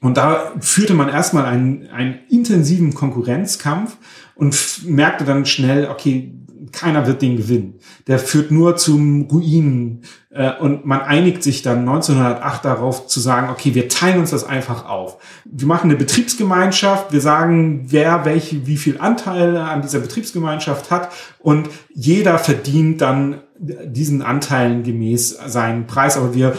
[0.00, 3.96] Und da führte man erstmal einen, einen intensiven Konkurrenzkampf
[4.34, 6.32] und merkte dann schnell, okay,
[6.72, 7.78] keiner wird den gewinnen.
[8.06, 10.02] Der führt nur zum Ruinen.
[10.30, 14.44] Äh, und man einigt sich dann 1908 darauf zu sagen, okay, wir teilen uns das
[14.44, 15.18] einfach auf.
[15.44, 21.10] Wir machen eine Betriebsgemeinschaft, wir sagen, wer welche, wie viel Anteil an dieser Betriebsgemeinschaft hat
[21.38, 26.58] und jeder verdient dann diesen Anteilen gemäß seinen Preis, aber wir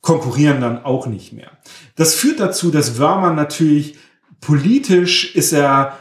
[0.00, 1.50] konkurrieren dann auch nicht mehr.
[1.96, 3.98] Das führt dazu, dass Wörmann natürlich
[4.40, 5.96] politisch ist er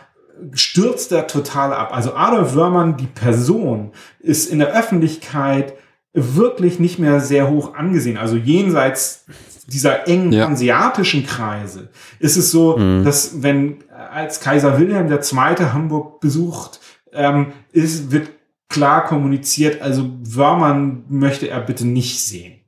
[0.54, 1.94] stürzt er total ab.
[1.94, 5.74] Also Adolf Wörmann, die Person, ist in der Öffentlichkeit
[6.14, 8.18] wirklich nicht mehr sehr hoch angesehen.
[8.18, 9.26] Also jenseits
[9.68, 10.46] dieser engen ja.
[10.46, 11.90] hanseatischen Kreise
[12.20, 13.04] ist es so, mhm.
[13.04, 15.66] dass wenn als Kaiser Wilhelm II.
[15.74, 16.80] Hamburg besucht,
[17.14, 18.30] ähm, ist, wird
[18.70, 22.59] klar kommuniziert, also Wörmann möchte er bitte nicht sehen.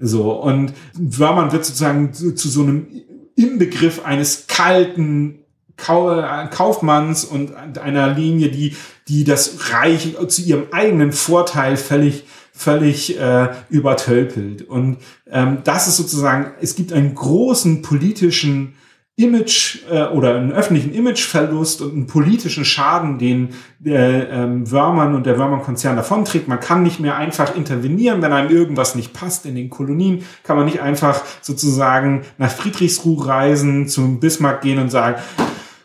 [0.00, 2.86] So, und Wörmann wird sozusagen zu, zu so einem
[3.36, 5.40] Inbegriff eines kalten,
[5.76, 8.76] Kaufmanns und einer Linie, die,
[9.08, 14.68] die das Reich zu ihrem eigenen Vorteil völlig, völlig äh, übertölpelt.
[14.68, 14.98] Und
[15.30, 18.74] ähm, das ist sozusagen, es gibt einen großen politischen
[19.20, 25.26] Image äh, oder einen öffentlichen Imageverlust und einen politischen Schaden, den der ähm, Wörmann und
[25.26, 26.48] der Wörmann-Konzern davonträgt.
[26.48, 30.56] Man kann nicht mehr einfach intervenieren, wenn einem irgendwas nicht passt in den Kolonien, kann
[30.56, 35.16] man nicht einfach sozusagen nach Friedrichsruh reisen, zum Bismarck gehen und sagen,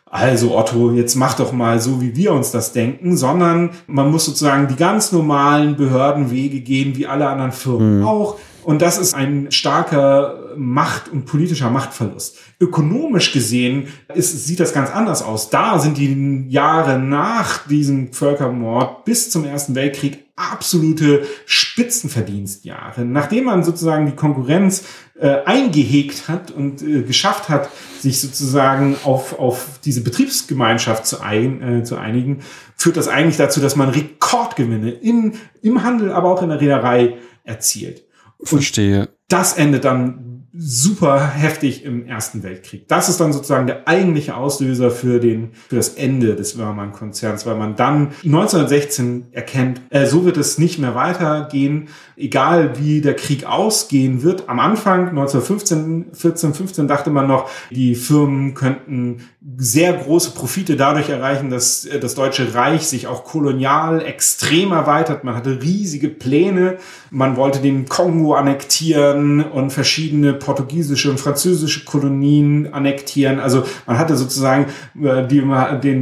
[0.05, 4.23] also Otto, jetzt mach doch mal so, wie wir uns das denken, sondern man muss
[4.25, 8.07] sozusagen die ganz normalen Behördenwege gehen, wie alle anderen Firmen mhm.
[8.07, 8.37] auch.
[8.63, 12.37] Und das ist ein starker Macht- und politischer Machtverlust.
[12.59, 15.49] Ökonomisch gesehen ist, sieht das ganz anders aus.
[15.49, 23.05] Da sind die Jahre nach diesem Völkermord bis zum Ersten Weltkrieg absolute Spitzenverdienstjahre.
[23.05, 24.83] Nachdem man sozusagen die Konkurrenz
[25.19, 27.69] äh, eingehegt hat und äh, geschafft hat,
[27.99, 32.39] sich sozusagen auf, auf diese Betriebsgemeinschaft zu, ein, äh, zu einigen,
[32.75, 37.17] führt das eigentlich dazu, dass man Rekordgewinne in, im Handel, aber auch in der Reederei
[37.45, 38.03] erzielt.
[38.43, 39.09] Verstehe.
[39.29, 40.24] das endet dann
[40.57, 42.87] super heftig im Ersten Weltkrieg.
[42.87, 47.55] Das ist dann sozusagen der eigentliche Auslöser für den für das Ende des Wörmann-Konzerns, weil
[47.55, 53.45] man dann 1916 erkennt, äh, so wird es nicht mehr weitergehen, egal wie der Krieg
[53.45, 54.47] ausgehen wird.
[54.47, 59.17] Am Anfang 1915, 14, 15 dachte man noch, die Firmen könnten
[59.57, 65.23] sehr große Profite dadurch erreichen, dass äh, das Deutsche Reich sich auch kolonial extrem erweitert.
[65.23, 66.77] Man hatte riesige Pläne.
[67.11, 73.39] Man wollte den Kongo annektieren und verschiedene portugiesische und französische Kolonien annektieren.
[73.39, 74.67] Also man hatte sozusagen
[75.01, 75.41] äh, die,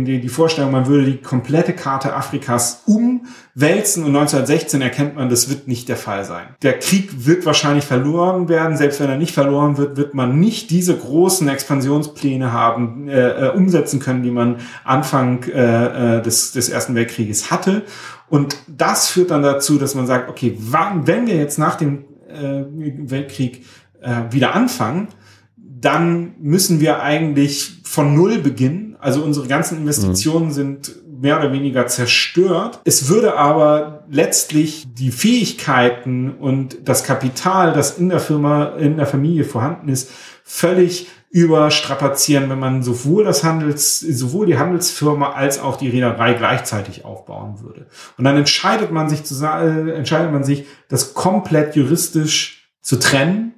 [0.03, 5.49] die, die Vorstellung, man würde die komplette Karte Afrikas umwälzen und 1916 erkennt man, das
[5.49, 6.47] wird nicht der Fall sein.
[6.61, 8.75] Der Krieg wird wahrscheinlich verloren werden.
[8.75, 13.49] Selbst wenn er nicht verloren wird, wird man nicht diese großen Expansionspläne haben, äh, äh
[13.53, 17.83] umsetzen können, die man Anfang äh, äh, des, des Ersten Weltkrieges hatte.
[18.29, 22.05] Und das führt dann dazu, dass man sagt, okay, wann, wenn wir jetzt nach dem
[22.27, 23.63] äh, Weltkrieg
[24.03, 25.07] äh, wieder anfangen,
[25.55, 28.95] dann müssen wir eigentlich von Null beginnen.
[28.99, 30.51] Also unsere ganzen Investitionen mhm.
[30.51, 32.81] sind mehr oder weniger zerstört.
[32.83, 39.05] Es würde aber letztlich die Fähigkeiten und das Kapital, das in der Firma, in der
[39.05, 40.09] Familie vorhanden ist,
[40.43, 47.05] völlig überstrapazieren, wenn man sowohl das Handels, sowohl die Handelsfirma als auch die Reederei gleichzeitig
[47.05, 47.87] aufbauen würde.
[48.17, 53.52] Und dann entscheidet man sich zu, äh, entscheidet man sich, das komplett juristisch zu trennen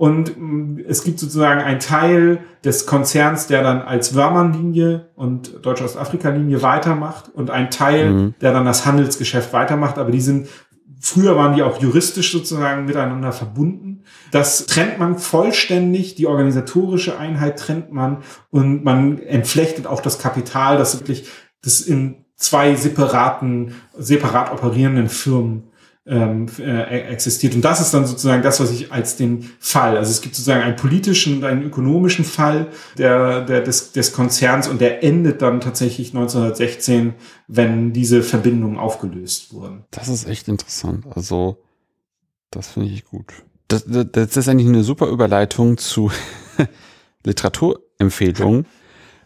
[0.00, 6.62] und mm, es gibt sozusagen einen Teil des Konzerns, der dann als Wörmann-Linie und Deutsch-Ostafrika-Linie
[6.62, 8.34] weitermacht und ein Teil, mhm.
[8.40, 9.98] der dann das Handelsgeschäft weitermacht.
[9.98, 10.48] Aber die sind,
[11.02, 14.04] früher waren die auch juristisch sozusagen miteinander verbunden.
[14.30, 20.78] Das trennt man vollständig, die organisatorische Einheit trennt man und man entflechtet auch das Kapital,
[20.78, 21.28] das wirklich
[21.62, 25.69] das in zwei separaten, separat operierenden Firmen
[26.06, 27.54] ähm, äh, existiert.
[27.54, 30.62] Und das ist dann sozusagen das, was ich als den Fall, also es gibt sozusagen
[30.62, 35.60] einen politischen und einen ökonomischen Fall der, der, des, des Konzerns und der endet dann
[35.60, 37.14] tatsächlich 1916,
[37.48, 39.84] wenn diese Verbindungen aufgelöst wurden.
[39.90, 41.06] Das ist echt interessant.
[41.14, 41.58] Also
[42.50, 43.26] das finde ich gut.
[43.68, 46.10] Das, das, das ist eigentlich eine super Überleitung zu
[47.24, 48.66] Literaturempfehlungen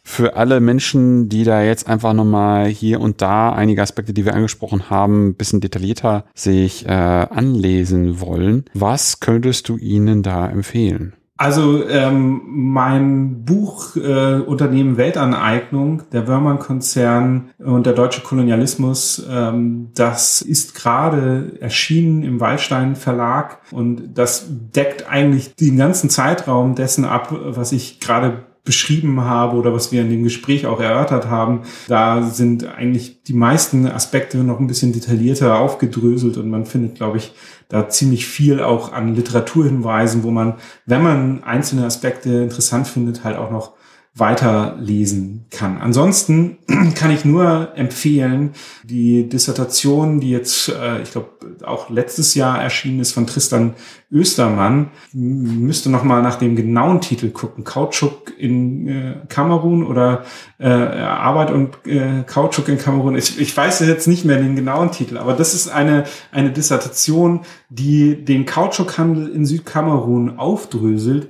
[0.05, 4.35] für alle Menschen, die da jetzt einfach nochmal hier und da einige Aspekte, die wir
[4.35, 11.14] angesprochen haben, ein bisschen detaillierter sich äh, anlesen wollen, was könntest du ihnen da empfehlen?
[11.36, 20.43] Also ähm, mein Buch äh, Unternehmen Weltaneignung, der Wörmann-Konzern und der deutsche Kolonialismus, ähm, das
[20.43, 27.35] ist gerade erschienen im Wallstein Verlag und das deckt eigentlich den ganzen Zeitraum dessen ab,
[27.36, 32.23] was ich gerade beschrieben habe oder was wir in dem Gespräch auch erörtert haben, da
[32.23, 37.35] sind eigentlich die meisten Aspekte noch ein bisschen detaillierter aufgedröselt und man findet, glaube ich,
[37.69, 40.55] da ziemlich viel auch an Literaturhinweisen, wo man,
[40.86, 43.73] wenn man einzelne Aspekte interessant findet, halt auch noch
[44.16, 45.78] weiterlesen kann.
[45.78, 46.59] Ansonsten
[46.95, 48.53] kann ich nur empfehlen,
[48.85, 51.31] die Dissertation, die jetzt, äh, ich glaube,
[51.65, 53.74] auch letztes Jahr erschienen ist von Tristan
[54.12, 57.65] Östermann, müsste noch mal nach dem genauen Titel gucken.
[57.65, 60.24] Kautschuk in äh, Kamerun oder
[60.59, 61.78] äh, Arbeit und
[62.27, 63.16] Kautschuk in Kamerun.
[63.16, 67.41] Ich, ich weiß jetzt nicht mehr den genauen Titel, aber das ist eine, eine Dissertation,
[67.69, 71.28] die den Kautschukhandel in Südkamerun aufdröselt,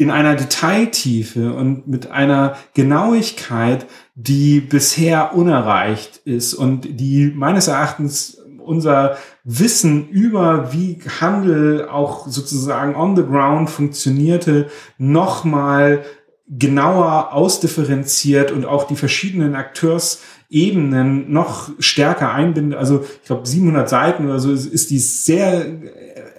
[0.00, 8.38] in einer Detailtiefe und mit einer Genauigkeit, die bisher unerreicht ist und die meines Erachtens
[8.64, 16.02] unser Wissen über, wie Handel auch sozusagen on the ground funktionierte, nochmal
[16.48, 22.78] genauer ausdifferenziert und auch die verschiedenen Akteursebenen noch stärker einbindet.
[22.78, 25.66] Also ich glaube 700 Seiten oder so ist, ist die sehr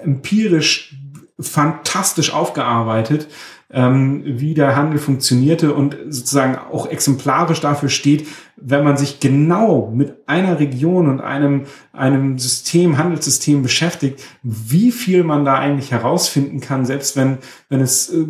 [0.04, 0.96] empirisch
[1.42, 3.28] fantastisch aufgearbeitet,
[3.72, 8.28] ähm, wie der Handel funktionierte und sozusagen auch exemplarisch dafür steht,
[8.64, 11.64] wenn man sich genau mit einer Region und einem,
[11.94, 17.40] einem System, Handelssystem beschäftigt, wie viel man da eigentlich herausfinden kann, selbst wenn,
[17.70, 18.26] wenn es äh,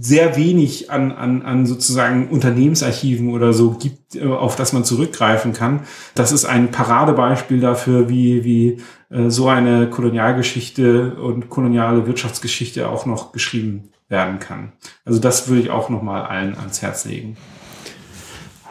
[0.00, 5.52] sehr wenig an, an, an sozusagen Unternehmensarchiven oder so gibt, äh, auf das man zurückgreifen
[5.52, 5.80] kann.
[6.14, 8.78] Das ist ein Paradebeispiel dafür, wie, wie
[9.10, 14.72] äh, so eine Kolonialgeschichte und koloniale Wirtschaftsgeschichte auch noch geschrieben werden kann.
[15.04, 17.36] Also das würde ich auch nochmal allen ans Herz legen.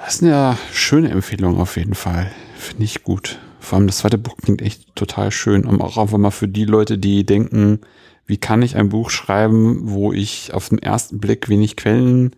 [0.04, 2.32] Das ist eine schöne Empfehlung auf jeden Fall.
[2.56, 3.40] Finde ich gut.
[3.60, 5.64] Vor allem das zweite Buch klingt echt total schön.
[5.64, 7.82] Und auch einfach mal für die Leute, die denken,
[8.26, 12.36] wie kann ich ein Buch schreiben, wo ich auf den ersten Blick wenig Quellen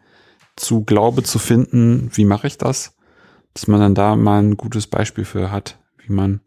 [0.56, 2.12] zu glaube zu finden.
[2.14, 2.96] Wie mache ich das?
[3.54, 6.42] Dass man dann da mal ein gutes Beispiel für hat, wie man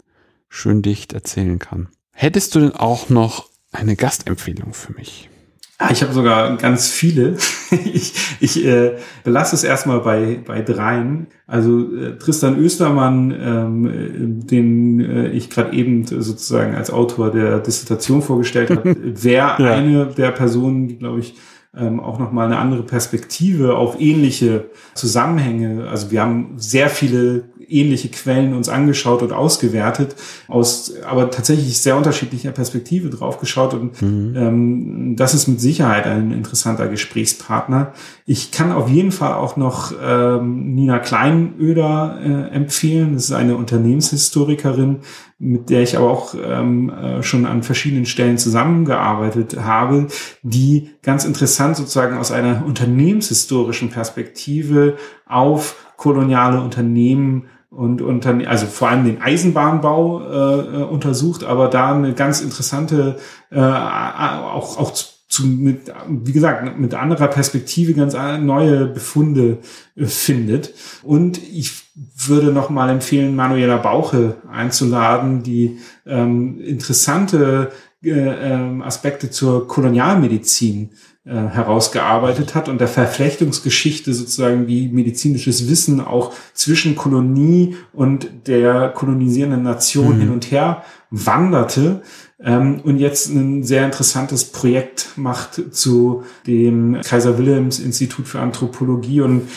[0.49, 1.89] schön dicht erzählen kann.
[2.13, 5.31] Hättest du denn auch noch eine Gastempfehlung für mich?
[5.79, 7.37] Ah, ich habe sogar ganz viele.
[7.93, 11.27] ich ich äh, belasse es erstmal bei, bei dreien.
[11.47, 18.23] Also äh, Tristan Östermann, ähm, den äh, ich gerade eben sozusagen als Autor der Dissertation
[18.23, 19.73] vorgestellt habe, wäre ja.
[19.73, 21.35] eine der Personen, die, glaube ich,
[21.77, 25.89] ähm, auch nochmal eine andere Perspektive auf ähnliche Zusammenhänge.
[25.89, 30.17] Also wir haben sehr viele ähnliche Quellen uns angeschaut und ausgewertet,
[30.49, 33.75] aus aber tatsächlich sehr unterschiedlicher Perspektive drauf geschaut.
[33.75, 34.35] Und mhm.
[34.37, 37.93] ähm, das ist mit Sicherheit ein interessanter Gesprächspartner.
[38.27, 43.15] Ich kann auf jeden Fall auch noch ähm, Nina Kleinöder äh, empfehlen.
[43.15, 44.99] Das ist eine Unternehmenshistorikerin,
[45.39, 50.07] mit der ich aber auch ähm, äh, schon an verschiedenen Stellen zusammengearbeitet habe,
[50.43, 58.89] die ganz interessant sozusagen aus einer unternehmenshistorischen Perspektive auf koloniale Unternehmen und unter, also vor
[58.89, 63.17] allem den Eisenbahnbau äh, äh, untersucht, aber da eine ganz interessante,
[63.51, 64.93] äh, auch, auch
[65.29, 69.59] zu, mit, wie gesagt, mit anderer Perspektive ganz neue Befunde
[69.97, 70.73] äh, findet.
[71.03, 77.73] Und ich würde noch mal empfehlen, Manuela Bauche einzuladen, die ähm, interessante
[78.03, 80.93] äh, ähm, Aspekte zur Kolonialmedizin
[81.27, 88.91] äh, herausgearbeitet hat und der Verflechtungsgeschichte sozusagen wie medizinisches Wissen auch zwischen Kolonie und der
[88.91, 90.21] kolonisierenden Nation mhm.
[90.21, 92.03] hin und her wanderte
[92.41, 99.23] ähm, und jetzt ein sehr interessantes Projekt macht zu dem Kaiser Wilhelms Institut für Anthropologie
[99.23, 99.49] und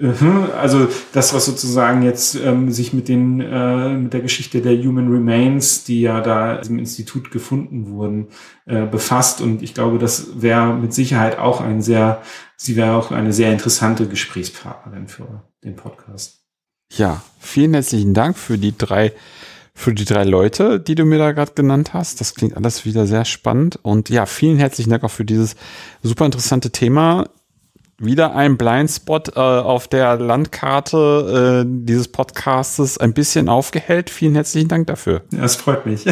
[0.00, 5.10] also das, was sozusagen jetzt ähm, sich mit den äh, mit der Geschichte der Human
[5.10, 8.28] Remains, die ja da im Institut gefunden wurden,
[8.66, 9.40] äh, befasst.
[9.40, 12.22] Und ich glaube, das wäre mit Sicherheit auch ein sehr,
[12.56, 16.40] sie wäre auch eine sehr interessante Gesprächspartnerin für den Podcast.
[16.92, 19.12] Ja, vielen herzlichen Dank für die drei
[19.78, 22.22] für die drei Leute, die du mir da gerade genannt hast.
[22.22, 23.78] Das klingt alles wieder sehr spannend.
[23.82, 25.54] Und ja, vielen herzlichen Dank auch für dieses
[26.02, 27.28] super interessante Thema
[27.98, 34.10] wieder ein Blindspot äh, auf der Landkarte äh, dieses Podcastes ein bisschen aufgehellt.
[34.10, 35.22] Vielen herzlichen Dank dafür.
[35.32, 36.04] Ja, es freut mich.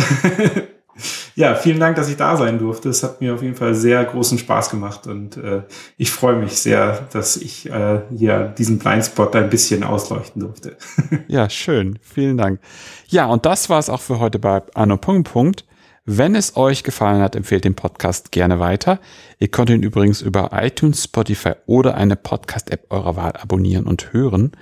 [1.34, 2.88] ja, vielen Dank, dass ich da sein durfte.
[2.88, 5.62] Es hat mir auf jeden Fall sehr großen Spaß gemacht und äh,
[5.98, 10.76] ich freue mich sehr, dass ich äh, hier diesen Blindspot ein bisschen ausleuchten durfte.
[11.28, 11.98] ja, schön.
[12.00, 12.60] Vielen Dank.
[13.08, 15.64] Ja, und das war es auch für heute bei Anno Punkt Punkt.
[16.06, 19.00] Wenn es euch gefallen hat, empfehlt den Podcast gerne weiter.
[19.38, 24.52] Ihr könnt ihn übrigens über iTunes, Spotify oder eine Podcast-App eurer Wahl abonnieren und hören.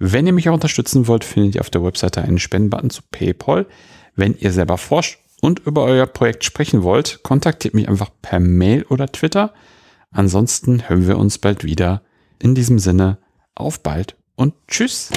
[0.00, 3.66] Wenn ihr mich auch unterstützen wollt, findet ihr auf der Webseite einen Spendenbutton zu PayPal.
[4.16, 8.82] Wenn ihr selber forscht und über euer Projekt sprechen wollt, kontaktiert mich einfach per Mail
[8.88, 9.54] oder Twitter.
[10.10, 12.02] Ansonsten hören wir uns bald wieder.
[12.40, 13.18] In diesem Sinne,
[13.54, 15.10] auf bald und tschüss.